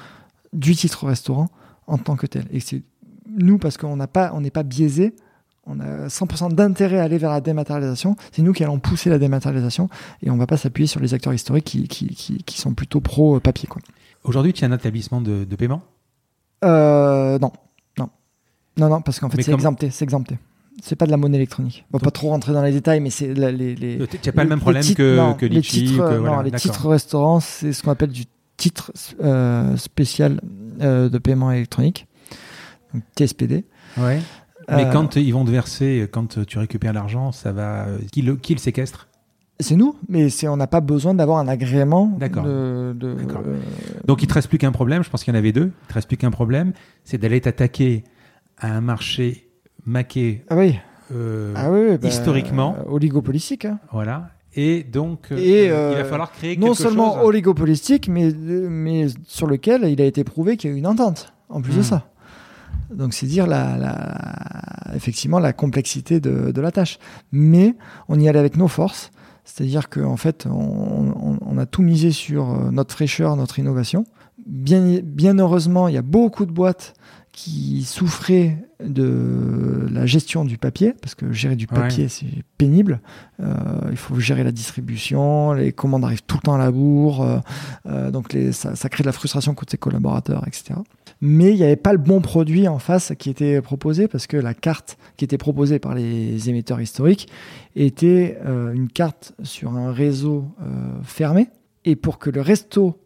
[0.55, 1.51] du titre restaurant
[1.87, 2.47] en tant que tel.
[2.51, 2.83] Et c'est
[3.29, 5.15] nous, parce qu'on n'est pas, pas biaisé,
[5.67, 8.17] on a 100% d'intérêt à aller vers la dématérialisation.
[8.33, 9.91] C'est nous qui allons pousser la dématérialisation
[10.23, 13.69] et on ne va pas s'appuyer sur les acteurs historiques qui, qui, sont plutôt pro-papier.
[14.23, 15.83] Aujourd'hui, tu as un établissement de, paiement?
[16.65, 17.53] Euh, non,
[18.79, 20.39] non, non, parce qu'en fait Mais c'est comme- exempté, c'est exempté.
[20.83, 21.85] C'est pas de la monnaie électronique.
[21.93, 24.33] On va Donc- pas trop rentrer dans les détails, mais c'est les, les, Tu n'as
[24.33, 25.85] pas le même les problème titres- que, non, que les Litchi.
[25.85, 28.25] titres, non, les titres restaurants, c'est ce qu'on appelle du
[28.57, 28.93] titre
[29.23, 30.41] euh, spécial
[30.81, 32.07] euh, de paiement électronique,
[32.93, 33.65] donc TSPD.
[33.99, 34.21] Ouais.
[34.69, 37.87] Mais Euh, quand ils vont te verser, quand tu récupères l'argent, ça va.
[38.11, 39.09] Qui le, qui le séquestre?
[39.61, 42.07] C'est nous, mais on n'a pas besoin d'avoir un agrément.
[42.19, 42.45] D'accord.
[42.45, 43.43] De, de- D'accord.
[44.07, 45.71] Donc il te reste plus qu'un problème, je pense qu'il y en avait deux.
[45.85, 46.73] Il te reste plus qu'un problème,
[47.05, 48.03] c'est d'aller t'attaquer
[48.59, 49.49] à un marché
[49.87, 50.77] maqué ah oui,
[51.13, 52.77] euh, ah oui, bah, historiquement.
[52.87, 53.65] oligopolistique.
[53.67, 53.79] hein.
[53.93, 54.31] Voilà.
[54.57, 57.25] Et donc, euh, il va euh, falloir créer Non quelque seulement chose.
[57.25, 61.33] oligopolistique, mais, mais sur lequel il a été prouvé qu'il y a eu une entente,
[61.49, 61.83] en plus de Hmm.
[61.83, 62.07] ça.
[62.93, 66.99] Donc c'est dire la, la- effectivement la complexité de, de la tâche.
[67.33, 67.75] Mais
[68.09, 69.11] on y allait avec nos forces,
[69.45, 74.05] c'est-à-dire qu'en fait on, on- on a tout misé sur notre fraîcheur, notre innovation.
[74.47, 76.95] Bien, bien heureusement, il y a beaucoup de boîtes
[77.35, 83.01] qui souffraient de la gestion du papier, parce que gérer du papier, c'est pénible.
[83.41, 87.23] Euh, il faut gérer la distribution, les commandes arrivent tout le temps à la bourre,
[87.23, 87.39] euh,
[87.87, 90.79] euh, donc les, ça, ça crée de la frustration côté collaborateurs, etc.
[91.21, 94.37] Mais il n'y avait pas le bon produit en face qui était proposé, parce que
[94.37, 97.29] la carte qui était proposée par les émetteurs historiques
[97.75, 100.55] était euh, une carte sur un réseau
[101.03, 101.49] fermé,
[101.85, 103.04] et pour que le resto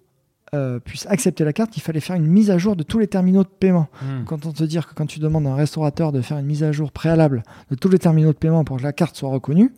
[0.54, 3.06] euh, puisse accepter la carte, il fallait faire une mise à jour de tous les
[3.06, 3.88] terminaux de paiement.
[4.02, 4.24] Hmm.
[4.26, 6.62] Quand on te dit que quand tu demandes à un restaurateur de faire une mise
[6.62, 9.72] à jour préalable de tous les terminaux de paiement pour que la carte soit reconnue,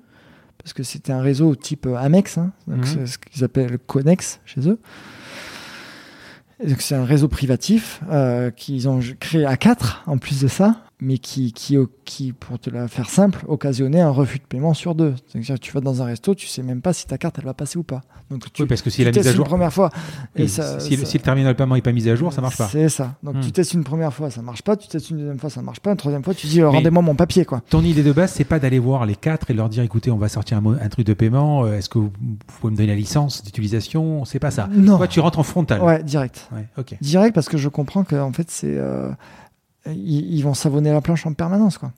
[0.59, 2.84] parce que c'était un réseau type euh, Amex, hein, donc Mhm.
[2.84, 4.78] c'est ce qu'ils appellent le Connex chez eux.
[6.62, 10.48] Et donc c'est un réseau privatif euh, qu'ils ont créé à 4 en plus de
[10.48, 14.74] ça, mais qui, qui, qui, pour te la faire simple, occasionnait un refus de paiement
[14.74, 15.14] sur deux.
[15.27, 17.44] C'est-à-dire que tu vas dans un resto, tu sais même pas si ta carte elle
[17.44, 18.02] va passer ou pas.
[18.31, 19.44] Donc tu, Oui, parce que si la mise à une jour.
[19.47, 19.90] première fois.
[20.36, 22.40] Et ça- si, ça- si le terminal de paiement n'est pas mis à jour, ça
[22.40, 22.68] marche pas.
[22.68, 23.14] C'est ça.
[23.22, 23.40] Donc Hmm.
[23.40, 24.77] tu testes une première fois, ça marche pas.
[24.77, 25.90] Tu testes une deuxième fois, ça marche pas.
[25.90, 27.62] Une troisième fois, tu dis rendez-moi mon papier, quoi.
[27.70, 30.16] Ton idée de base, c'est pas d'aller voir les quatre et leur dire écoutez, on
[30.18, 32.94] va sortir un, truc de paiement, euh, est-ce que vous, vous pouvez me donner la
[32.94, 34.24] licence d'utilisation?
[34.24, 34.68] C'est pas ça.
[34.72, 34.97] Non.
[34.98, 35.81] Toi, tu rentres en frontal.
[35.82, 36.48] Ouais, direct.
[36.52, 36.94] Ouais, ok.
[37.01, 39.10] Direct parce que je comprends que en fait c'est euh,
[39.86, 41.93] ils, ils vont savonner la planche en permanence, quoi.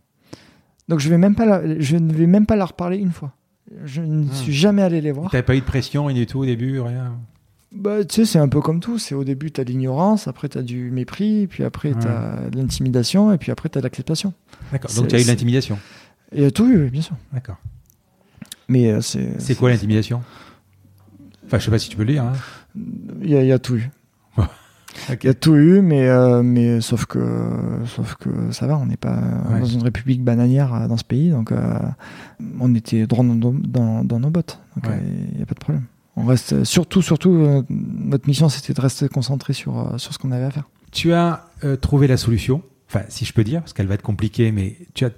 [0.88, 3.32] Donc je vais même pas, la- je ne vais même pas leur parler une fois.
[3.84, 4.32] Je ne Hmm.
[4.32, 5.30] suis jamais allé les voir.
[5.30, 7.14] T'avais pas eu de pression, rien du tout au début, rien?
[7.74, 8.98] Bah, tu sais, c'est un peu comme tout.
[8.98, 12.00] C'est au début, tu as l'ignorance, après, tu as du mépris, puis après, Ouais.
[12.00, 14.34] tu as l'intimidation, et puis après, tu as l'acceptation.
[14.72, 14.90] D'accord.
[14.94, 15.78] Donc tu as eu l'intimidation?
[16.32, 17.16] Et tout, oui, bien sûr.
[17.32, 17.56] D'accord.
[18.68, 19.40] Mais euh, c'est.
[19.40, 20.22] C'est quoi l'intimidation?
[21.46, 22.24] Enfin, je sais pas si tu peux le dire.
[22.24, 22.32] hein.
[23.22, 23.90] Y, il y a tout eu.
[25.08, 27.18] Il y a tout eu, mais, euh, mais sauf, que,
[27.86, 29.18] sauf que ça va, on n'est pas
[29.50, 29.60] Ouais.
[29.60, 31.78] dans une république bananière euh, dans ce pays, donc euh,
[32.60, 34.60] on était droit dans, nos- dans, dans nos bottes.
[34.84, 35.84] Il n'y a pas de problème.
[36.16, 40.44] On reste, surtout, surtout, notre mission c'était de rester concentré sur, sur ce qu'on avait
[40.44, 40.68] à faire.
[40.90, 42.60] Tu as euh, trouvé la solution,
[42.90, 45.10] enfin, si je peux dire, parce qu'elle va être compliquée, mais tu as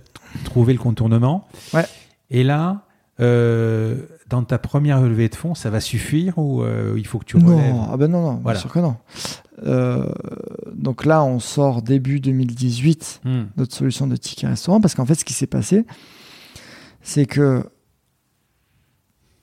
[0.45, 1.49] trouvé le contournement.
[1.73, 1.85] Ouais.
[2.31, 2.84] Et là,
[3.21, 3.97] euh,
[4.29, 7.37] dans ta première levée de fonds, ça va suffire ou euh, il faut que tu
[7.39, 8.59] Non, relèves ah ben non, non, Voilà.
[8.59, 8.97] bien sûr que non.
[9.65, 10.07] Euh,
[10.75, 13.45] donc là, on sort début 2018 Hmm.
[13.57, 15.85] notre solution de ticket restaurant parce qu'en fait, ce qui s'est passé,
[17.03, 17.63] c'est que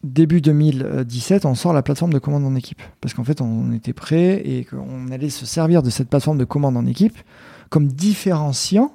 [0.03, 3.93] début 2017, on sort la plateforme de commande en équipe parce qu'en fait, on était
[3.93, 7.17] prêt et qu'on allait se servir de cette plateforme de commande en équipe
[7.69, 8.91] comme différenciant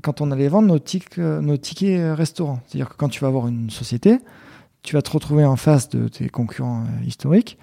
[0.00, 2.60] quand on allait vendre nos, tic- nos tickets restaurants.
[2.66, 4.18] C'est-à-dire que quand tu vas avoir une société,
[4.82, 7.58] tu vas te retrouver en face de tes concurrents euh, historiques.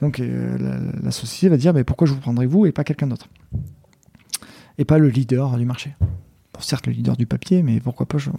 [0.00, 3.06] Donc euh, la, société va dire mais pourquoi je vous prendrai vous et pas quelqu'un
[3.06, 3.28] d'autre?
[4.76, 5.94] Et pas le leader du marché.
[6.58, 8.30] Certes le leader du papier, mais pourquoi pas je.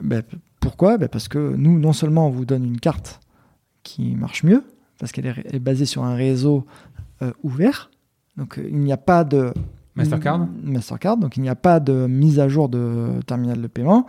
[0.00, 0.22] Ben,
[0.60, 0.98] pourquoi?
[0.98, 3.20] Ben, Parce que nous, non seulement on vous donne une carte
[3.82, 4.64] qui marche mieux,
[4.98, 6.66] parce qu'elle est, basée sur un réseau
[7.22, 7.90] euh, ouvert,
[8.36, 9.52] donc euh, il n'y a pas de
[9.96, 14.06] Mastercard Mastercard, donc il n'y a pas de mise à jour de terminal de paiement.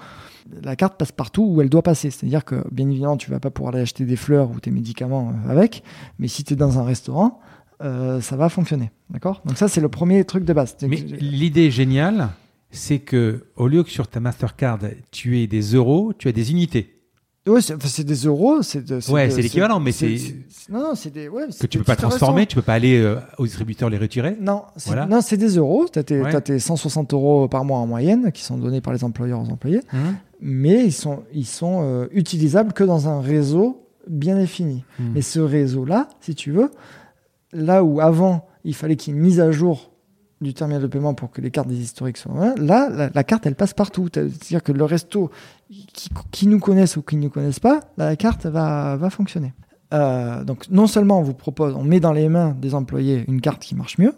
[0.61, 2.09] La carte passe partout où elle doit passer.
[2.09, 5.33] C'est-à-dire que, bien évidemment, tu vas pas pouvoir aller acheter des fleurs ou tes médicaments
[5.45, 5.83] euh, avec,
[6.19, 7.39] mais si tu es dans un restaurant,
[7.83, 8.91] euh, ça va fonctionner.
[9.09, 9.41] D'accord?
[9.45, 10.75] Donc, ça, c'est le premier truc de base.
[10.81, 12.29] Mais l'idée géniale,
[12.71, 14.79] c'est que au lieu que sur ta Mastercard,
[15.11, 16.96] tu aies des euros, tu as des unités.
[17.47, 18.61] Ouais, c'est des euros.
[18.61, 20.17] C'est Ouais, c'est l'équivalent, mais c'est-
[20.69, 21.27] Non, non, c'est des.
[21.29, 23.97] Ouais, Que tu des peux pas transformer, tu peux pas aller euh, au distributeur les
[23.97, 24.35] retirer.
[24.39, 25.05] Non, Voilà.
[25.05, 25.85] non, c'est des euros.
[25.91, 26.41] Tu as, Ouais.
[26.41, 29.81] tes 160 euros par mois en moyenne qui sont donnés par les employeurs aux employés.
[29.93, 30.15] Mhm.
[30.39, 34.83] mais ils sont, ils sont euh, utilisables que dans un réseau bien défini.
[34.99, 35.17] Mhm.
[35.17, 36.69] Et ce réseau-là, si tu veux,
[37.53, 39.91] là où avant, il fallait qu'il y ait une mise à jour
[40.41, 43.45] du terminal de paiement pour que les cartes des historiques soient là, là la, carte,
[43.45, 44.07] elle passe partout.
[44.13, 45.31] C'est-à-dire que le resto,
[46.31, 49.53] qui, nous connaissent ou qui ne nous connaissent pas, la carte va, va fonctionner.
[49.93, 53.39] Euh, donc non seulement on vous propose, on met dans les mains des employés une
[53.39, 54.13] carte qui marche mieux,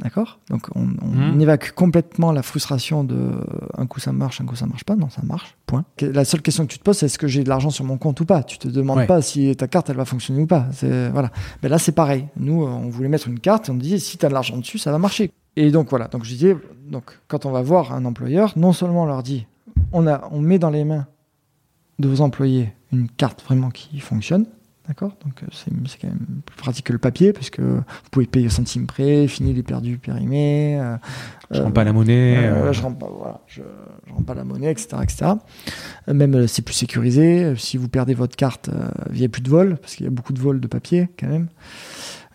[0.00, 1.40] D'accord Donc on, on Mhm.
[1.40, 3.40] évacue complètement la frustration de euh,
[3.78, 4.96] un coup ça marche, un coup ça marche pas.
[4.96, 5.56] Non, ça marche.
[5.66, 5.84] Point.
[6.00, 7.96] La seule question que tu te poses, c'est est-ce que j'ai de l'argent sur mon
[7.96, 8.42] compte ou pas?
[8.42, 9.06] Tu te demandes Ouais.
[9.06, 10.66] pas si ta carte elle va fonctionner ou pas.
[11.12, 11.30] Voilà.
[11.62, 12.26] Mais là c'est pareil.
[12.36, 14.56] Nous euh, on voulait mettre une carte et on dit si tu as de l'argent
[14.56, 15.30] dessus, ça va marcher.
[15.56, 16.08] Et donc voilà.
[16.08, 16.56] Donc je disais
[16.90, 19.46] donc quand on va voir un employeur, non seulement on leur dit
[19.92, 21.06] on a on met dans les mains
[22.00, 24.46] de vos employés une carte vraiment qui fonctionne.
[24.86, 28.26] D'accord Donc euh, c'est quand même plus pratique que le papier parce que vous pouvez
[28.26, 30.78] payer au centime près, fini les perdus périmés.
[30.78, 30.96] euh,
[31.50, 32.36] Je euh, rends pas la monnaie.
[32.36, 33.62] euh, je rends voilà, je
[34.12, 35.26] rends pas la monnaie, etc., etc.
[36.06, 37.54] Même c'est plus sécurisé.
[37.56, 38.68] Si vous perdez votre carte,
[39.12, 41.08] il n'y a plus de vol parce qu'il y a beaucoup de vols de papier
[41.18, 41.48] quand même,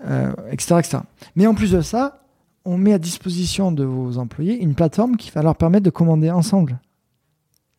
[0.08, 0.98] euh, etc., etc.
[1.36, 2.24] Mais en plus de ça,
[2.66, 6.32] on met à disposition de vos employés une plateforme qui va leur permettre de commander
[6.32, 6.80] ensemble.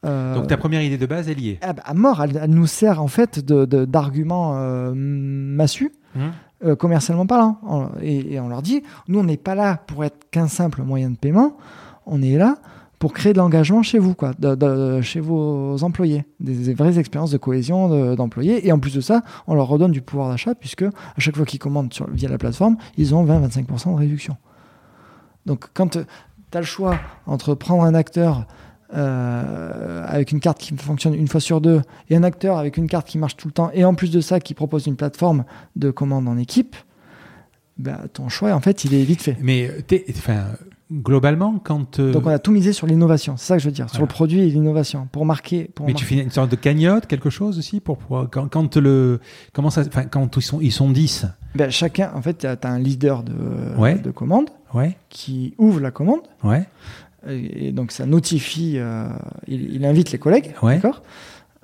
[0.07, 1.59] Euh, Donc ta première idée de base, elle y est.
[1.63, 5.93] ah bah, à mort, elle, elle nous sert en fait de- de- d'argument euh, massu
[6.17, 6.33] Hum.
[6.65, 7.59] euh, commercialement parlant.
[7.67, 10.83] On- Et, et on leur dit, nous, on n'est pas là pour être qu'un simple
[10.83, 11.57] moyen de paiement,
[12.07, 12.57] on est là
[12.99, 16.99] pour créer de l'engagement chez vous, quoi, de- de- chez vos employés, des, des vraies
[16.99, 18.67] expériences de cohésion de- d'employés.
[18.67, 21.45] et en plus de ça, on leur redonne du pouvoir d'achat, puisque à chaque fois
[21.47, 24.37] qu'ils commandent sur, via la plateforme, ils ont 20-25% de réduction.
[25.47, 26.97] Donc quand tu as le choix
[27.27, 28.47] entre prendre un acteur
[28.95, 32.89] euh, avec une carte qui fonctionne une fois sur deux et un acteur avec une
[32.89, 35.45] carte qui marche tout le temps et en plus de ça qui propose une plateforme
[35.77, 36.77] de commande en équipe,
[37.79, 39.37] bah, ton choix en fait il est vite fait.
[39.41, 39.71] Mais
[40.11, 40.45] enfin,
[40.93, 41.99] globalement, quand.
[42.01, 44.01] euh, Donc on a tout misé sur l'innovation, c'est ça que je veux dire, sur
[44.03, 45.71] le produit et l'innovation pour marquer.
[45.75, 48.77] Pour mais tu fais une sorte de cagnotte, quelque chose aussi pour, pour- quand, quand
[48.77, 49.21] le
[49.53, 52.79] comment ça quand ils sont ils sont 10 Ben, chacun, en fait, tu as, un
[52.79, 53.33] leader de,
[53.79, 53.99] Ouais.
[53.99, 56.65] de commande ouais qui ouvre la commande ouais
[57.29, 59.09] et, donc ça notifie, euh,
[59.47, 60.77] il, il invite les collègues, Ouais.
[60.77, 61.03] d'accord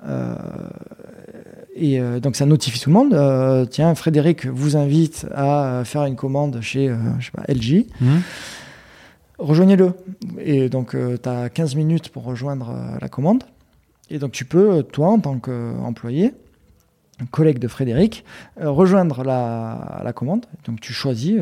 [0.05, 0.35] Euh,
[1.75, 3.67] Et euh, donc ça notifie tout le monde.
[3.69, 7.87] tiens, Frédéric vous invite à faire une commande chez je sais pas, LG.
[8.01, 8.21] Hum.
[9.39, 9.93] Rejoignez-le.
[10.39, 13.43] Et donc tu as 15 minutes pour rejoindre la commande.
[14.09, 16.33] Et donc tu peux, toi en tant qu'employé,
[17.31, 18.23] collègue de Frédéric,
[18.59, 20.45] rejoindre la, la commande.
[20.65, 21.35] Donc tu choisis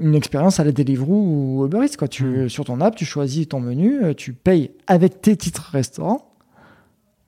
[0.00, 1.12] une expérience à la Deliveroo
[1.60, 1.96] ou Uber Eats.
[1.98, 2.08] Quoi.
[2.08, 2.48] Tu, Mhm.
[2.48, 6.34] Sur ton app, tu choisis ton menu, euh, tu payes avec tes titres restaurants.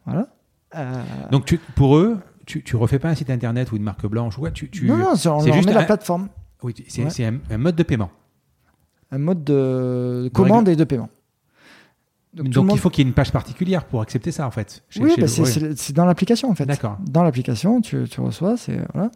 [0.07, 0.29] Voilà.
[0.77, 4.07] Euh, donc tu, pour eux tu, tu refais pas un site internet ou une marque
[4.07, 6.29] blanche ou quoi tu, tu non, non, c'est- juste la plateforme.
[6.63, 7.33] oui, c'est Ouais.
[7.51, 8.11] un mode de paiement
[9.13, 11.09] Un mode de commande et de paiement.
[12.35, 14.83] Donc, monde- il faut qu'il y ait une page particulière pour accepter ça en fait
[14.89, 15.27] chez- Oui, chez bah,
[15.69, 16.65] le- c'est dans l'application en fait.
[16.67, 16.97] D'accord.
[17.09, 19.11] Dans l'application, tu, tu reçois, c'est voilà.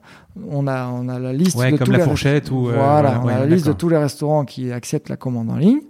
[0.49, 2.75] On a on a la liste Ouais, de comme tous la les fourchette ou, euh,
[2.75, 5.57] voilà, on a ouais, la liste de tous les restaurants qui acceptent la commande en
[5.57, 5.81] ligne.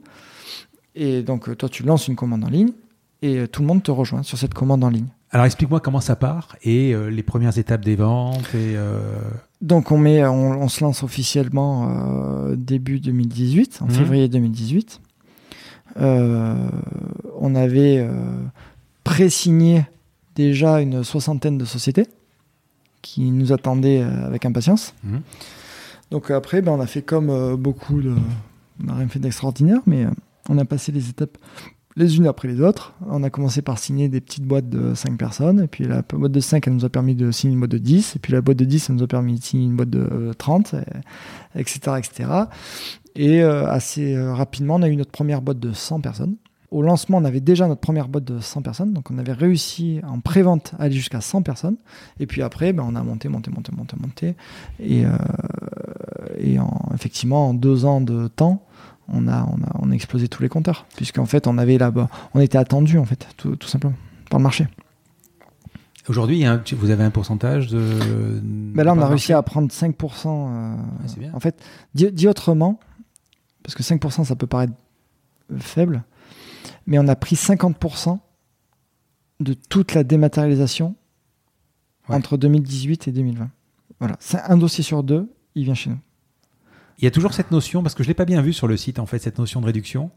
[0.94, 2.72] Et donc euh, toi, tu lances une commande en ligne
[3.22, 5.06] et euh, tout le monde te rejoint sur cette commande en ligne.
[5.30, 9.00] alors explique-moi comment ça part et euh, les premières étapes des ventes et euh,
[9.62, 11.90] Donc on met, on, on se lance officiellement
[12.54, 13.90] début 2018, en Mhm.
[13.92, 15.00] février 2018.
[16.00, 16.54] Euh,
[17.38, 18.10] on avait euh,
[19.04, 19.84] pré-signé
[20.34, 22.06] déjà une soixantaine de sociétés
[23.02, 24.94] qui nous attendaient euh, avec impatience.
[25.04, 25.20] Mhm.
[26.10, 28.12] Donc après, ben, on a fait comme beaucoup de...
[28.82, 30.06] On n'a rien fait d'extraordinaire, mais
[30.48, 31.38] on a passé les étapes
[31.96, 32.92] les unes après les autres.
[33.08, 36.32] On a commencé par signer des petites boîtes de 5 personnes, et puis la boîte
[36.32, 38.40] de 5, elle nous a permis de signer une boîte de 10, et puis la
[38.40, 41.60] boîte de 10, elle nous a permis de signer une boîte de euh, 30, et-
[41.60, 41.78] etc.
[41.98, 42.28] etc.
[43.16, 46.36] Et euh, assez euh, rapidement, on a eu notre première boîte de 100 personnes.
[46.70, 50.00] Au lancement, on avait déjà notre première boîte de 100 personnes, donc on avait réussi
[50.04, 51.76] en pré-vente à aller jusqu'à 100 personnes.
[52.18, 54.34] Et puis après, ben, on a monté, monté, monté, monté, monté.
[54.80, 55.10] Et, euh,
[56.38, 58.64] et en, effectivement, en deux ans de temps,
[59.08, 61.78] on a, on a, on a explosé tous les compteurs, puisqu'en fait, on avait
[62.34, 63.94] on était attendu en fait, tout, tout simplement,
[64.28, 64.66] par le marché.
[66.08, 66.44] aujourd'hui
[66.76, 67.84] vous avez un pourcentage de
[68.42, 70.26] Mais là, on a réussi à prendre 5%.
[70.26, 70.74] euh,
[71.06, 71.30] c'est bien.
[71.34, 71.62] En fait,
[71.94, 72.80] dit, dit autrement,
[73.64, 74.72] parce que 5%, ça peut paraître
[75.58, 76.04] faible,
[76.86, 78.18] mais on a pris 50%
[79.40, 80.94] de toute la dématérialisation
[82.08, 82.16] Ouais.
[82.16, 83.48] entre 2018 et 2020.
[83.98, 85.98] Voilà, c'est un dossier sur deux, il vient chez nous.
[86.98, 88.68] Il y a toujours cette notion, parce que je ne l'ai pas bien vu sur
[88.68, 90.10] le site, en fait, cette notion de réduction.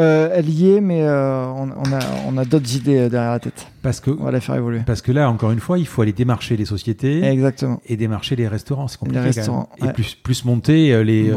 [0.00, 3.30] Euh, elle y est, mais euh, on, on a, on a d'autres idées euh, derrière
[3.30, 3.68] la tête.
[3.82, 4.80] Parce que, On va les faire évoluer.
[4.84, 7.80] parce que là, encore une fois, il faut aller démarcher les sociétés Exactement.
[7.86, 8.88] et démarcher les restaurants.
[8.88, 9.20] C'est compliqué.
[9.20, 9.36] Les quand même.
[9.38, 11.30] restaurants, Et plus, plus monter les.
[11.30, 11.36] euh,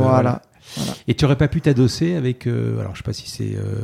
[0.75, 0.93] voilà.
[1.07, 2.47] Et tu n'aurais pas pu t'adosser avec.
[2.47, 3.55] euh, alors, je sais pas si c'est.
[3.55, 3.81] euh,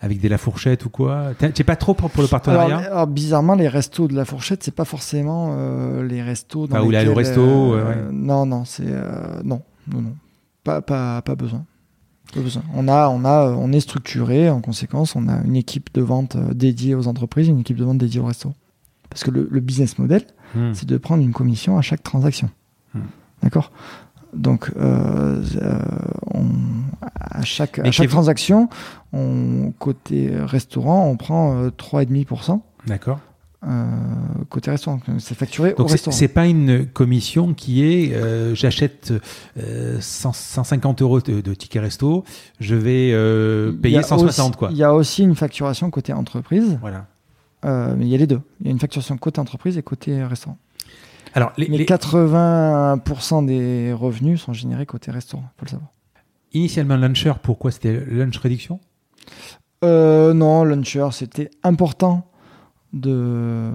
[0.00, 1.30] avec des La Fourchette ou quoi.
[1.38, 2.76] T'es pas trop pour, pour le partenariat?
[2.76, 6.66] Alors, alors, bizarrement, les restos de la fourchette, c'est pas forcément euh, les restos.
[6.66, 8.12] Dans Ah, ou au resto, euh, ouais.
[8.12, 8.84] Non, non, c'est
[9.44, 10.14] non, non, non,
[10.62, 11.64] pas, pas, pas besoin.
[12.34, 12.62] Pas besoin.
[12.74, 14.50] On a, on a, on est structuré.
[14.50, 17.96] En conséquence, on a une équipe de vente dédiée aux entreprises, une équipe de vente
[17.98, 18.52] dédiée aux restos.
[19.08, 20.72] Parce que le, le business model, Hmm.
[20.74, 22.48] c'est de prendre une commission à chaque transaction.
[22.94, 23.00] Hmm.
[23.42, 23.72] D'accord?
[24.34, 25.78] Donc, euh, euh,
[26.32, 26.46] on,
[27.20, 28.68] à chaque, à transaction,
[29.12, 32.60] on, côté restaurant, on prend euh, 3,5%.
[32.86, 33.20] D'accord.
[33.66, 33.86] Euh,
[34.50, 36.14] côté restaurant, c'est facturé au Donc c'est- restaurant.
[36.16, 39.14] c'est pas une commission qui est euh, j'achète
[39.58, 42.24] euh, 100 150 euros de, de ticket resto,
[42.60, 44.68] je vais payer a 160 aussi- quoi.
[44.70, 47.06] Il y a aussi une facturation côté entreprise, Voilà.
[47.64, 48.42] mais il y a les deux.
[48.60, 50.58] Il y a une facturation côté entreprise et côté restaurant.
[51.34, 55.90] Alors les, Mais les- 80% des revenus sont générés côté restaurant, faut le savoir.
[56.52, 58.80] initialement Luncher, pourquoi c'était lunch réduction?
[59.84, 62.26] Euh, non, Launcher, c'était important
[62.92, 63.70] de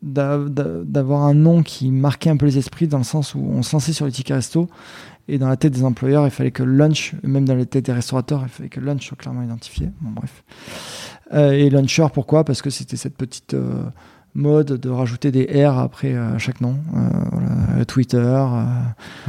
[0.00, 3.40] d'a- d'a- d'avoir un nom qui marquait un peu les esprits dans le sens où
[3.40, 4.68] on se lançait sur les tickets resto
[5.28, 7.92] et dans la tête des employeurs, il fallait que lunch, même dans la tête des
[7.92, 9.90] restaurateurs, il fallait que lunch soit clairement identifié.
[10.00, 10.44] Bon, bref.
[11.32, 12.44] Euh, et Launcher, pourquoi?
[12.44, 13.84] Parce que c'était cette petite euh,
[14.34, 16.76] mode de rajouter des R après euh, chaque nom.
[16.96, 17.00] Euh,
[17.32, 18.64] voilà, Twitter, euh,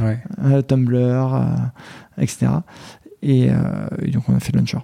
[0.04, 0.18] Ouais.
[0.44, 1.40] euh, Tumblr,
[2.18, 2.46] etc.
[3.22, 3.48] Et,
[4.02, 4.78] et donc on a fait Launcher.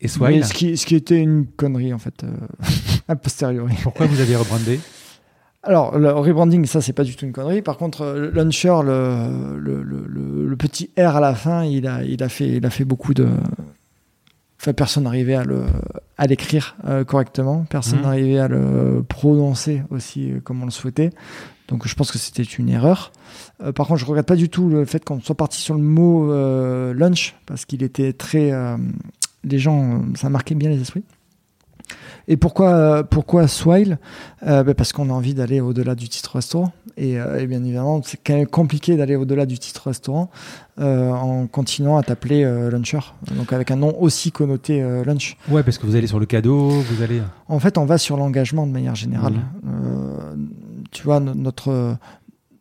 [0.00, 2.24] Et Swile, Mais ce qui, ce qui était une connerie en fait,
[3.08, 3.74] a posteriori.
[3.82, 4.80] pourquoi vous avez rebrandé?
[5.62, 7.60] Alors, le rebranding, ça, c'est pas du tout une connerie.
[7.60, 12.02] Par contre, Launcher, le, le, le, le- le petit R à la fin, il a,
[12.02, 13.28] il a, fait, il a fait beaucoup de.
[14.60, 15.62] Enfin, personne n'arrivait à le
[16.18, 17.64] à l'écrire euh, correctement.
[17.70, 18.04] Personne Mhm.
[18.04, 21.10] n'arrivait à le prononcer aussi euh, comme on le souhaitait.
[21.68, 23.10] Donc, je pense que c'était une erreur.
[23.62, 25.80] Euh, par contre, je regrette pas du tout le fait qu'on soit parti sur le
[25.82, 28.52] mot euh, lunch parce qu'il était très.
[28.52, 28.76] euh,
[29.44, 31.04] les gens, ça marquait bien les esprits.
[32.30, 33.98] Et pourquoi, euh, pourquoi Swile?
[34.46, 36.72] Euh, ben, Parce qu'on a envie d'aller au-delà du titre restaurant.
[36.96, 40.30] Et, euh, et bien évidemment, c'est quand même compliqué d'aller au-delà du titre restaurant
[40.78, 43.00] en continuant à t'appeler Luncher.
[43.36, 45.36] Donc avec un nom aussi connoté Lunch.
[45.50, 47.20] Ouais, parce que vous allez sur le cadeau, vous allez.
[47.48, 49.34] En fait, on va sur l'engagement de manière générale.
[49.66, 50.34] Euh,
[50.90, 51.96] tu vois, no- notre,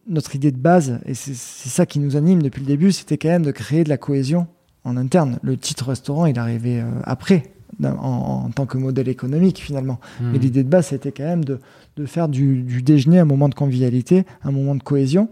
[0.07, 1.33] notre idée de base, et c'est
[1.69, 4.47] ça qui nous anime depuis le début, c'était quand même de créer de la cohésion
[4.83, 5.39] en interne.
[5.41, 7.53] Le titre restaurant, il est arrivé euh, après,
[7.83, 9.99] en, en tant que modèle économique finalement.
[10.19, 10.31] Hmm.
[10.31, 11.59] Mais l'idée de base, c'était quand même de,
[11.97, 15.29] de faire du, du déjeuner un moment de convivialité, un moment de cohésion,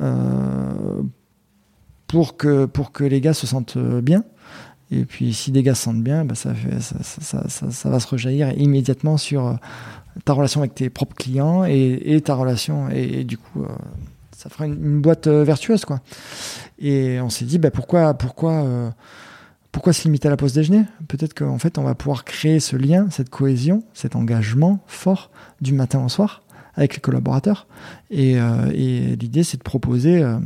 [0.00, 1.02] euh,
[2.06, 4.24] pour, que, pour que les gars se sentent euh, bien.
[4.90, 6.96] Et puis, si les gars se sentent bien, bah, ça, fait, ça,
[7.48, 9.54] ça, ça, va se rejaillir immédiatement sur euh,
[10.24, 12.90] ta relation avec tes propres clients et, et ta relation.
[12.90, 13.68] Et, et du coup, euh,
[14.36, 15.84] ça fera une, une boîte vertueuse.
[15.84, 16.00] Quoi.
[16.78, 18.90] Et on s'est dit, bah, pourquoi, pourquoi, euh,
[19.74, 20.84] pourquoi se limiter à la pause déjeuner?
[21.08, 25.72] Peut-être qu'en fait, on va pouvoir créer ce lien, cette cohésion, cet engagement fort du
[25.72, 26.44] matin au soir
[26.74, 27.66] avec les collaborateurs.
[28.08, 30.38] Et, euh, l'idée, c'est de proposer euh,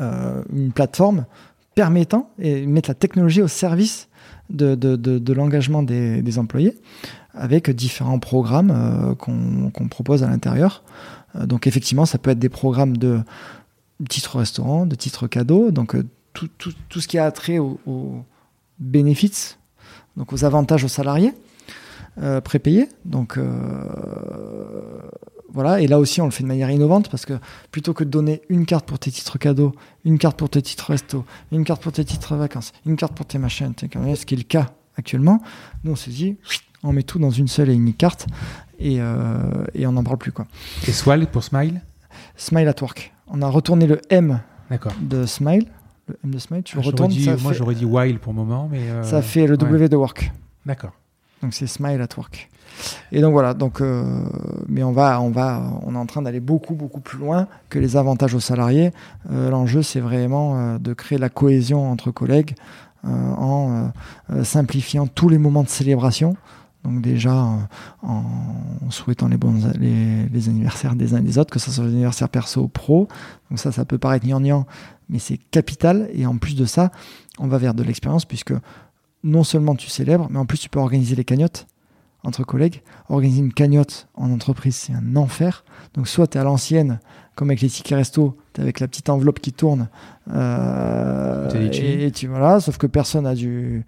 [0.00, 1.26] euh, une plateforme
[1.74, 4.08] permettant et mettre la technologie au service
[4.48, 6.78] de, l'engagement des, employés
[7.34, 10.84] avec différents programmes qu'on propose à l'intérieur.
[11.34, 13.18] Donc effectivement, ça peut être des programmes de
[14.08, 15.72] titres restaurant, de titres cadeaux,
[16.34, 18.22] tout, tout, tout ce qui a trait aux, aux
[18.78, 19.58] bénéfices,
[20.16, 21.32] donc aux avantages aux salariés
[22.18, 22.88] euh, prépayés.
[23.04, 23.48] Donc euh,
[25.52, 27.34] voilà, et là aussi on le fait de manière innovante parce que
[27.70, 29.72] plutôt que de donner une carte pour tes titres cadeaux,
[30.04, 33.24] une carte pour tes titres resto, une carte pour tes titres vacances, une carte pour
[33.24, 35.40] tes machins, ce qui est le cas actuellement,
[35.84, 36.36] nous on s'est dit,
[36.82, 38.26] on met tout dans une seule et unique carte
[38.78, 40.46] et, euh, et on n'en parle plus quoi.
[40.86, 41.80] Et Swile pour Smile?
[42.36, 43.12] Smile at Work.
[43.28, 44.40] On a retourné le M
[45.00, 45.66] de Smile,
[46.08, 48.32] le M de Smile, tu Ah, retournes, dit- ça, moi fait, j'aurais dit While pour
[48.32, 48.90] le moment, mais.
[48.90, 49.58] euh, ça fait le ouais.
[49.58, 50.32] W de Work.
[50.66, 50.92] D'accord.
[51.42, 52.48] Donc c'est Smile at Work.
[53.12, 54.02] Et donc voilà, donc euh,
[54.68, 57.78] mais on va, on va, on est en train d'aller beaucoup beaucoup plus loin que
[57.78, 58.92] les avantages aux salariés.
[59.30, 62.54] Euh, L'enjeu c'est vraiment de créer la cohésion entre collègues
[63.04, 63.90] en
[64.42, 66.36] simplifiant tous les moments de célébration.
[66.84, 67.34] Donc déjà
[68.02, 68.22] en
[68.90, 71.92] souhaitant les bons les, les anniversaires des uns et des autres, que ce soit les
[71.92, 73.08] anniversaires perso ou pro.
[73.50, 74.66] Donc ça, ça peut paraître gnangnan,
[75.08, 76.08] mais c'est capital.
[76.12, 76.92] Et en plus de ça,
[77.38, 78.52] on va vers de l'expérience puisque
[79.22, 81.66] non seulement tu célèbres, mais en plus tu peux organiser les cagnottes
[82.22, 82.82] entre collègues.
[83.08, 85.64] Organiser une cagnotte en entreprise, c'est un enfer.
[85.94, 87.00] Donc soit tu es à l'ancienne,
[87.34, 89.88] comme avec les tickets resto, tu avec la petite enveloppe qui tourne.
[90.30, 93.84] euh, et, et tu voilà, sauf que personne a du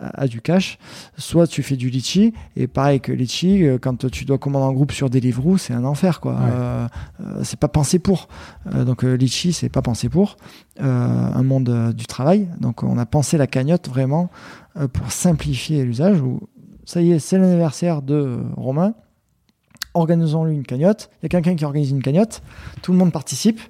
[0.00, 0.78] a du cash.
[1.16, 4.72] Soit tu fais du litchi, et pareil que litchi, euh, quand tu dois commander en
[4.72, 6.34] groupe sur Deliveroo, c'est un enfer quoi.
[6.34, 6.50] Ouais.
[6.52, 6.88] Euh,
[7.20, 8.28] euh, c'est pas pensé pour.
[8.74, 10.36] Euh, donc litchi, c'est pas pensé pour.
[10.78, 12.48] Un monde du travail.
[12.58, 14.30] Donc on a pensé la cagnotte vraiment
[14.94, 16.22] pour simplifier l'usage.
[16.86, 18.94] Ça y est, c'est l'anniversaire de Romain.
[19.92, 21.10] Organisons-lui une cagnotte.
[21.20, 22.42] Il y a quelqu'un qui organise une cagnotte.
[22.80, 23.60] Tout le monde participe.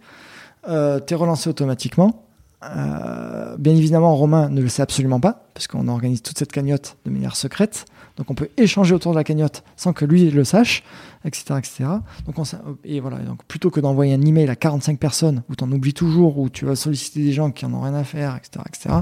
[0.69, 2.27] Euh, T'es relancé automatiquement.
[2.62, 6.97] Euh, bien évidemment, Romain ne le sait absolument pas, parce qu'on organise toute cette cagnotte
[7.05, 7.87] de manière secrète.
[8.16, 10.82] Donc on peut échanger autour de la cagnotte sans que lui le sache,
[11.24, 11.55] etc.
[11.57, 11.85] etc.
[12.27, 12.43] Donc on,
[12.85, 15.95] et voilà, donc plutôt que d'envoyer un email à 45 personnes où tu en oublies
[15.95, 18.62] toujours, où tu vas solliciter des gens qui en ont rien à faire, etc.
[18.69, 18.97] etc.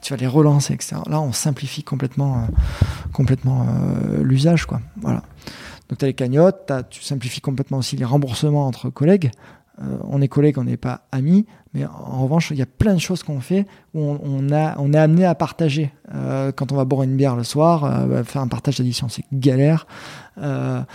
[0.00, 0.96] tu vas les relancer, etc.
[1.06, 2.46] Là, on simplifie complètement, euh,
[3.12, 4.64] complètement euh, l'usage.
[4.64, 4.80] quoi.
[5.02, 5.22] Voilà.
[5.90, 9.30] Donc tu as les cagnottes, tu simplifies complètement aussi les remboursements entre collègues.
[10.08, 11.44] On est collègues, on n'est pas amis,
[11.76, 14.94] mais en revanche, il y a plein de choses qu'on fait où on, a, on
[14.94, 15.92] est amené à partager.
[16.14, 19.10] Euh, quand on va boire une bière le soir, euh, bah, faire un partage d'addition,
[19.10, 19.86] c'est galère.
[20.38, 20.86] quand,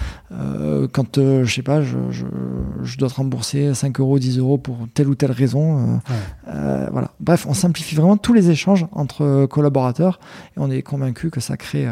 [1.17, 5.31] je sais pas, je, dois te rembourser 5 euros, 10 euros pour telle ou telle
[5.31, 6.01] raison.
[6.47, 7.11] voilà.
[7.19, 10.19] Bref, on simplifie vraiment tous les échanges entre collaborateurs
[10.57, 11.87] et on est convaincu que ça crée,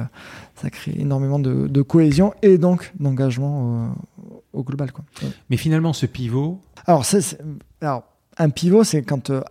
[0.56, 3.94] ça crée énormément de, cohésion et donc d'engagement
[4.52, 4.92] au global.
[4.92, 5.06] Quoi.
[5.52, 6.60] Mais finalement, ce pivot.
[6.88, 7.06] Alors,
[7.82, 8.04] alors
[8.40, 9.30] un pivot, c'est quand.
[9.30, 9.42] Euh,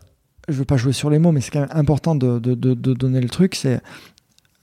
[0.49, 2.55] je ne veux pas jouer sur les mots, mais c'est quand même important de, de,
[2.55, 3.55] de, donner le truc.
[3.55, 3.83] C'est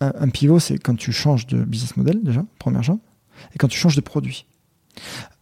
[0.01, 2.97] un, pivot, c'est quand tu changes de business model, déjà, première chose,
[3.53, 4.47] et quand tu changes de produit.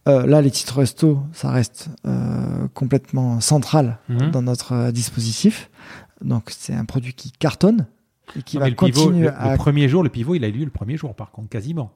[0.06, 4.32] Euh, là, les titres resto, ça reste euh, complètement central mhm.
[4.32, 5.70] dans notre dispositif.
[6.22, 7.86] Donc, c'est un produit qui cartonne
[8.38, 9.52] et qui va continuer à...
[9.52, 11.90] Le premier jour, le pivot, il a eu lieu le premier jour, par contre, quasiment.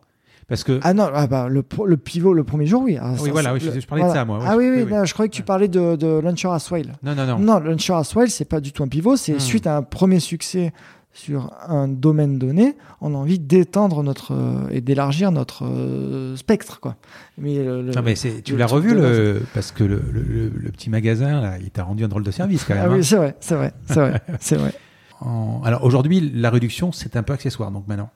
[0.49, 0.81] Parce que...
[0.83, 2.97] Ah non, ah bah, le, le, pivot le premier jour, oui.
[3.01, 4.41] Ah, oui, voilà, oui, je, parlais de ça, moi.
[4.47, 6.95] ah oui, oui, je croyais que tu parlais de, de Launcher Aswell.
[7.03, 7.39] Non, non, non.
[7.39, 9.41] Non, Launcher Aswell, c'est pas du tout un pivot, c'est hmm.
[9.41, 10.73] suite à un premier succès
[11.13, 16.81] sur un domaine donné, on a envie d'étendre notre euh, et d'élargir notre euh, spectre,
[16.81, 16.97] quoi.
[17.37, 21.71] Mais, non, mais tu l'as revu le, parce que le, le, petit magasin, là, il
[21.71, 22.85] t'a rendu un drôle de service quand même.
[22.87, 23.03] Ah oui, hein.
[23.03, 24.73] c'est vrai, c'est vrai, c'est vrai, c'est vrai.
[25.65, 28.11] Alors aujourd'hui, la réduction, c'est un peu accessoire, donc maintenant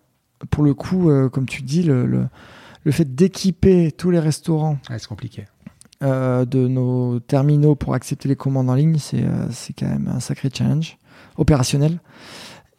[0.51, 4.79] pour le coup, euh, comme tu dis, le, le, fait d'équiper tous les restaurants.
[4.89, 5.45] c'est compliqué.
[6.03, 10.11] Euh, de nos terminaux pour accepter les commandes en ligne, c'est euh, c'est quand même
[10.13, 10.99] un sacré challenge
[11.37, 12.01] opérationnel.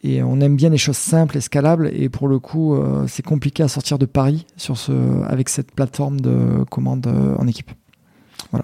[0.02, 3.68] Et on aime bien les choses simples, escalables, et pour le coup, c'est compliqué à
[3.68, 4.92] sortir de Paris sur ce,
[5.24, 7.06] avec cette plateforme de commande
[7.38, 7.70] en équipe.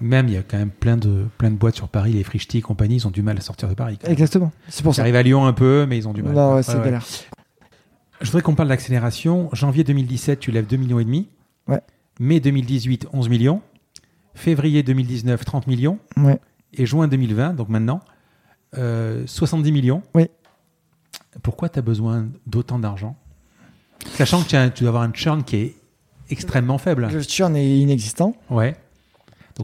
[0.01, 2.59] Même, il y a quand même plein de, plein de boîtes sur Paris, les Frichti
[2.59, 3.97] et compagnie, ils ont du mal à sortir de Paris.
[4.03, 5.01] Exactement, c'est pour ça.
[5.01, 6.35] Ils arrivent à Lyon un peu, mais ils ont du mal.
[6.35, 7.07] Non, c'est galère.
[8.21, 9.49] Je voudrais qu'on parle d'accélération.
[9.53, 11.27] Janvier 2017, tu lèves 2 millions et demi.
[11.67, 11.81] Ouais.
[12.19, 13.61] Mai 2018, 11 millions.
[14.35, 15.99] Février 2019, 30 millions.
[16.17, 16.39] Ouais.
[16.73, 18.01] Et juin 2020, donc maintenant,
[18.73, 20.03] 70 euh, millions.
[20.13, 20.27] Oui.
[21.41, 23.15] Pourquoi tu as besoin d'autant d'argent?
[24.13, 25.75] Sachant que tu, dois avoir un churn qui est
[26.29, 27.09] extrêmement faible.
[27.11, 28.35] Le churn est inexistant.
[28.49, 28.75] Ouais.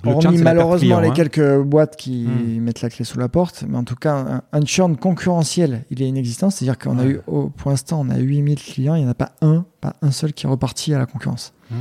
[0.03, 1.13] Donc Hormis malheureusement les hein.
[1.13, 2.61] quelques boîtes qui hmm.
[2.61, 6.07] mettent la clé sous la porte, mais en tout cas, un, churn concurrentiel, il est
[6.07, 6.49] inexistant.
[6.49, 9.15] C'est-à-dire qu'on a eu, au, pour l'instant, on a 8000 clients, il n'y en a
[9.15, 11.53] pas un, pas un seul qui est reparti à la concurrence.
[11.71, 11.75] Hmm.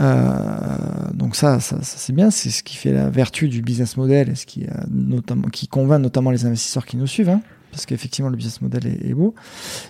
[0.00, 4.30] Euh, donc ça, ça, c'est bien, c'est ce qui fait la vertu du business model
[4.30, 8.30] et ce qui, notamment, qui convainc notamment les investisseurs qui nous suivent, hein, parce qu'effectivement
[8.30, 9.34] le business model est, beau,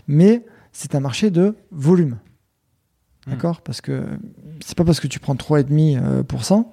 [0.09, 2.19] mais c'est un marché de volume.
[3.27, 3.33] Hmm.
[3.33, 3.61] D'accord?
[3.61, 4.05] Parce que
[4.65, 6.67] c'est pas parce que tu prends 3,5%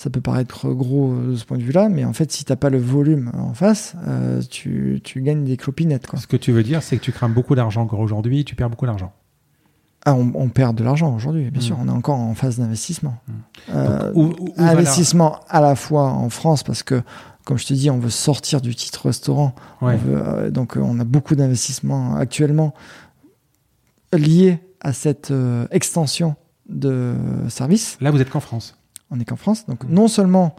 [0.00, 2.50] ça peut paraître gros euh, de ce point de vue-là, mais en fait, si tu
[2.50, 6.06] n'as pas le volume en face, euh, tu, tu, gagnes des clopinettes.
[6.06, 6.18] Quoi.
[6.18, 8.70] Ce que tu veux dire, c'est que tu crames beaucoup d'argent encore aujourd'hui, tu perds
[8.70, 9.12] beaucoup d'argent.
[10.06, 11.76] Ah, on, perd de l'argent aujourd'hui, bien sûr.
[11.76, 11.82] Hmm.
[11.82, 13.18] On est encore en phase d'investissement.
[13.28, 13.74] Hmm.
[13.74, 17.02] Euh, investissement à la fois en France, parce que,
[17.44, 19.54] comme je te dis, on veut sortir du titre restaurant.
[20.48, 22.72] donc, on a beaucoup d'investissements actuellement
[24.14, 25.30] liés à cette
[25.70, 26.36] extension
[26.70, 27.14] de
[27.50, 27.98] service.
[28.00, 28.79] Là, vous êtes qu'en France
[29.10, 29.66] on n'est qu'en France.
[29.66, 30.54] Donc non seulement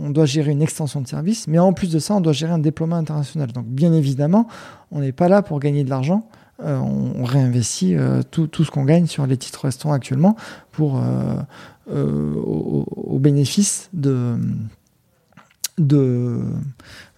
[0.00, 2.52] on doit gérer une extension de service, mais en plus de ça, on doit gérer
[2.52, 3.52] un déploiement international.
[3.52, 4.46] Donc bien évidemment,
[4.90, 6.28] on n'est pas là pour gagner de l'argent.
[6.64, 10.34] Euh, on, réinvestit euh, tout, ce qu'on gagne sur les titres restants actuellement
[10.72, 14.36] pour euh, au, bénéfice de,
[15.78, 16.42] de,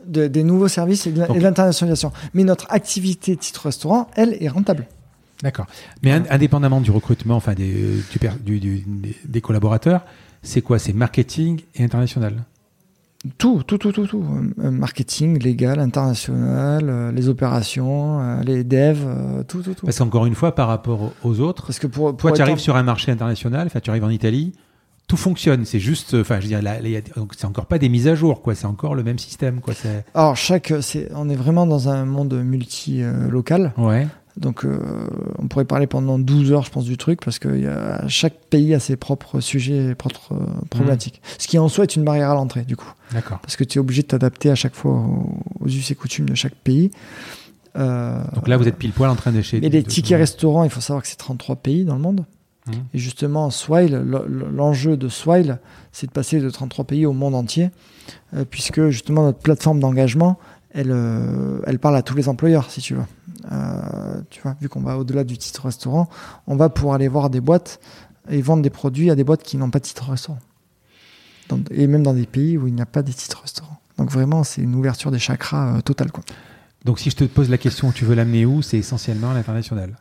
[0.04, 2.12] des nouveaux services et de l'internationalisation.
[2.34, 4.86] Mais notre activité titre restaurant, elle, est rentable.
[5.42, 5.66] D'accord.
[6.02, 8.02] Mais indépendamment du recrutement, enfin des,
[9.24, 10.04] des collaborateurs,
[10.42, 10.78] c'est quoi?
[10.78, 12.44] C'est marketing et international
[13.36, 14.24] tout, tout, tout, tout, tout.
[14.58, 19.84] Euh, marketing, légal, international, euh, les opérations, euh, les devs, tout, tout, tout.
[19.84, 22.76] Parce qu'encore une fois, par rapport aux autres, parce que pour, toi, tu arrives sur
[22.76, 24.52] un marché international, tu arrives en Italie,
[25.06, 25.66] tout fonctionne.
[25.66, 27.02] C'est juste, enfin, je veux dire,
[27.36, 28.54] c'est encore pas des mises à jour, quoi.
[28.54, 29.74] C'est encore le même système, quoi.
[30.14, 33.74] Alors, chaque, c'est, on est vraiment dans un monde multi-local.
[33.76, 34.06] Ouais.
[34.36, 34.78] Donc, euh,
[35.38, 37.48] on pourrait parler pendant 12 heures, je pense, du truc, parce que
[38.08, 41.20] chaque pays a ses propres sujets, propres euh, problématiques.
[41.38, 42.92] Ce qui en soi est une barrière à l'entrée, du coup.
[43.12, 43.40] D'accord.
[43.40, 44.92] Parce que tu es obligé de t'adapter à chaque fois
[45.60, 46.90] aux, us et coutumes de chaque pays.
[47.76, 49.62] Euh, Donc là, vous êtes pile poil en train d'échec.
[49.62, 52.24] Et les tickets restaurants, il faut savoir que c'est 33 pays dans le monde.
[52.66, 52.72] Mmh.
[52.94, 54.04] Et justement, Swile,
[54.54, 55.58] l'enjeu de Swile,
[55.92, 57.70] c'est de passer de 33 pays au monde entier,
[58.50, 60.38] puisque justement notre plateforme d'engagement,
[60.72, 60.94] elle,
[61.66, 63.04] elle parle à tous les employeurs, si tu veux.
[64.30, 66.08] Tu vois, vu qu'on va au-delà du titre restaurant,
[66.46, 67.80] on va pour aller voir des boîtes
[68.28, 70.38] et vendre des produits à des boîtes qui n'ont pas de titre restaurant.
[71.70, 73.80] et même dans des pays où il n'y a pas de titre restaurant.
[73.98, 76.10] Donc vraiment, c'est une ouverture des chakras totale.
[76.10, 76.24] Quoi.
[76.84, 78.62] Donc si je te pose la question, tu veux l'amener où?
[78.62, 79.96] C'est essentiellement à l'international.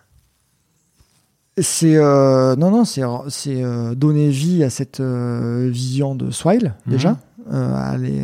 [1.58, 6.92] C'est euh, non non c'est euh, donner vie à cette euh, vision de Swile mhm.
[6.92, 7.18] déjà
[7.52, 8.24] aller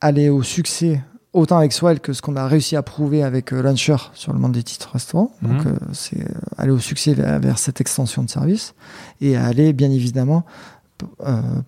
[0.00, 1.00] aller au succès
[1.32, 4.52] autant avec Swile que ce qu'on a réussi à prouver avec Launcher sur le monde
[4.52, 5.78] des titres restaurants donc mhm.
[5.92, 6.24] c'est
[6.58, 8.74] aller au succès vers, cette extension de service
[9.20, 10.44] et aller bien évidemment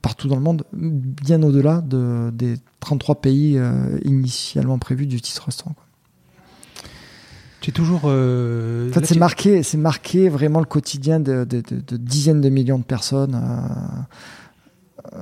[0.03, 3.61] partout dans le monde bien au-delà de, des 33 pays
[4.05, 5.75] initialement prévus du titre restaurant
[7.73, 8.03] toujours.
[8.05, 11.47] Euh, en fait, c'est marqué, marqué vraiment le quotidien de,
[11.93, 14.03] dizaines de millions de personnes euh,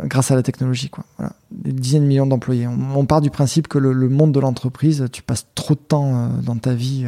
[0.05, 1.05] grâce à la technologie, quoi.
[1.51, 2.67] Des dizaines de millions d'employés.
[2.67, 6.29] On, part du principe que le, monde de l'entreprise, tu passes trop de temps euh,
[6.43, 7.07] dans ta vie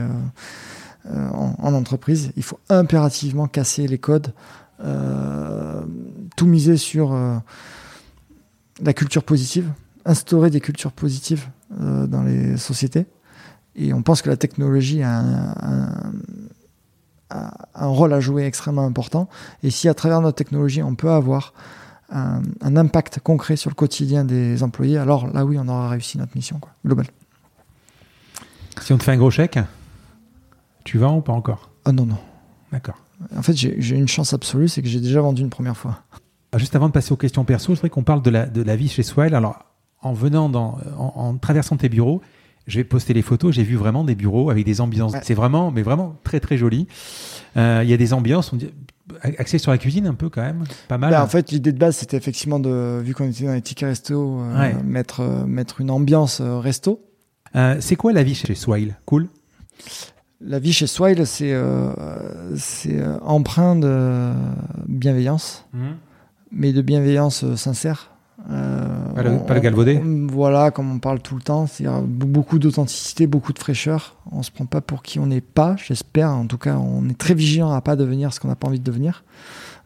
[1.07, 2.33] en, entreprise.
[2.37, 4.33] Il faut impérativement casser les codes,
[6.37, 7.15] tout miser sur
[8.83, 9.71] la culture positive,
[10.07, 11.47] instaurer des cultures positives
[11.79, 13.07] dans les sociétés.
[13.77, 15.19] Et on pense que la technologie a
[17.31, 19.29] un, rôle à jouer extrêmement important.
[19.63, 21.53] Et si à travers notre technologie, on peut avoir
[22.11, 26.37] un, impact concret sur le quotidien des employés, alors là oui, on aura réussi notre
[26.37, 27.07] mission quoi, globale.
[28.81, 29.59] Si on te fait un gros chèque,
[30.85, 31.71] tu vends ou pas encore?
[31.85, 32.19] Ah non, non.
[32.73, 32.97] D'accord.
[33.37, 36.01] En fait, j'ai une chance absolue, c'est que j'ai déjà vendu une première fois.
[36.53, 38.63] Ah, juste avant de passer aux questions perso, je voudrais qu'on parle de la, de
[38.63, 39.35] la vie chez Swile.
[39.35, 39.65] Alors,
[40.03, 42.21] en venant dans, en traversant tes bureaux,
[42.67, 45.15] j'ai posté les photos, j'ai vu vraiment des bureaux avec des ambiances.
[45.23, 46.87] C'est vraiment, mais vraiment très très joli.
[47.57, 48.71] Euh, il y a des ambiances, on dit,
[49.23, 51.11] axées sur la cuisine un peu quand même, pas mal.
[51.11, 53.89] Bah, en fait, l'idée de base, c'était effectivement de, vu qu'on était dans les tickets
[53.89, 57.05] resto, euh, mettre euh, mettre une ambiance resto.
[57.81, 58.97] c'est quoi la vie chez Swile?
[59.05, 59.29] Cool.
[60.41, 61.55] La vie chez Swile, c'est
[62.57, 64.33] c'est empreint de
[64.87, 65.89] bienveillance, mmh.
[66.53, 68.14] mais de bienveillance sincère.
[68.51, 73.53] Euh, pas, le, galvaudé Voilà, comme on parle tout le temps, c'est beaucoup d'authenticité, beaucoup
[73.53, 74.17] de fraîcheur.
[74.33, 76.31] On se prend pas pour qui on n'est pas, j'espère.
[76.31, 78.81] En tout cas, on est très vigilant à pas devenir ce qu'on n'a pas envie
[78.81, 79.25] de devenir,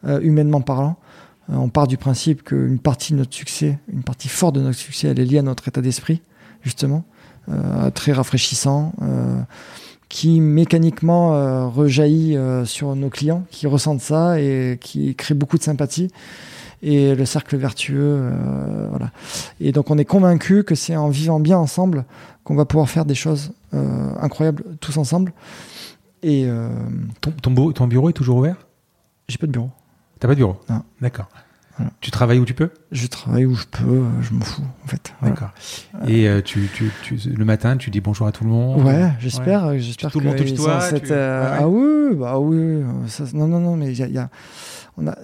[0.05, 0.97] euh, humainement parlant.
[1.49, 4.77] Euh, on part du principe qu'une partie de notre succès, une partie forte de notre
[4.77, 6.21] succès, elle est liée à notre état d'esprit,
[6.61, 7.05] justement,
[7.95, 8.93] très rafraîchissant
[10.07, 16.09] qui mécaniquement rejaillit sur nos clients, qui ressentent ça et qui crée beaucoup de sympathie
[16.81, 18.17] et le cercle vertueux.
[18.21, 19.11] Euh, voilà.
[19.59, 22.05] Et donc on est convaincu que c'est en vivant bien ensemble
[22.43, 25.33] qu'on va pouvoir faire des choses euh, incroyables tous ensemble.
[26.21, 26.69] Et euh,
[27.21, 28.55] ton, ton, ton, bureau est toujours ouvert?
[29.27, 29.69] J'ai pas de bureau.
[30.19, 30.57] T'as pas de bureau?
[30.69, 30.83] Non.
[31.01, 31.29] D'accord.
[32.01, 32.71] Tu travailles où tu peux?
[32.91, 35.13] Je travaille où je peux, je m'en fous en fait.
[35.21, 35.51] D'accord.
[36.09, 38.83] Et tu, tu, tu, le matin, tu dis bonjour à tout le monde?
[38.83, 39.79] Ouais, j'espère.
[39.79, 40.81] J'espère tout le monde touche toi.
[40.81, 42.83] Ah oui, bah oui.
[43.07, 44.29] Ça, non, non, non, mais il y a,
[44.97, 45.15] on a,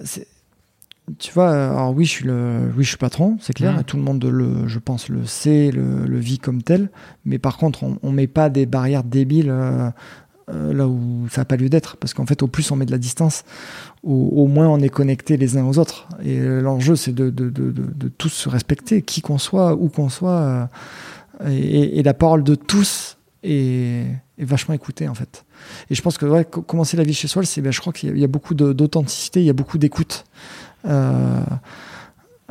[1.18, 3.74] tu vois, alors oui, je suis le, oui, je suis patron, c'est clair.
[3.74, 3.84] Mmh.
[3.84, 6.90] Tout le monde le, je pense, le sait, le, vit comme tel.
[7.24, 9.90] Mais par contre, on, on met pas des barrières débiles euh,
[10.48, 12.86] euh, là où ça n'a pas lieu d'être, parce qu'en fait, au plus on met
[12.86, 13.44] de la distance,
[14.04, 16.08] au, moins on est connecté les uns aux autres.
[16.24, 20.08] Et l'enjeu, c'est de, de, de, de, tous se respecter, qui qu'on soit, où qu'on
[20.08, 20.66] soit, euh,
[21.48, 24.06] et, et, la parole de tous est,
[24.38, 25.44] est vachement écoutée en fait.
[25.90, 28.16] Et je pense que ouais, commencer la vie chez soi, c'est, ben, je crois qu'il
[28.16, 30.24] y, a beaucoup d'authenticité, il y a beaucoup d'écoute.
[30.86, 31.40] Euh,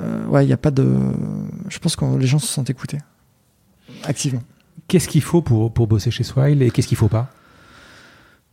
[0.02, 0.98] euh, ouais, il n'y a pas de.
[1.70, 2.99] Je pense que les gens se sentent écoutés
[4.03, 4.41] activement.
[4.88, 7.32] Qu'est-ce qu'il faut pour, pour bosser chez Swile et qu'est-ce qu'il faut pas?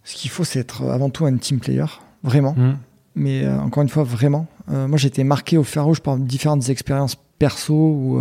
[0.05, 1.85] Ce qu'il faut, c'est être avant tout un team player,
[2.23, 2.55] vraiment.
[2.57, 2.77] Mmh.
[3.15, 4.47] Mais euh, encore une fois, vraiment.
[4.69, 8.21] moi, j'ai été marqué au fer rouge par différentes expériences perso où,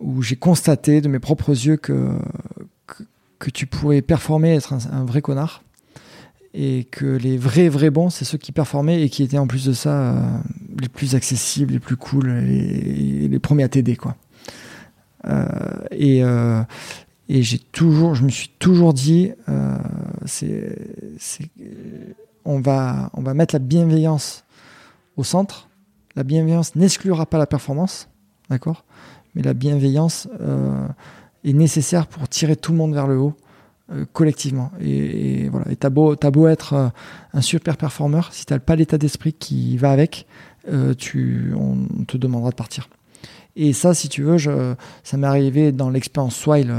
[0.00, 2.10] où j'ai constaté de mes propres yeux que,
[3.38, 5.62] que, tu pouvais performer, être un vrai connard
[6.54, 9.66] et que les vrais vrais bons c'est ceux qui performaient et qui étaient en plus
[9.66, 10.22] de ça euh,
[10.80, 14.16] les plus accessibles les plus cool et les premiers à t'aider quoi.
[15.26, 15.46] Euh,
[15.90, 16.62] et euh,
[17.28, 19.32] et j'ai toujours je me suis toujours dit
[22.44, 24.44] on va on va mettre la bienveillance
[25.16, 25.68] au centre.
[26.16, 28.08] La bienveillance n'exclura pas la performance
[28.48, 28.84] d'accord?
[29.34, 30.28] Mais la bienveillance
[31.44, 33.36] est nécessaire pour tirer tout le monde vers le haut
[33.90, 34.70] euh, collectivement.
[34.80, 35.70] Et, voilà.
[35.70, 36.88] Et t'as beau, beau être euh,
[37.32, 40.26] un super performeur, si t'as pas l'état d'esprit qui va avec,
[40.70, 42.90] euh, tu, on te demandera de partir.
[43.56, 44.74] Et ça, si tu veux, je,
[45.04, 46.72] ça m'est arrivé dans l'expérience Swile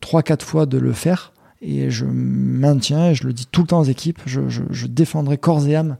[0.00, 1.32] trois, quatre fois de le faire.
[1.62, 4.86] Et je maintiens, et je le dis tout le temps aux équipes, je, je, je
[4.86, 5.96] défendrai corps et âme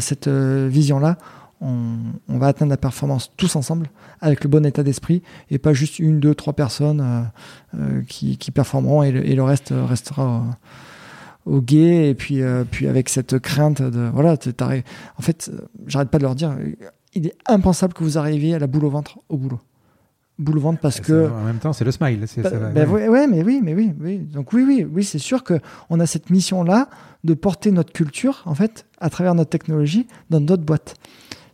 [0.00, 1.16] cette vision-là.
[1.60, 3.88] On, va atteindre la performance tous ensemble
[4.20, 7.30] avec le bon état d'esprit et pas juste une, deux, trois personnes
[8.08, 10.44] qui, performeront et le, reste restera
[11.46, 12.10] au, guet.
[12.10, 12.40] Et puis,
[12.70, 14.36] puis avec cette crainte de voilà,
[15.16, 15.50] en fait,
[15.86, 16.54] j'arrête pas de leur dire,
[17.14, 19.60] il est impensable que vous arriviez à la boule au ventre au boulot.
[20.38, 23.26] Boule au ventre parce que en même temps c'est le smile bah, bah, ouais.
[23.28, 24.18] mais oui mais oui oui.
[24.18, 25.60] Donc oui oui oui c'est sûr que
[25.90, 26.88] on a cette mission là
[27.22, 30.96] de porter notre culture en fait à travers notre technologie dans d'autres boîtes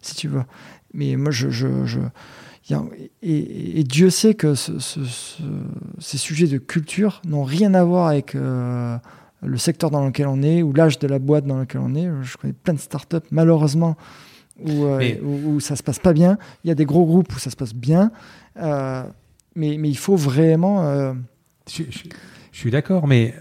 [0.02, 0.42] si tu veux
[0.92, 2.00] mais moi je, je, je
[3.22, 4.72] et, Dieu sait que ce,
[5.98, 8.96] ces sujets de culture n'ont rien à voir avec euh,
[9.42, 12.08] le secteur dans lequel on est ou l'âge de la boîte dans lequel on est.
[12.22, 13.96] Je connais plein de startups, malheureusement,
[14.60, 16.38] où, euh, où, où, ça se passe pas bien.
[16.64, 18.12] Il y a des gros groupes où ça se passe bien.
[18.58, 19.02] Euh,
[19.54, 20.84] mais, mais, il faut vraiment.
[20.84, 21.12] Euh,
[21.68, 21.82] je,
[22.52, 23.34] suis d'accord, mais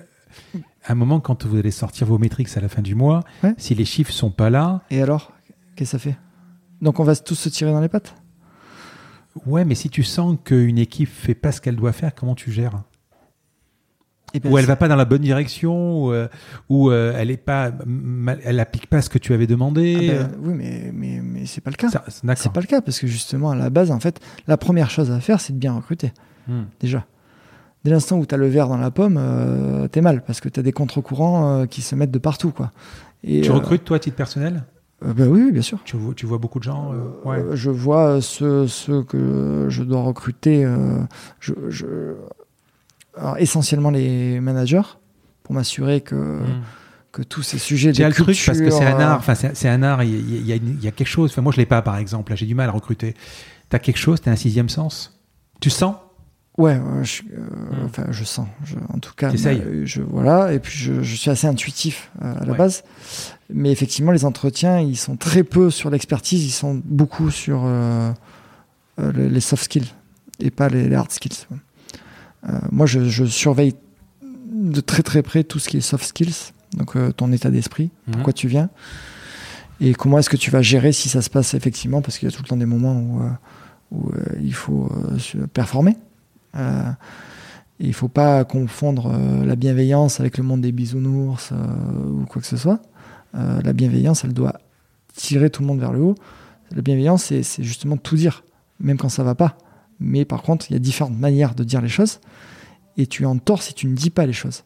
[0.85, 3.23] à un moment, quand vous allez sortir vos métriques à la fin du mois,
[3.57, 4.81] si les chiffres sont pas là.
[4.89, 5.33] Et alors
[5.75, 6.17] Qu'est-ce que ça fait?
[6.81, 8.15] Donc on va tous se tirer dans les pattes?
[9.45, 12.51] Ouais, mais si tu sens qu'une équipe fait pas ce qu'elle doit faire, comment tu
[12.51, 12.81] gères?
[14.33, 16.27] Eh ben, ou elle va pas dans la bonne direction, ou, euh,
[16.69, 17.71] ou euh, elle est pas,
[18.43, 19.95] elle applique pas ce que tu avais demandé.
[19.97, 21.89] Ah ben, oui, mais mais mais c'est pas le cas.
[22.07, 25.09] C'est pas le cas parce que justement à la base, en fait, la première chose
[25.09, 26.13] à faire, c'est de bien recruter.
[26.47, 26.63] Hmm.
[26.79, 27.05] Déjà.
[27.83, 30.41] Dès l'instant où tu as le verre dans la pomme, euh, tu es mal parce
[30.41, 32.71] que tu as des contre-courants qui se mettent de partout, quoi.
[33.23, 34.63] Et, tu recrutes toi à titre personnel?
[35.01, 35.79] Ben oui, bien sûr.
[35.85, 36.93] Tu vois, tu vois beaucoup de gens
[37.25, 37.43] ouais.
[37.53, 40.67] Je vois ceux, ceux, que je dois recruter.
[41.39, 42.15] je, je
[43.37, 44.81] essentiellement les managers
[45.43, 46.61] pour m'assurer que, hmm.
[47.11, 48.07] que tous ces sujets de culture...
[48.09, 50.83] le truc parce que c'est un art, enfin c'est un art, il y, a, il
[50.83, 51.31] y a quelque chose.
[51.31, 53.15] Enfin, moi je l'ai pas par exemple, j'ai du mal à recruter.
[53.69, 55.19] Tu as quelque chose, tu as un sixième sens?
[55.59, 55.95] Tu sens?
[56.59, 57.85] Ouais, je, euh, hmm.
[57.85, 58.47] enfin, je sens.
[58.93, 60.53] en tout cas, je, voilà.
[60.53, 62.83] Et puis, je, je suis assez intuitif euh, à la base.
[63.51, 68.11] Mais effectivement, les entretiens, ils sont très peu sur l'expertise, ils sont beaucoup sur euh,
[68.97, 69.91] les soft skills
[70.39, 71.47] et pas les, les hard skills.
[72.47, 73.75] Euh, moi, je, surveille
[74.21, 77.91] de très très près tout ce qui est soft skills, donc euh, ton état d'esprit,
[78.07, 78.13] mhm.
[78.13, 78.69] pourquoi tu viens,
[79.81, 82.31] et comment est-ce que tu vas gérer si ça se passe effectivement, parce qu'il y
[82.31, 82.99] a tout le temps des moments
[83.91, 84.91] où, euh, il faut
[85.53, 85.97] performer.
[86.55, 89.11] Il ne faut pas confondre
[89.45, 92.81] la bienveillance avec le monde des bisounours ou quoi que ce soit.
[93.33, 94.59] la bienveillance, elle doit
[95.13, 96.15] tirer tout le monde vers le haut.
[96.71, 98.43] La bienveillance, c'est justement tout dire,
[98.79, 99.57] même quand ça va pas.
[99.99, 102.19] Mais par contre, il y a différentes manières de dire les choses.
[102.97, 104.63] Et tu es en tort si tu ne dis pas les choses.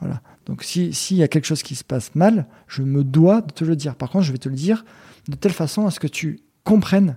[0.00, 0.20] Voilà.
[0.46, 3.64] Donc s'il y a quelque chose qui se passe mal, je me dois de te
[3.64, 3.94] le dire.
[3.94, 4.84] Par contre, je vais te le dire
[5.28, 7.16] de telle façon à ce que tu comprennes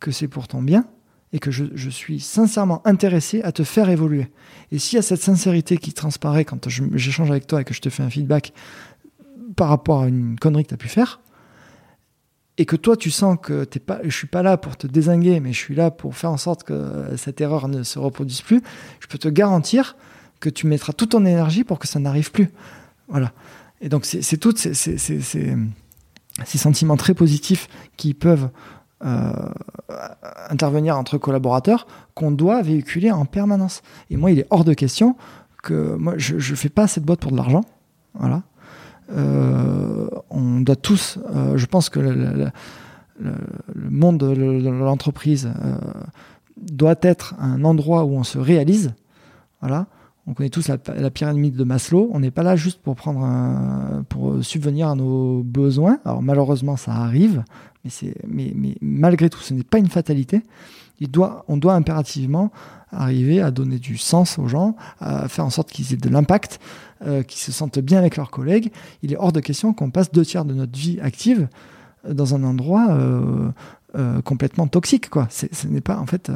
[0.00, 0.86] que c'est pour ton bien
[1.32, 4.28] et que je, je, suis sincèrement intéressé à te faire évoluer.
[4.72, 7.80] Et s'il y a cette sincérité qui transparaît quand j'échange avec toi et que je
[7.80, 8.52] te fais un feedback
[9.56, 11.20] par rapport à une connerie que tu as pu faire,
[12.58, 15.40] et que toi tu sens que t'es pas, je suis pas là pour te désinguer,
[15.40, 18.60] mais je suis là pour faire en sorte que cette erreur ne se reproduise plus,
[19.00, 19.96] je peux te garantir
[20.40, 22.50] que tu mettras toute ton énergie pour que ça n'arrive plus.
[23.08, 23.32] Voilà.
[23.80, 28.50] Et donc c'est tout ces, ces, ces, ces, sentiments très positifs qui peuvent
[29.04, 29.32] euh,
[30.50, 33.82] intervenir entre collaborateurs qu'on doit véhiculer en permanence.
[34.10, 35.14] Et moi, il est hors de question
[35.62, 37.60] que moi je ne fais pas cette boîte pour de l'argent.
[38.14, 38.42] Voilà.
[39.12, 42.50] Euh, on doit tous, euh, je pense que le,
[43.74, 45.48] monde de l'entreprise
[46.56, 48.94] doit être un endroit où on se réalise.
[49.60, 49.86] Voilà.
[50.26, 52.10] On connaît tous la, pyramide de Maslow.
[52.12, 56.00] On n'est pas là juste pour prendre pour subvenir à nos besoins.
[56.04, 57.44] Alors malheureusement, ça arrive,
[58.26, 60.42] mais, malgré tout, ce n'est pas une fatalité.
[61.48, 62.50] On doit impérativement
[62.92, 66.58] arriver à donner du sens aux gens, à faire en sorte qu'ils aient de l'impact,
[67.06, 68.72] euh, qu'ils se sentent bien avec leurs collègues.
[69.02, 71.48] Il est hors de question qu'on passe deux tiers de notre vie active
[72.06, 73.50] euh, dans un endroit euh,
[74.22, 75.06] complètement toxique.
[75.30, 76.30] Ce n'est pas en fait.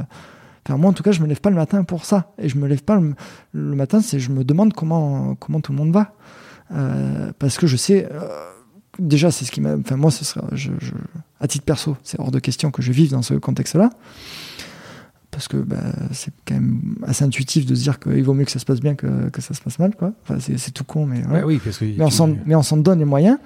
[0.69, 2.33] Moi, en tout cas, je me lève pas le matin pour ça.
[2.39, 5.79] Et je me lève pas le, matin, c'est je me demande comment comment tout le
[5.79, 6.13] monde va,
[7.39, 8.09] parce que je sais.
[8.99, 9.77] Déjà, c'est ce qui m'a.
[9.77, 10.71] Enfin, moi, ce sera, je,
[11.41, 13.91] à titre perso, c'est hors de question que je vive dans ce contexte-là
[15.33, 15.79] parce que bah,
[16.13, 18.81] c'est quand même assez intuitif de se dire qu'il vaut mieux que ça se passe
[18.81, 19.97] bien que, que ça se passe mal.
[19.97, 20.13] Quoi.
[20.23, 22.05] Enfin, c'est, tout con, mais, oui, parce que mais,
[22.55, 23.39] on s'en, donne les moyens.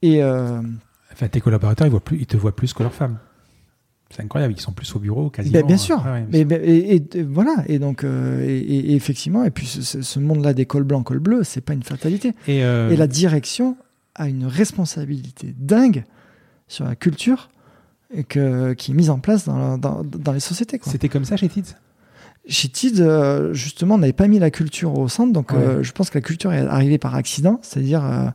[0.00, 0.62] Et euh,
[1.12, 3.18] enfin, tes collaborateurs, ils, voient plus, ils te voient plus que leurs femmes.
[4.10, 5.60] C'est incroyable, ils sont plus au bureau quasiment.
[5.60, 6.04] Ben, bien sûr.
[6.30, 7.64] mais, et, voilà.
[7.66, 11.60] Et donc, euh, et, effectivement, et puis ce, monde-là des cols blancs, cols bleus, c'est
[11.60, 12.32] pas une fatalité.
[12.48, 13.76] Euh, et la direction
[14.20, 16.04] a une responsabilité dingue
[16.68, 17.50] sur la culture
[18.28, 20.78] que, qui est mise en place dans, dans, dans les sociétés.
[20.82, 21.74] C'était comme ça chez TIDS?
[22.46, 25.92] Chez TIDS, euh, justement, on n'avait pas mis la culture au centre, donc euh, je
[25.92, 28.28] pense que la culture est arrivée par accident, c'est-à-dire euh,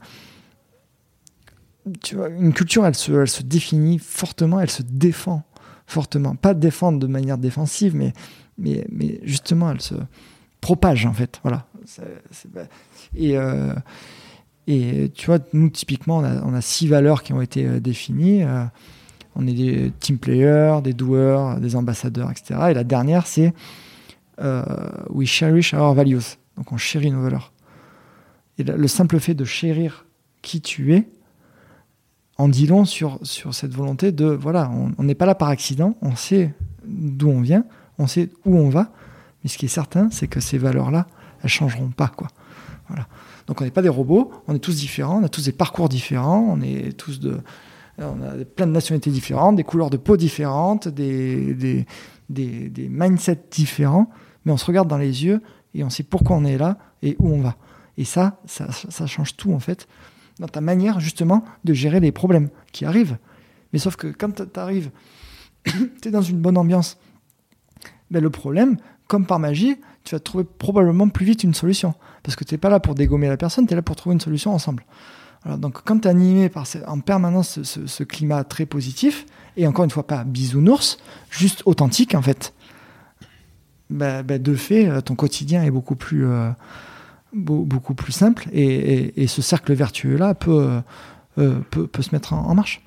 [2.02, 5.44] tu vois, une culture, elle se, elle se définit fortement, elle se défend
[5.86, 6.36] fortement.
[6.36, 8.14] Pas défendre de manière défensive, mais,
[8.58, 9.96] mais, mais justement, elle se
[10.62, 11.40] propage, en fait.
[11.44, 11.68] Voilà.
[13.16, 13.80] et, euh, et
[14.68, 18.44] tu vois, nous, typiquement, on a, on a, six valeurs qui ont été euh, définies.
[18.44, 18.64] Euh,
[19.36, 22.60] on est des team players, des doueurs, des ambassadeurs, etc.
[22.70, 23.54] Et la dernière, c'est
[25.10, 26.38] We cherish our values.
[26.58, 27.52] Donc, on chérit nos valeurs.
[28.58, 30.06] Et le simple fait de chérir
[30.42, 31.08] qui tu es,
[32.38, 35.96] en dit long sur, sur cette volonté de, voilà, on n'est pas là par accident,
[36.02, 36.54] on sait
[36.86, 37.66] d'où on vient,
[37.98, 38.92] on sait où on va,
[39.44, 41.08] mais ce qui est certain, c'est que ces valeurs-là,
[41.44, 42.28] elles changeront pas, quoi.
[42.88, 43.08] Voilà.
[43.48, 45.90] Donc on n'est pas des robots, on est tous différents, on a tous des parcours
[45.90, 47.40] différents, on est tous de,
[47.98, 51.86] on a plein de nationalités différentes, des couleurs de peau différentes, des,
[52.90, 54.10] mindsets différents,
[54.46, 55.42] mais on se regarde dans les yeux
[55.74, 57.56] et on sait pourquoi on est là et où on va.
[57.98, 59.88] Et ça, ça, ça change tout en fait
[60.40, 63.18] dans ta manière justement de gérer les problèmes qui arrivent.
[63.72, 64.92] Mais sauf que quand tu arrives,
[65.64, 66.98] tu es dans une bonne ambiance,
[68.12, 68.78] ben le problème,
[69.08, 71.94] comme par magie, tu vas trouver probablement plus vite une solution.
[72.24, 74.14] Parce que tu n'es pas là pour dégommer la personne, tu es là pour trouver
[74.14, 74.86] une solution ensemble.
[75.58, 79.26] donc quand tu es animé par en permanence ce, climat très positif,
[79.58, 80.98] et encore une fois pas bisounours,
[81.30, 82.54] juste authentique en fait,
[83.90, 86.26] ben, ben de fait, ton quotidien est beaucoup plus...
[86.26, 86.52] Euh,
[87.36, 90.82] beaucoup plus simple et, ce cercle vertueux-là peut,
[91.38, 92.82] euh, peut, se mettre en, marche.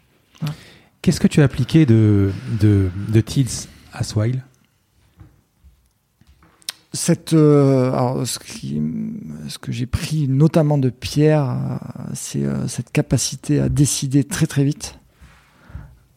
[1.03, 4.43] Qu'est-ce que tu as appliqué de, de, de Tils à Swile?
[7.33, 8.39] Euh, ce,
[9.59, 14.99] que j'ai pris notamment de Pierre, euh, c'est cette capacité à décider très très vite.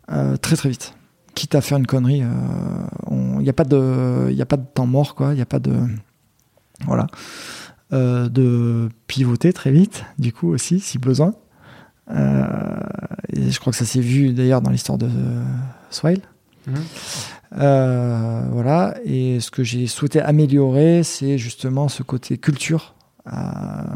[0.08, 0.96] très très vite.
[1.36, 2.24] Quitte à faire une connerie,
[3.10, 5.32] il n'y a, pas de, a pas de temps mort, quoi.
[5.32, 5.74] Il n'y a pas de.
[6.86, 7.08] Voilà.
[7.94, 11.34] Euh, de pivoter très vite, du coup aussi, si besoin.
[12.10, 12.46] Euh,
[13.34, 15.10] je crois que ça s'est vu d'ailleurs dans l'histoire de
[15.90, 16.22] Swile.
[16.68, 16.76] Mhm.
[17.58, 18.96] Euh, voilà.
[19.06, 22.96] Et ce que j'ai souhaité améliorer, c'est justement ce côté culture,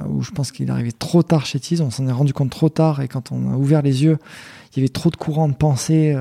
[0.10, 1.82] où je pense qu'il arrivé trop tard chez Tease.
[1.82, 4.18] On s'en est rendu compte trop tard, et quand on a ouvert les yeux,
[4.74, 6.16] il y avait trop de courants de pensée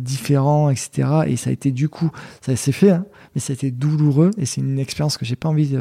[0.00, 1.08] différents, etc.
[1.26, 2.10] Et ça a été du coup,
[2.40, 5.36] ça s'est fait, hein, mais ça a été douloureux, et c'est une expérience que j'ai
[5.36, 5.80] pas envie de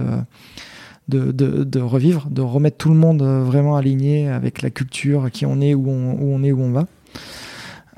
[1.10, 5.62] de, revivre, de remettre tout le monde euh, vraiment aligné avec la culture, qui on
[5.62, 6.86] est, où on, où on est, où on va.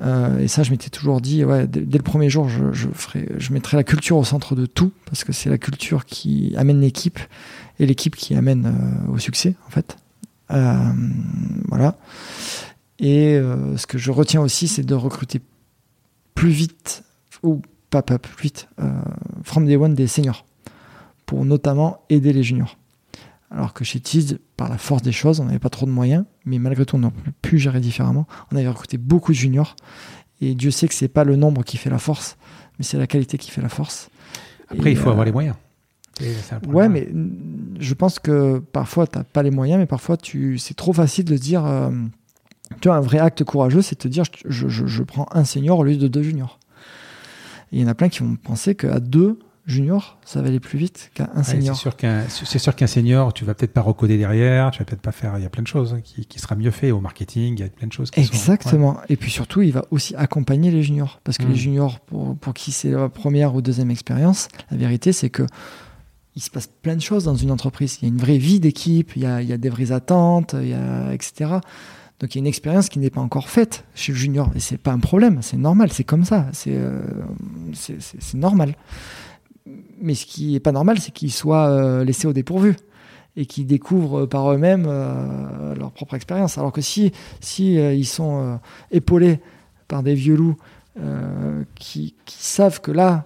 [0.02, 3.53] Euh, et ça, je m'étais toujours dit, ouais, dès, le premier jour, je, ferai, je
[3.53, 7.19] mettrai la culture au centre de tout, parce que c'est la culture qui amène l'équipe
[7.80, 9.98] et l'équipe qui amène euh, au succès, en fait.
[10.49, 11.95] voilà.
[12.99, 13.40] Et
[13.78, 15.41] ce que je retiens aussi, c'est de recruter
[16.36, 17.03] plus vite,
[17.41, 18.68] ou pas, pas plus vite,
[19.44, 20.45] from day one des seniors,
[21.26, 22.78] pour notamment aider les juniors.
[23.52, 26.23] Alors que chez Tease, par la force des choses, on n'avait pas trop de moyens,
[26.45, 27.11] mais malgré tout, on a
[27.41, 28.26] pu gérer différemment.
[28.52, 29.76] On avait recruté beaucoup de juniors,
[30.40, 32.38] et Dieu sait que c'est pas le nombre qui fait la force,
[32.80, 34.10] mais c'est la qualité qui fait la force.
[34.69, 35.56] Après, il faut avoir les moyens.
[36.68, 37.10] Ouais, mais
[37.80, 40.57] je pense que parfois, tu n'as pas les moyens, mais parfois, tu...
[40.57, 41.65] c'est trop facile de dire.
[41.65, 41.90] Euh,
[42.80, 45.44] tu vois, un vrai acte courageux, c'est de te dire je, je, je, prends un
[45.44, 46.57] senior au lieu de deux juniors.
[47.73, 50.79] il y en a plein qui vont penser qu'à deux, junior, ça va aller plus
[50.79, 51.75] vite qu'un senior.
[51.75, 55.38] c'est sûr qu'un senior, tu vas peut-être pas recoder derrière, tu vas peut-être pas faire.
[55.38, 57.55] Il y a plein de choses hein, qui, sera mieux fait au marketing.
[57.57, 58.11] Il y a plein de choses.
[58.11, 58.97] Qui Exactement.
[59.09, 61.55] Et puis surtout, il va aussi accompagner les juniors, parce que les hmm.
[61.55, 65.43] juniors, pour, pour qui c'est la première ou deuxième expérience, la vérité, c'est que
[66.35, 67.97] il se passe plein de choses dans une entreprise.
[68.01, 70.69] Il y a une vraie vie d'équipe, il, il, y a des vraies attentes, il
[70.69, 71.59] y a, etc.
[72.21, 74.49] Donc il y a une expérience qui n'est pas encore faite chez le junior.
[74.55, 77.01] Et c'est pas un problème, c'est normal, c'est comme ça, c'est euh,
[77.73, 78.75] c'est normal
[79.65, 82.75] mais ce qui est pas normal, c'est qu'ils soient euh, laissés au dépourvu
[83.35, 86.57] et qu'ils découvrent par eux-mêmes euh, leur propre expérience.
[86.57, 88.59] Alors que si, si euh, ils sont
[88.91, 89.39] épaulés
[89.88, 90.57] par des vieux loups
[91.75, 93.25] qui, savent que là,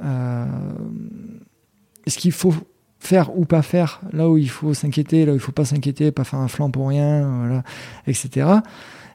[0.00, 2.52] ce qu'il faut
[2.98, 6.12] faire ou pas faire, là où il faut s'inquiéter, là où il faut pas s'inquiéter,
[6.12, 7.62] pas faire un flanc pour rien,
[8.06, 8.60] etc.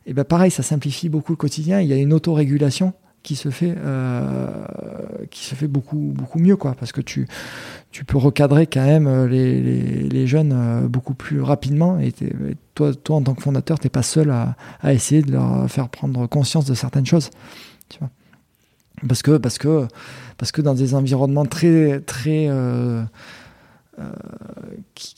[0.07, 1.81] Et ben pareil, ça simplifie beaucoup le quotidien.
[1.81, 2.93] Il y a une autorégulation
[3.27, 4.47] qui se fait euh,
[5.31, 6.75] qui se fait beaucoup beaucoup mieux quoi.
[6.79, 7.27] Parce que tu
[7.91, 9.59] tu peux recadrer quand même euh, les,
[10.07, 11.99] les, jeunes euh, beaucoup plus rapidement.
[11.99, 12.13] Et,
[12.73, 15.89] toi toi en tant que fondateur t'es pas seul à, à, essayer de leur faire
[15.89, 17.29] prendre conscience de certaines choses
[17.89, 18.09] tu vois.
[19.09, 19.87] Parce que parce que
[20.37, 22.49] parce que dans des environnements très très
[24.95, 25.15] qui,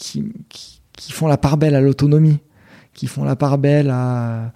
[0.49, 2.40] qui, qui, font la part belle à l'autonomie
[2.95, 4.52] qui font la part belle à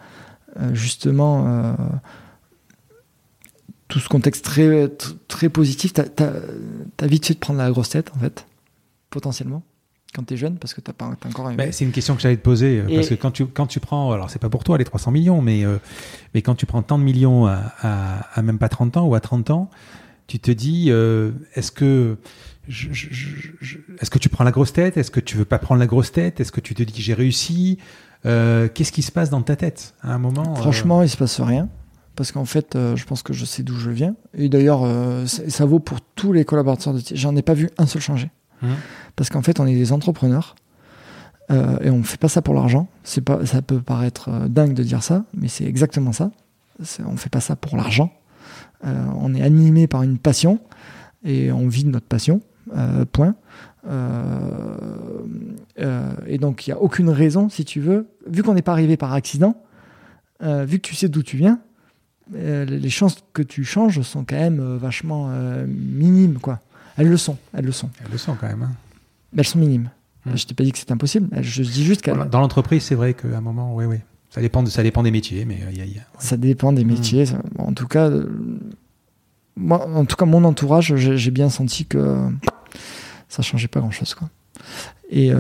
[0.72, 1.76] justement
[3.94, 4.90] tout ce contexte très,
[5.28, 8.48] très positif, t'as as, vite fait de prendre la grosse tête, en fait,
[9.12, 9.62] potentiellement.
[10.16, 11.54] quand tu es jeune parce que tu n'as pas t'as encore un.
[11.56, 13.80] Mais c'est une question que j'allais te poser euh, parce que quand tu quand tu
[13.80, 15.78] prends alors c'est pas pour toi les 300 millions mais euh,
[16.34, 19.16] mais quand tu prends tant de millions à, à, à même pas 30 ans ou
[19.16, 19.70] à 30 ans
[20.28, 22.18] tu te dis euh, est-ce que
[22.68, 24.98] je- je- je- je- est-ce que tu prends la grosse tête?
[24.98, 26.40] Est-ce que tu veux pas prendre la grosse tête?
[26.40, 27.78] Est-ce que tu te dis j'ai réussi?
[28.24, 31.68] Qu'est-ce qui se passe dans ta tête à un moment Franchement, il se passe rien.
[32.16, 34.16] Parce qu'en fait, euh, je pense que je sais d'où je viens.
[34.38, 37.02] Et d'ailleurs, euh, ça vaut pour tous les collaborateurs de.
[37.14, 38.30] J'en ai pas vu un seul changer.
[38.62, 38.76] Mhm.
[39.16, 40.56] Parce qu'en fait, on est des entrepreneurs.
[41.52, 42.88] euh, et on fait pas ça pour l'argent.
[43.04, 46.32] C'est pas, ça peut paraître dingue de dire ça, mais c'est exactement ça.
[47.06, 48.12] On fait pas ça pour l'argent.
[48.84, 50.60] On est animé par une passion
[51.24, 52.42] et on vit de notre passion.
[53.12, 53.36] point.
[55.78, 58.98] Et donc, il n'y a aucune raison, si tu veux, vu qu'on n'est pas arrivé
[58.98, 59.56] par accident,
[60.42, 61.60] vu que tu sais d'où tu viens,
[62.36, 66.60] euh, les chances que tu changes sont quand même euh, vachement euh, minimes, quoi.
[66.98, 67.90] Elles le sont, elles le sont.
[68.06, 68.72] elle le sent quand même hein.
[69.34, 69.90] Mais elles sont minimes.
[70.26, 70.36] Hmm.
[70.38, 71.28] Je t'ai pas dit que c'est impossible.
[71.42, 72.28] Je dis juste qu'elles.
[72.30, 73.98] Dans l'entreprise c'est vrai qu'à un moment oui oui
[74.30, 76.72] ça dépend de, ça dépend des métiers mais y a- il y a- Ça dépend
[76.72, 76.88] des Hmm.
[76.90, 77.26] métiers.
[77.56, 78.10] bon, en tout cas,
[79.56, 82.28] moi, en tout cas, mon entourage, j'ai bien senti que
[83.30, 84.30] ça changeait pas grand-chose, quoi.
[85.12, 85.32] Et,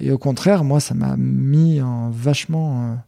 [0.00, 2.98] et au contraire, moi, ça m'a mis en vachement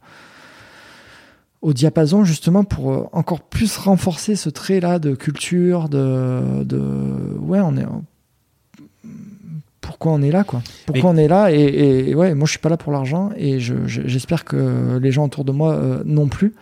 [1.63, 6.79] au diapason justement pour euh, encore plus renforcer ce trait-là de culture, de, de
[7.39, 7.85] ouais, on est
[9.81, 10.61] pourquoi on est là quoi.
[10.85, 13.31] Pourquoi on est là et, et- et ouais moi je suis pas là pour l'argent
[13.35, 16.53] et je- je- j'espère que les gens autour de moi euh, non plus.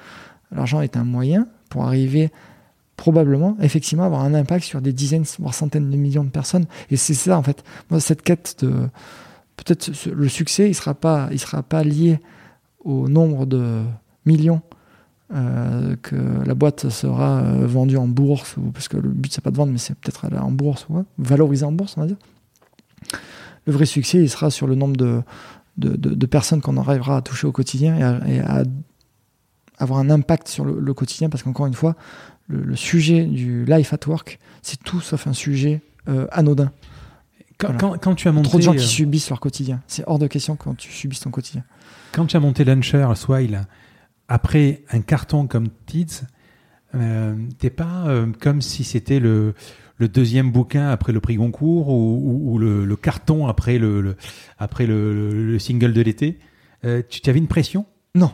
[0.52, 2.32] L'argent est un moyen pour arriver
[2.98, 6.98] probablement effectivement avoir un impact sur des dizaines voire centaines de millions de personnes et
[6.98, 7.64] c'est ça en fait.
[7.90, 8.72] Moi cette quête de
[9.57, 12.19] peut-être le succès il sera pas il sera pas lié
[12.84, 13.82] au nombre de
[14.26, 14.61] millions
[15.34, 19.41] euh, que la boîte sera euh, vendue en bourse ou parce que le but c'est
[19.44, 22.02] pas de vendre mais c'est peut-être aller en bourse ou ouais, valoriser en bourse on
[22.02, 22.18] va dire.
[23.66, 25.22] Le vrai succès il sera sur le nombre de
[25.78, 28.64] de, de- de personnes qu'on arrivera à toucher au quotidien et à, et à
[29.78, 31.95] avoir un impact sur le, le quotidien parce qu'encore une fois
[32.48, 36.72] le, le sujet du life at work c'est tout sauf un sujet euh, anodin.
[37.58, 37.80] Quand, Voilà.
[37.80, 39.82] quand, quand tu as monté trop de gens qui subissent leur quotidien.
[39.88, 41.64] C'est hors de question quand tu subisses ton quotidien.
[42.12, 43.66] Quand tu as monté Launcher, Swile,
[44.32, 46.22] après un carton comme Tids,
[46.95, 49.53] euh, t'es pas euh, comme si c'était le,
[49.98, 53.99] le deuxième bouquin après le prix Goncourt ou, ou- ou le, le carton après le,
[54.02, 54.16] le-
[54.58, 56.40] après le, le- le single de l'été.
[56.86, 57.86] Euh, tu avais une pression?
[58.16, 58.32] Non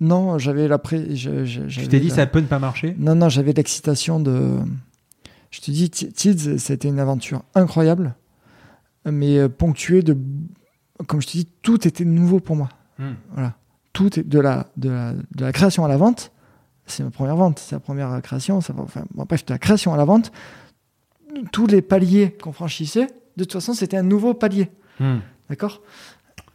[0.00, 2.94] non j'avais la je- Tu t'es dit la- ça peut ne pas marcher?
[2.98, 4.58] Non, non, j'avais l'excitation de.
[5.50, 8.14] Je te dis, Ti- Tids, c'était une aventure incroyable,
[9.10, 10.14] mais euh, ponctuée de.
[11.06, 12.68] Comme je te dis, tout était nouveau pour moi.
[12.98, 13.14] Hmm.
[13.32, 13.54] Voilà.
[13.96, 16.30] Tout est de la, de la, de la création à la vente.
[16.86, 18.60] C'est ma première vente, c'est la première création.
[18.60, 20.30] Ça, enfin, bon, bref, de la création à la vente.
[21.52, 24.70] Tous les paliers qu'on franchissait, de toute façon, c'était un nouveau palier.
[25.00, 25.16] Hmm.
[25.48, 25.82] D'accord?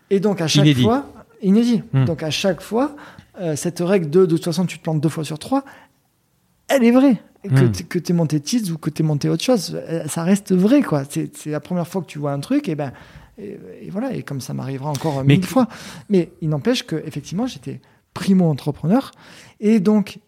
[0.10, 0.84] Et donc à chaque Inédit.
[0.84, 1.06] fois,
[1.42, 1.84] inédit.
[1.94, 2.06] Hmm.
[2.06, 2.96] Donc à chaque fois,
[3.40, 5.64] euh, cette règle de de toute façon tu te plantes deux fois sur trois,
[6.68, 7.22] elle est vraie.
[7.44, 10.06] Que t'es- que tu es monté Tids ou que tu es monté autre chose, euh,
[10.08, 10.82] ça reste vrai.
[10.84, 11.04] quoi.
[11.10, 12.92] C'est c'est la première fois que tu vois un truc, et ben
[13.42, 15.68] et, et voilà, et comme ça m'arrivera encore Mais mille que- fois.
[16.10, 17.82] Mais il n'empêche que effectivement j'étais
[18.14, 19.12] primo-entrepreneur,
[19.60, 20.20] et donc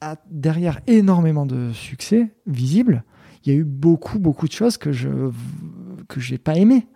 [0.00, 3.04] à- derrière énormément de succès visible,
[3.44, 5.08] il y a eu beaucoup, beaucoup de choses que je
[6.08, 6.86] que j'ai pas aimé.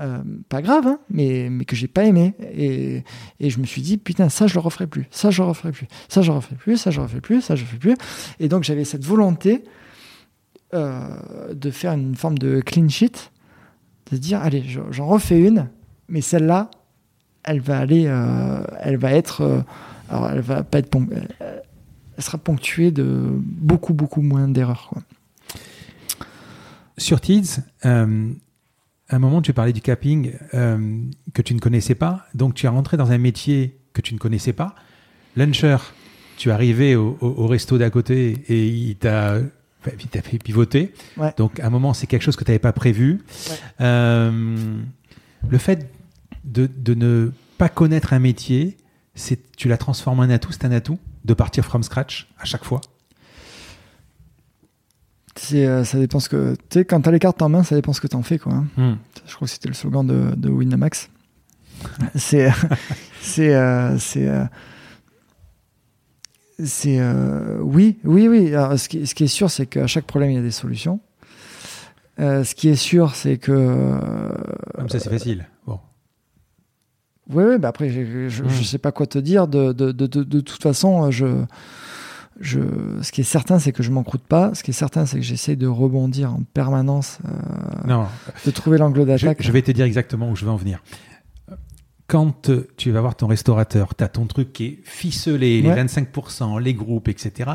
[0.00, 2.34] Euh, pas grave, hein, mais, mais que j'ai pas aimé.
[2.52, 3.04] Et,
[3.38, 5.06] et je me suis dit, putain, ça, je le referai plus.
[5.12, 5.86] Ça, je le referai plus.
[6.08, 6.76] Ça, je le referai plus.
[6.76, 7.40] Ça, je le referai plus.
[7.42, 7.94] Ça, je le ferai plus.
[8.40, 9.62] Et donc, j'avais cette volonté
[10.74, 13.30] euh, de faire une forme de clean sheet,
[14.10, 15.68] de se dire, allez, je- j'en refais une,
[16.08, 16.70] mais celle-là,
[17.42, 19.60] elle va aller, euh, elle va être, euh,
[20.32, 21.60] elle va pas être, euh,
[22.16, 24.90] elle sera ponctuée de beaucoup, beaucoup moins d'erreurs.
[26.96, 27.90] Sur Tids, à
[29.16, 32.24] un moment, tu parlais du capping que tu ne connaissais pas.
[32.34, 34.74] Donc, tu es rentré dans un métier que tu ne connaissais pas.
[35.36, 35.76] Luncher,
[36.36, 39.38] tu arrivé au, au- resto d'à côté et il t'a
[39.90, 40.92] t'a fait pivoter.
[41.16, 41.32] Ouais.
[41.36, 43.22] Donc, à un moment, c'est quelque chose que tu n'avais pas prévu.
[43.50, 43.56] Ouais.
[43.80, 44.78] Euh,
[45.48, 45.90] le fait
[46.44, 48.76] de, de ne pas connaître un métier,
[49.14, 50.52] c'est tu l'as transformé en atout.
[50.52, 52.80] C'est un atout de partir from scratch à chaque fois?
[55.52, 56.54] Euh, ça dépend ce que.
[56.70, 58.52] Tu sais, quand t'as les cartes en main, ça dépend ce que t'en fais, quoi.
[58.54, 58.66] hein.
[58.76, 58.96] Hmm.
[59.26, 61.10] Je crois que c'était le slogan de, de Winamax.
[62.14, 62.50] c'est.
[63.20, 63.54] c'est.
[63.54, 63.96] euh,
[66.62, 66.98] c'est.
[67.00, 68.54] euh, oui, oui, oui.
[68.54, 70.50] Alors, ce, qui, ce qui est sûr, c'est qu'à chaque problème, il y a des
[70.50, 71.00] solutions.
[72.20, 73.52] Euh, ce qui est sûr, c'est que.
[73.52, 73.98] euh,
[74.76, 75.46] Comme ça, c'est facile.
[75.66, 75.80] Bon.
[77.30, 78.48] Oui, oui, bah après, je, je, Mm.
[78.48, 79.48] je sais pas quoi te dire.
[79.48, 81.26] De, de, de, de, toute façon, je,
[82.38, 82.60] je,
[83.02, 84.54] ce qui est certain, c'est que je m'en croûte pas.
[84.54, 88.06] Ce qui est certain, c'est que j'essaie de rebondir en permanence, euh, Non,
[88.46, 89.38] de trouver l'angle je, d'attaque.
[89.42, 90.82] je vais te dire exactement où je veux en venir.
[92.06, 95.74] Quand tu vas voir ton restaurateur, tu as ton truc qui est ficelé, les Ouais.
[95.84, 97.52] 25%, les groupes, etc.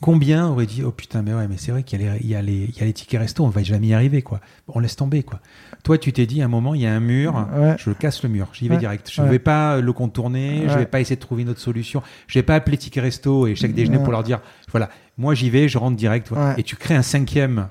[0.00, 2.26] Combien aurait dit, oh putain, mais ouais, mais c'est vrai qu'il y, a les- il
[2.28, 4.40] y, a les- il y a les tickets resto, on va jamais y arriver, quoi.
[4.68, 5.40] On laisse tomber, quoi.
[5.84, 7.76] Toi, tu t'es dit, à un moment, il y a un mur, Ouais.
[7.78, 8.80] je casse le mur, j'y vais Ouais.
[8.80, 9.08] direct.
[9.10, 10.78] Je ne vais pas le contourner, je Ouais.
[10.80, 12.02] vais pas essayer de trouver une autre solution.
[12.26, 14.40] Je vais pas appeler Ticket Resto et chaque déjeuner pour leur dire,
[14.72, 16.28] voilà, moi j'y vais, je rentre direct.
[16.58, 17.68] Et tu crées un cinquième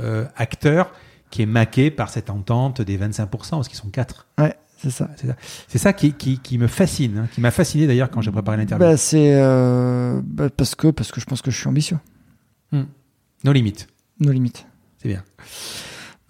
[0.00, 0.92] euh, acteur
[1.30, 4.26] qui est maqué par cette entente des 25%, parce qu'ils sont quatre.
[4.38, 4.54] Ouais,
[4.84, 5.10] c'est ça.
[5.16, 5.36] C'est ça,
[5.68, 8.56] C'est ça qui, qui, qui me fascine, hein, qui m'a fasciné d'ailleurs quand j'ai préparé
[8.56, 8.86] l'interview.
[8.86, 11.98] Bah, c'est euh, bah, parce que parce que je pense que je suis ambitieux.
[13.44, 13.88] Nos limites,
[14.20, 14.66] Nos limites.
[14.98, 15.22] c'est bien.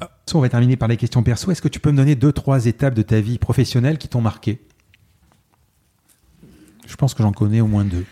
[0.00, 1.50] Ah, On va terminer par les questions perso.
[1.52, 4.20] Est-ce que tu peux me donner deux, trois étapes de ta vie professionnelle qui t'ont
[4.20, 4.60] marqué?
[6.86, 8.04] Je pense que j'en connais au moins deux.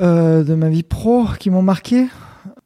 [0.00, 2.08] Euh, de ma vie pro qui m'ont marqué?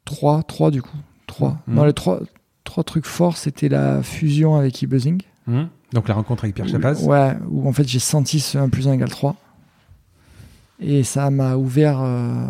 [0.06, 0.96] Trois, trois du coup.
[1.26, 1.58] Trois.
[1.68, 2.20] Non, les trois,
[2.64, 5.20] trois trucs forts, c'était la fusion avec eBuzzing.
[5.46, 7.02] Hum Donc la rencontre avec Pierre Chapaz.
[7.04, 9.36] Ouais, où en fait j'ai senti ce 1 plus 1 égale 3.
[10.80, 12.00] Et ça m'a ouvert.
[12.00, 12.46] euh,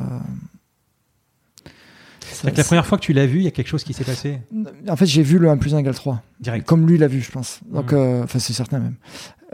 [2.42, 4.04] que la première fois que tu l'as vu, il y a quelque chose qui s'est
[4.04, 4.40] passé
[4.88, 6.22] En fait, j'ai vu le 1 plus 1 égale 3.
[6.40, 6.66] direct.
[6.66, 7.60] Comme lui l'a vu, je pense.
[7.72, 7.98] Donc, Mhm.
[7.98, 8.94] euh, enfin, c'est certain même.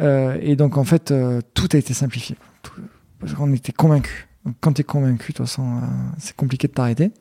[0.01, 2.37] Euh, et donc, en fait, euh, tout a été simplifié.
[2.63, 2.73] Tout-
[3.21, 4.27] parce qu'on était convaincus.
[4.45, 5.81] Donc, quand tu es convaincu, de toute façon, euh,
[6.19, 7.13] c'est compliqué de t'arrêter.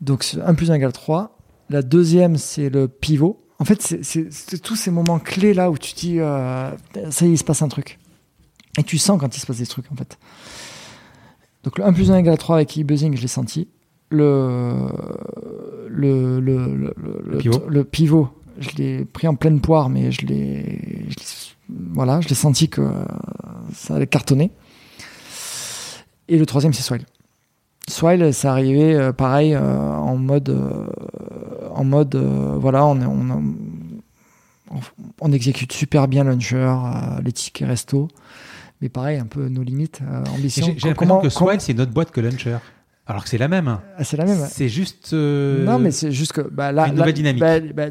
[0.00, 1.38] Donc, c'est 1 plus 1 égale 3.
[1.70, 3.41] La deuxième, c'est le pivot.
[3.62, 6.68] En fait, c'est- tous ces moments clés là où tu dis, euh,
[7.10, 8.00] ça y est, il se passe un truc.
[8.76, 10.18] Et tu sens quand il se passe des trucs, en fait.
[11.62, 13.68] Donc, le 1 plus 1 égale 3 avec e-buzzing, je l'ai senti.
[14.10, 14.88] Le,
[15.88, 16.94] le, le, le,
[17.24, 17.62] le- pivot.
[17.68, 18.28] le pivot,
[18.58, 21.06] je l'ai pris en pleine poire, mais je l'ai,
[21.94, 22.90] voilà, je l'ai senti que euh,
[23.72, 24.50] ça allait cartonner.
[26.26, 27.06] Et le troisième, c'est Swile.
[27.88, 30.86] Swile, c'est arrivé euh, pareil euh, en mode, euh,
[31.74, 33.54] en mode, euh, voilà, on, est- on,
[34.70, 34.80] on,
[35.20, 38.08] on exécute super bien Launcher, euh, les tickets resto,
[38.80, 40.66] mais pareil, un peu nos limites, euh, ambition.
[40.76, 42.58] J'ai l'impression que Swile, c'est une autre boîte que Launcher.
[43.06, 43.78] Alors que c'est la même.
[43.98, 44.38] Ah, c'est la même.
[44.48, 45.12] C'est juste.
[45.12, 47.40] euh, Non, mais c'est juste que bah, là, une là, nouvelle dynamique.
[47.40, 47.86] bah, bah,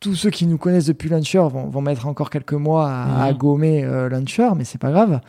[0.00, 3.32] tous ceux qui nous connaissent depuis Launcher vont, vont mettre encore quelques mois à, à
[3.32, 3.38] Mhm.
[3.38, 5.20] gommer euh, Launcher, mais c'est pas grave.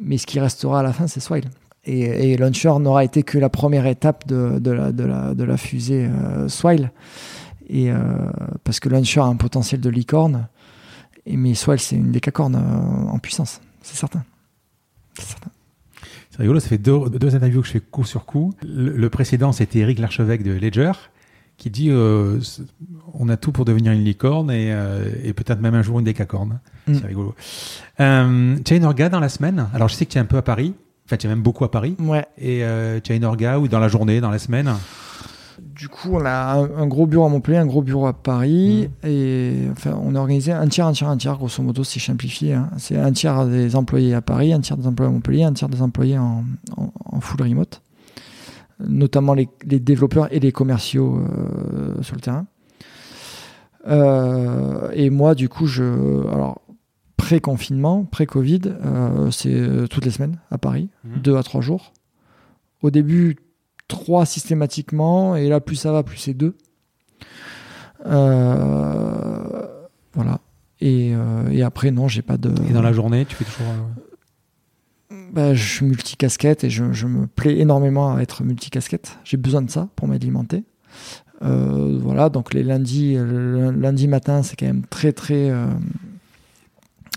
[0.00, 1.44] Mais ce qui restera à la fin, c'est Swile.
[1.86, 5.44] Et, et Launcher n'aura été que la première étape de, de, la, de, la, de
[5.44, 6.90] la fusée euh, Swile.
[7.68, 7.96] Et, euh,
[8.64, 10.48] parce que Launcher a un potentiel de licorne,
[11.26, 13.60] et, mais Swile, c'est une décacorne euh, en puissance.
[13.82, 14.24] C'est certain.
[15.14, 15.50] C'est certain.
[16.30, 18.52] C'est rigolo, ça fait deux, deux interviews que je fais coup sur coup.
[18.62, 20.92] Le, le précédent, c'était Eric Larchevêque de Ledger,
[21.56, 22.38] qui dit euh,
[23.14, 26.04] on a tout pour devenir une licorne et, euh, et peut-être même un jour une
[26.04, 26.60] décacorne.
[26.86, 26.94] Mm.
[26.94, 27.34] C'est rigolo.
[28.00, 30.26] Euh, tu as une orga dans la semaine Alors, je sais que tu es un
[30.26, 30.74] peu à Paris.
[31.06, 31.96] Enfin, tu es même beaucoup à Paris.
[32.00, 32.26] Ouais.
[32.36, 34.70] Et euh, tu as une orga ou dans la journée, dans la semaine
[35.74, 39.52] Du coup, on a un, gros bureau à Montpellier, un gros bureau à Paris, et
[39.70, 42.54] enfin, on a organisé un tiers, un tiers, un tiers, grosso modo, c'est simplifié.
[42.54, 42.70] hein.
[42.78, 45.68] C'est un tiers des employés à Paris, un tiers des employés à Montpellier, un tiers
[45.68, 46.44] des employés en,
[46.76, 47.82] en- en full remote,
[48.80, 52.46] notamment les, les développeurs et les commerciaux euh, sur le terrain.
[53.88, 55.84] Euh, et moi, du coup, je,
[56.32, 56.60] alors
[57.16, 61.20] pré-confinement, pré-Covid, euh, c'est euh, toutes les semaines à Paris, Mhm.
[61.22, 61.92] deux à trois jours.
[62.82, 63.36] Au début,
[63.88, 66.56] trois systématiquement, et là, plus ça va, plus c'est deux.
[68.04, 69.66] Euh,
[70.14, 70.40] voilà.
[70.80, 72.50] Et, euh, et après, non, j'ai pas de.
[72.68, 73.66] Et dans la journée, tu fais toujours.
[75.32, 79.18] Bah, je suis multicasquette et je, je me plais énormément à être multicasquette.
[79.24, 80.64] J'ai besoin de ça pour m'alimenter.
[81.40, 85.52] Voilà, donc les lundis, le lundi matin, c'est quand même très très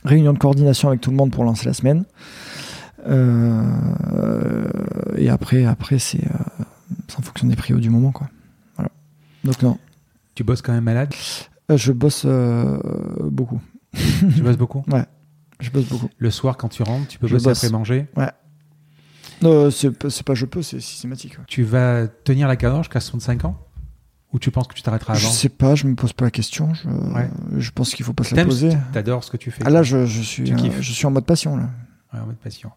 [0.06, 2.06] réunion de coordination avec tout le monde pour lancer la semaine.
[3.08, 4.68] Euh,
[5.18, 6.64] et après, après c'est euh,
[7.08, 8.30] c'est en fonction des prios du moment, quoi.
[8.76, 8.92] Voilà.
[9.44, 9.78] Donc non,
[10.36, 11.14] Tu bosses quand même malade?
[11.72, 13.62] Euh, je bosse beaucoup.
[13.94, 14.84] Tu bosses beaucoup?
[15.60, 16.10] Je bosse beaucoup.
[16.18, 17.64] Le soir, quand tu rentres, tu peux Je bosser bosse.
[17.64, 18.08] après manger?
[19.72, 21.38] C'est pas c'est pas je peux, c'est systématique.
[21.38, 21.44] ouais.
[21.48, 23.58] Tu vas tenir la cadence jusqu'à 65 ans?
[24.32, 26.32] Ou tu penses que tu t'arrêteras Je avant sais pas, je me pose pas la
[26.32, 26.74] question.
[26.76, 27.30] Je, Ouais.
[27.58, 28.70] je pense qu'il faut pas se la poser.
[28.94, 31.26] T'adores ce que tu fais Ah là, je, je suis, euh, je suis en mode
[31.26, 31.70] passion là.
[32.14, 32.72] Ouais, en mode passion.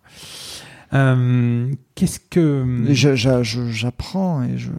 [0.95, 2.85] Euh, Qu'est-ce que.
[2.91, 4.71] Je- je- je- J'apprends et je.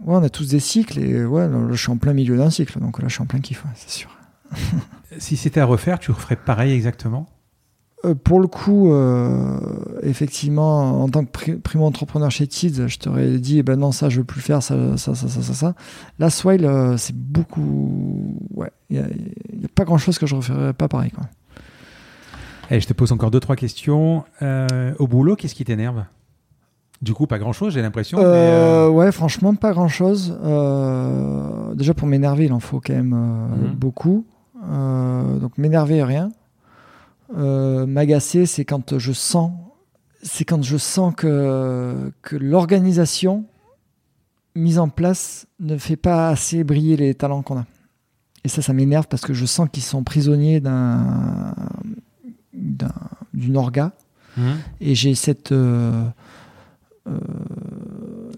[0.00, 2.50] Ouais, on a tous des cycles et ouais, là, je suis en plein milieu d'un
[2.50, 4.10] cycle, donc là, je suis en plein kiff, ouais, c'est sûr.
[5.18, 7.26] Si c'était à refaire, tu referais pareil exactement?
[8.12, 9.58] Pour le coup, euh,
[10.02, 14.10] effectivement, en tant que pri- primo-entrepreneur chez Tids, je t'aurais dit, eh ben non, ça,
[14.10, 15.54] je veux plus le faire, ça, ça, ça, ça, ça.
[15.54, 15.74] ça.
[16.18, 18.36] Là, Swile, euh, c'est beaucoup.
[18.54, 19.02] Ouais, il n'y
[19.64, 21.24] a, pas grand-chose que je referais pas pareil, quoi.
[22.68, 24.24] Allez, je te pose encore deux, trois questions.
[24.42, 26.04] Euh, au boulot, qu'est-ce qui t'énerve?
[27.02, 28.18] Du coup, pas grand-chose, j'ai l'impression.
[28.20, 30.38] Euh, Ouais, franchement, pas grand-chose.
[30.44, 33.74] Euh, déjà, pour m'énerver, il en faut quand même euh, Mhm.
[33.74, 34.24] beaucoup.
[34.72, 36.30] Euh, donc, m'énerver, rien.
[37.36, 39.52] Euh, M'agacer, c'est quand je sens,
[40.22, 43.44] c'est quand je sens que, que l'organisation
[44.54, 47.66] mise en place ne fait pas assez briller les talents qu'on a.
[48.44, 51.54] Et ça, ça m'énerve parce que je sens qu'ils sont prisonniers d'un
[52.52, 52.88] d'un-
[53.32, 53.92] d'une orga
[54.36, 54.56] Mhm.
[54.80, 56.04] et j'ai cette euh,
[57.08, 57.12] euh,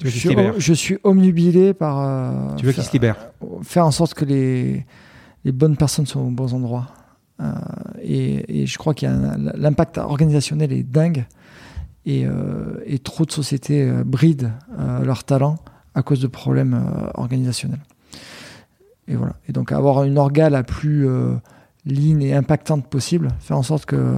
[0.02, 3.30] je, suis, je suis omnubilé par euh, Tu veux faire, qu'ils se libèrent.
[3.62, 4.84] faire en sorte que les,
[5.44, 7.05] les bonnes personnes soient aux bons endroits Euh,
[8.02, 9.08] et, et je crois qu'il
[9.54, 11.26] l'impact organisationnel est dingue.
[12.06, 15.56] Et, euh, trop de sociétés euh, brident euh, leur talent
[15.96, 17.82] à cause de problèmes euh, organisationnels.
[19.08, 19.34] Et voilà.
[19.48, 21.34] Et donc avoir une orga la plus euh,
[21.88, 24.16] et impactante possible faire en sorte que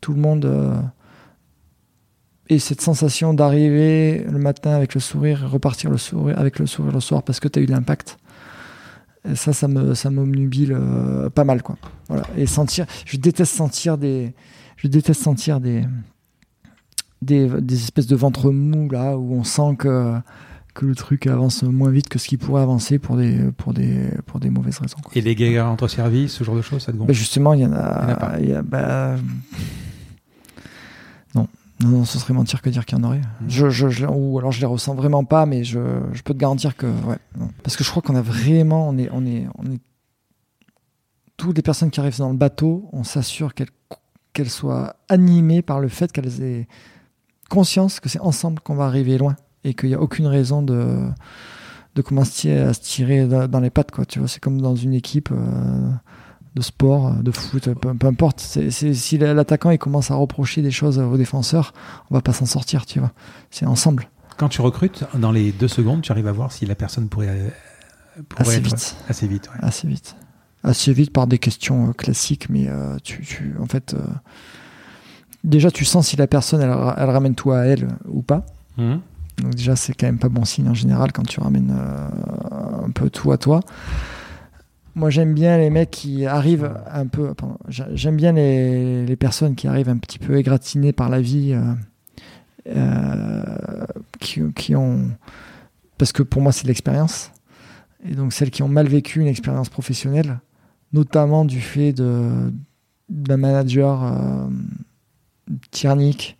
[0.00, 0.80] tout le monde euh,
[2.48, 6.92] ait cette sensation d'arriver le matin avec le sourire repartir le sourire, avec le sourire
[6.92, 8.18] le soir parce que tu as eu de l'impact.
[9.28, 11.76] Et ça, ça me, ça m'omnubile euh, pas mal, quoi.
[12.08, 12.22] Voilà.
[12.36, 14.32] Et sentir, je déteste sentir des,
[14.76, 15.84] je déteste sentir des,
[17.22, 20.14] des, des espèces de ventre mou là où on sent que
[20.72, 24.08] que le truc avance moins vite que ce qui pourrait avancer pour des, pour des,
[24.26, 24.98] pour des mauvaises raisons.
[25.02, 25.10] quoi.
[25.16, 27.08] Et les guerres entre services, ce genre de choses, ça te gonfle?
[27.08, 28.14] Ben justement, il y en Il y en a a.
[28.16, 28.40] pas.
[28.40, 29.16] il y a- bah,
[31.82, 31.88] Non.
[31.90, 33.20] non, ce serait mentir que dire qu'il y en aurait.
[33.48, 35.78] Je, je, je- ou alors je les ressens vraiment pas, mais je,
[36.12, 36.86] je peux te garantir que.
[36.86, 37.48] Ouais, non.
[37.62, 38.88] Parce que je crois qu'on a vraiment.
[38.88, 39.80] On est, on est, on est...
[41.36, 45.88] Toutes les personnes qui arrivent dans le bateau, on s'assure qu'elles soient animées par le
[45.88, 46.68] fait qu'elles aient
[47.48, 49.34] conscience que c'est ensemble qu'on va arriver loin
[49.64, 51.08] et qu'il n'y a aucune raison de
[51.96, 54.76] de commencer à se tirer- dans dans les pattes quoi tu vois c'est comme dans
[54.76, 55.90] une équipe euh,
[56.54, 60.62] de sport de foot peu, peu importe c'est, c'est- si l'attaquant il commence à reprocher
[60.62, 61.72] des choses aux défenseurs
[62.10, 63.12] on va pas s'en sortir tu vois
[63.50, 66.74] c'est ensemble Quand tu recrutes, dans les deux secondes, tu arrives à voir si la
[66.74, 67.52] personne pourrait,
[68.28, 69.58] pourrait assez être- vite Assez vite, ouais.
[69.68, 70.16] assez vite
[70.64, 73.98] assez vite par des questions euh, classiques mais euh, tu, tu- en fait euh,
[75.44, 78.44] déjà tu sens si la personne elle, ra- elle ramène toi à elle ou pas
[78.76, 79.00] Mhm.
[79.42, 82.08] Donc déjà, c'est quand même pas bon signe en général quand tu ramènes euh,
[82.86, 83.60] un peu tout à toi.
[84.94, 87.32] Moi, j'aime bien les mecs qui arrivent un peu...
[87.68, 91.74] j'aime bien les, personnes qui arrivent un petit peu égratignées par la vie, euh,
[92.76, 93.86] euh,
[94.18, 95.10] qui, ont...
[95.96, 97.30] Parce que pour moi, c'est de l'expérience.
[98.04, 100.40] Et donc, celles qui ont mal vécu une expérience professionnelle,
[100.92, 104.48] notamment du fait d'un manager euh,
[105.70, 106.36] tyrannique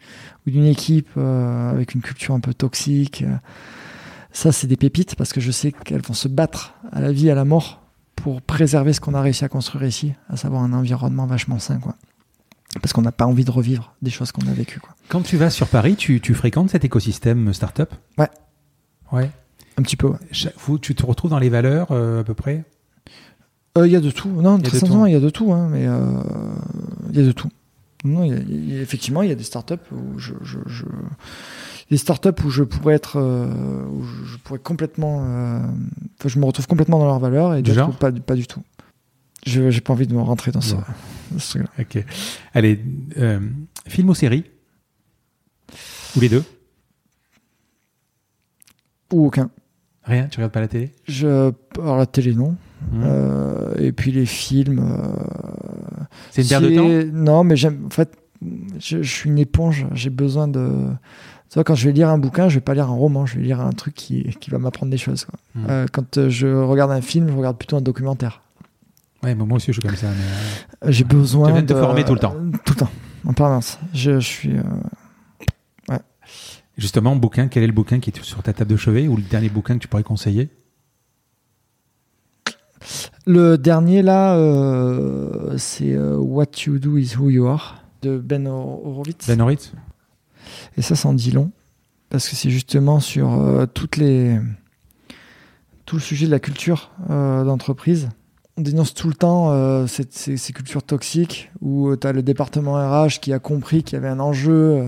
[0.47, 3.25] ou d'une équipe avec une culture un peu toxique.
[4.33, 7.31] Ça, c'est des pépites parce que je sais qu'elles vont se battre à la vie,
[7.31, 7.81] à la mort
[8.23, 11.79] pour préserver ce qu'on a réussi à construire ici, à savoir un environnement vachement sain,
[11.79, 11.95] quoi.
[12.81, 14.95] Parce qu'on n'a pas envie de revivre des choses qu'on a vécues, quoi.
[15.09, 17.93] Quand tu vas sur Paris, tu, tu fréquentes cet écosystème startup?
[18.17, 18.29] Ouais.
[19.11, 19.31] Ouais.
[19.77, 20.19] Un petit peu, ouais.
[20.31, 22.65] Chaque- vous- tu te retrouves dans les valeurs euh, à peu près?
[23.79, 24.29] Euh, Il y a de tout.
[24.29, 25.07] Non, très sincèrement, tout.
[25.09, 26.23] il y a de tout, hein, mais euh,
[27.13, 27.49] il y a de tout.
[28.05, 30.35] Non, il y a- il y a- effectivement, il y a des startups où je,
[30.43, 30.85] je, je-
[31.91, 35.61] des startups où je pourrais être, euh, où je, pourrais complètement, euh,
[36.25, 38.63] je me retrouve complètement dans leurs valeurs et où pas, du- pas du tout.
[39.47, 41.39] Je j'ai pas envie de me rentrer dans, Ouais.
[41.39, 41.69] ce truc-là.
[41.81, 42.05] Ok.
[42.55, 42.81] Allez,
[43.19, 43.41] euh,
[43.89, 44.45] film ou série?
[46.17, 46.45] Ou les deux?
[49.13, 49.51] Ou aucun.
[50.05, 50.27] Rien?
[50.29, 50.93] Tu regardes pas la télé?
[51.09, 52.57] Je, alors la télé non.
[52.93, 53.03] Mhm.
[53.05, 54.79] Euh, et puis les films.
[54.79, 57.11] euh, C'est une perte de temps?
[57.13, 57.85] Non, mais j'aime.
[57.87, 58.17] En fait,
[58.79, 59.87] je, je suis une éponge.
[59.93, 60.89] J'ai besoin de.
[61.55, 63.27] Vois, quand je vais lire un bouquin, je vais pas lire un roman.
[63.27, 65.25] Je vais lire un truc qui, qui va m'apprendre des choses.
[65.25, 65.39] quoi.
[65.57, 65.67] Mhm.
[65.69, 68.43] Euh, quand euh, je regarde un film, je regarde plutôt un documentaire.
[69.23, 70.07] Ouais, moi aussi je suis comme ça.
[70.09, 72.35] Mais, euh, J'ai besoin Tu viens de te former tout le temps.
[72.65, 72.91] Tout le temps,
[73.27, 73.79] en permanence.
[73.93, 74.57] Je, je suis.
[74.57, 74.63] euh,
[76.79, 79.23] Justement, bouquin, quel est le bouquin qui est sur ta table de chevet ou le
[79.23, 80.49] dernier bouquin que tu pourrais conseiller?
[83.27, 88.47] Le dernier là, euh, c'est euh, What You Do Is Who You Are de Ben
[88.47, 89.27] Hor- Horowitz.
[89.27, 89.73] Ben Horitz
[90.77, 91.51] Et ça, s'en dit long.
[92.09, 94.39] Parce que c'est justement sur euh, toutes les...
[95.87, 98.09] tout le sujet de la culture euh, d'entreprise.
[98.57, 102.75] On dénonce tout le temps euh, ces, ces cultures toxiques où tu as le département
[102.75, 104.87] RH qui a compris qu'il y avait un enjeu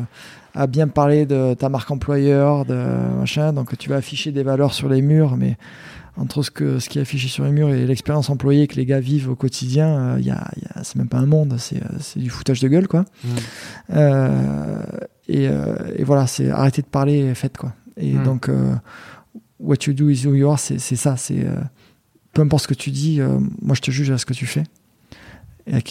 [0.54, 2.74] à bien parler de ta marque employeur, de
[3.18, 3.52] machin.
[3.54, 5.56] Donc tu vas afficher des valeurs sur les murs, mais
[6.18, 8.84] entre ce, que, ce qui est affiché sur les murs et l'expérience employée que les
[8.84, 11.56] gars vivent au quotidien, euh, y a, il y a- c'est même pas un monde,
[11.58, 11.80] c'est,
[12.18, 13.06] du foutage de gueule, quoi.
[13.94, 14.82] Euh,
[15.32, 17.72] et, euh, et voilà, c'est arrêter de parler et faites quoi.
[17.96, 18.22] Et Mm.
[18.24, 18.74] donc, euh,
[19.60, 21.16] what you do is who you are, c'est ça.
[21.16, 21.56] C'est euh,
[22.32, 23.20] peu importe ce que tu dis,
[23.60, 24.64] moi je te juge à ce que tu fais.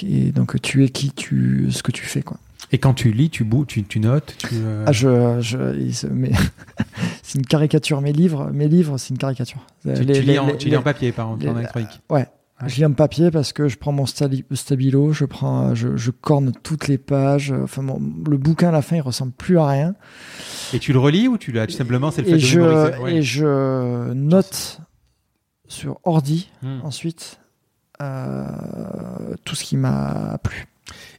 [0.03, 2.37] Et, donc tu es qui tu, ce que tu fais quoi.
[2.73, 6.31] Et quand tu lis, tu bouts, tu, tu notes tu, euh, Ah, je, je, mais-
[7.23, 8.01] c'est une caricature.
[8.01, 9.65] Mes livres, mes livres, c'est une caricature.
[9.81, 12.01] tu, Les- tu les- lis, en, les- tu lis en papier, par exemple, en électronique.
[12.09, 12.27] Ouais.
[12.67, 16.51] Je lis en papier parce que je prends mon stabilo, je prends, je, je corne
[16.63, 17.51] toutes les pages.
[17.51, 19.95] Enfin, mon- le bouquin à la fin, il ressemble plus à rien.
[20.73, 22.59] Et tu le relis ou tu l'as tout simplement, c'est le fait Et de je,
[22.59, 23.15] mémoriser Ouais.
[23.15, 24.79] et je note
[25.67, 26.79] sur ordi Hmm.
[26.83, 27.39] ensuite
[28.01, 28.45] euh,
[29.45, 30.65] tout ce qui m'a plu.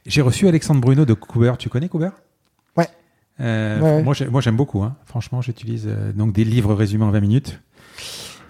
[0.05, 1.53] J'ai reçu Alexandre Bruno de Couber.
[1.57, 2.09] Tu connais Couber
[2.77, 2.87] Ouais.
[3.39, 4.03] Euh, Ouais.
[4.03, 4.83] Moi, moi, j'aime beaucoup.
[4.83, 4.95] hein.
[5.05, 7.59] Franchement, j'utilise euh, donc des livres résumés en 20 minutes.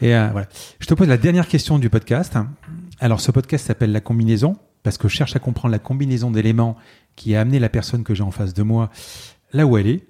[0.02, 0.48] Et euh, voilà.
[0.80, 2.36] Je te pose la dernière question du podcast.
[3.04, 6.78] Alors, ce podcast s'appelle La combinaison parce que je cherche à comprendre la combinaison d'éléments
[7.18, 8.92] qui a amené la personne que j'ai en face de moi
[9.52, 10.08] là où elle est.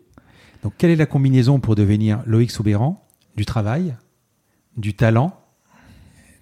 [0.61, 3.03] Donc, quelle est la combinaison pour devenir Loïc Soubéran?
[3.35, 3.95] Du travail,
[4.77, 5.41] du talent,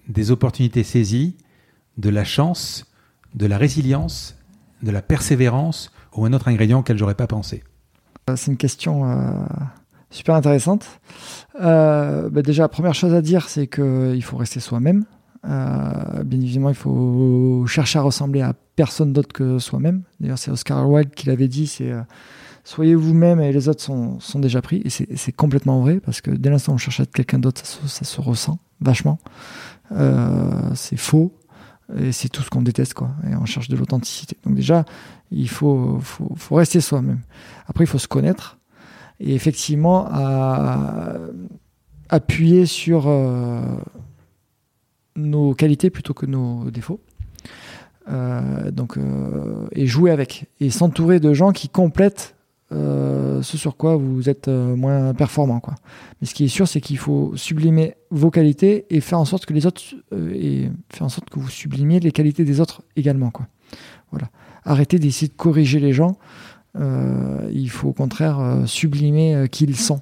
[0.08, 1.38] des opportunités saisies,
[1.96, 2.84] de la chance,
[3.34, 4.36] de la résilience,
[4.82, 7.64] de la persévérance ou un autre ingrédient auquel j'aurais pas pensé?
[8.28, 9.32] Euh, C'est une question euh,
[10.10, 11.00] super intéressante.
[11.62, 15.06] Euh, bah déjà, la première chose à dire, c'est qu'il faut rester soi-même.
[15.44, 20.02] Euh, bien évidemment, il faut chercher à ressembler à personne d'autre que soi-même.
[20.20, 22.02] D'ailleurs, c'est Oscar Wilde qui l'avait dit, c'est euh,
[22.64, 24.82] soyez vous-même et les autres sont, sont déjà pris.
[24.84, 27.64] Et c'est complètement vrai parce que dès l'instant où on cherche à être quelqu'un d'autre,
[27.64, 29.18] ça, ça se ressent vachement.
[29.92, 31.34] Euh, c'est faux
[31.98, 33.10] et c'est tout ce qu'on déteste quoi.
[33.28, 34.36] Et on cherche de l'authenticité.
[34.44, 34.84] Donc déjà,
[35.30, 37.20] il faut, faut, faut rester soi-même.
[37.66, 38.58] Après, il faut se connaître
[39.18, 40.08] et effectivement
[42.08, 43.08] appuyer sur
[45.22, 47.00] nos qualités plutôt que nos défauts.
[48.08, 52.34] Euh, donc, euh, et jouer avec et s'entourer de gens qui complètent
[52.72, 55.60] euh, ce sur quoi vous êtes moins performant.
[55.60, 55.74] Quoi.
[56.20, 59.46] Mais ce qui est sûr, c'est qu'il faut sublimer vos qualités et faire en sorte
[59.46, 59.82] que les autres
[60.12, 63.30] et faire en sorte que vous sublimiez les qualités des autres également.
[63.30, 63.46] Quoi.
[64.10, 64.28] Voilà.
[64.64, 66.16] Arrêtez d'essayer de corriger les gens.
[66.74, 70.00] Il faut au contraire sublimer qui ils sont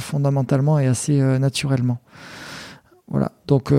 [0.00, 1.98] fondamentalement et assez naturellement.
[3.08, 3.30] Voilà.
[3.46, 3.72] Donc,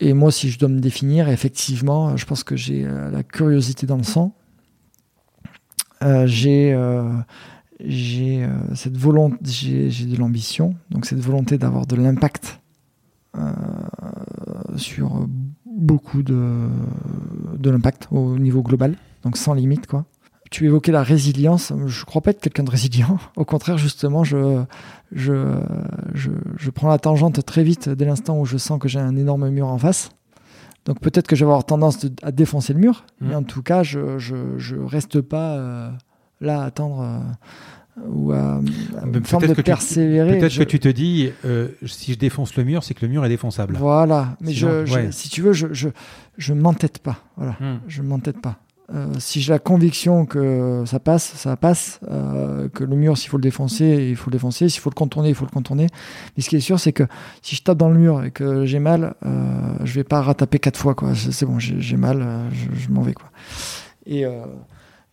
[0.00, 3.86] et moi, si je dois me définir, effectivement, je pense que j'ai euh, la curiosité
[3.86, 4.34] dans le sang.
[6.02, 7.10] Euh, j'ai euh,
[7.80, 12.60] j'ai de l'ambition, donc cette volonté d'avoir de l'impact
[14.76, 15.28] sur
[15.66, 16.68] beaucoup de,
[17.58, 20.06] de l'impact au niveau global, donc sans limite quoi.
[20.50, 23.18] Tu évoquais la résilience, je crois pas être quelqu'un de résilient.
[23.36, 24.62] Au contraire, justement, je,
[25.12, 25.58] je,
[26.14, 29.16] je, je prends la tangente très vite dès l'instant où je sens que j'ai un
[29.16, 30.10] énorme mur en face.
[30.84, 33.28] Donc peut-être que je vais avoir tendance de- à défoncer le mur, Mhm.
[33.28, 35.90] mais en tout cas, je, je, je reste pas euh,
[36.40, 38.60] là à attendre euh, ou à,
[39.12, 40.38] une forme de que persévérer.
[40.38, 43.10] Peut-être Je- que tu te dis, euh, si je défonce le mur, c'est que le
[43.10, 43.74] mur est défonçable.
[43.76, 45.08] Voilà, mais Sinon, ouais.
[45.10, 45.88] si tu veux, je, je,
[46.38, 47.16] je m'entête pas.
[47.36, 47.56] Voilà.
[47.58, 47.78] Hmm.
[47.88, 48.56] je ne m'entête pas.
[48.94, 53.30] Euh, si j'ai la conviction que ça passe, ça passe, euh, que le mur, s'il
[53.30, 55.88] faut le défoncer, il faut le défoncer, s'il faut le contourner, il faut le contourner.
[56.36, 57.02] Mais ce qui est sûr, c'est que
[57.42, 60.60] si je tape dans le mur et que j'ai mal, euh, je vais pas rataper
[60.60, 60.94] quatre fois.
[61.14, 63.14] C'est bon, j'ai mal, euh, je, m'en vais.
[64.06, 64.24] Et,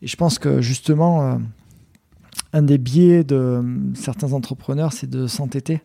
[0.02, 1.40] je pense que justement,
[2.52, 3.64] un des biais de
[3.96, 5.82] certains entrepreneurs, c'est de s'entêter.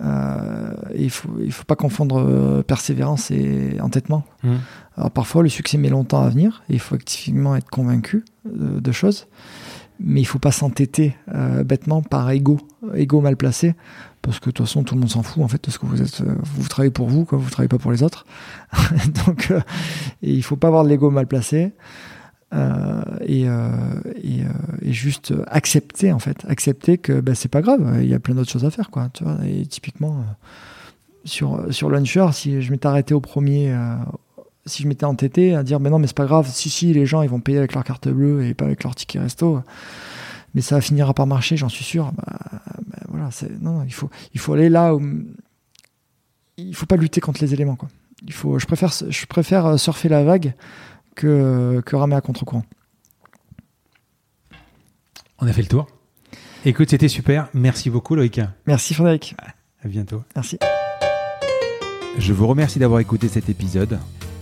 [0.00, 4.24] Il faut, il faut pas confondre persévérance et entêtement.
[4.42, 4.56] Hmm.
[4.96, 8.78] Alors parfois, le succès met longtemps à venir et il faut effectivement être convaincu de,
[8.80, 9.26] de choses,
[10.00, 12.58] mais il faut pas s'entêter euh, bêtement par ego,
[12.94, 13.74] ego mal placé,
[14.20, 15.86] parce que de toute façon, tout le monde s'en fout en fait de ce que
[15.86, 16.20] vous êtes.
[16.20, 18.26] euh, Vous travaillez pour vous, quoi, vous travaillez pas pour les autres.
[19.26, 19.60] Donc, euh,
[20.22, 21.72] et il faut pas avoir de l'ego mal placé.
[22.54, 23.70] euh, et, euh,
[24.24, 24.44] euh,
[24.82, 28.50] juste accepter en fait accepter que ben, c'est pas grave il y a plein d'autres
[28.50, 30.32] choses à faire quoi tu vois et typiquement euh,
[31.24, 33.94] sur sur Launcher si je m'étais arrêté au premier euh,
[34.66, 37.06] si je m'étais entêté à dire mais non mais c'est pas grave si si les
[37.06, 39.60] gens ils vont payer avec leur carte bleue et pas avec leur ticket resto
[40.54, 42.38] mais ça finira par marcher j'en suis sûr bah,
[42.86, 43.30] bah, voilà
[43.60, 45.02] non, non, il faut il faut aller là où
[46.56, 47.88] il faut pas lutter contre les éléments quoi
[48.24, 50.54] il faut je préfère je préfère surfer la vague
[51.14, 52.64] que que ramer à contre-courant
[55.38, 55.86] On a fait le tour.
[56.64, 57.48] Écoute, c'était super.
[57.52, 58.40] Merci beaucoup, Loïc.
[58.66, 59.34] merci Frédéric
[59.84, 60.22] À bientôt.
[60.36, 60.58] merci
[62.18, 63.98] Je vous remercie d'avoir écouté cet épisode.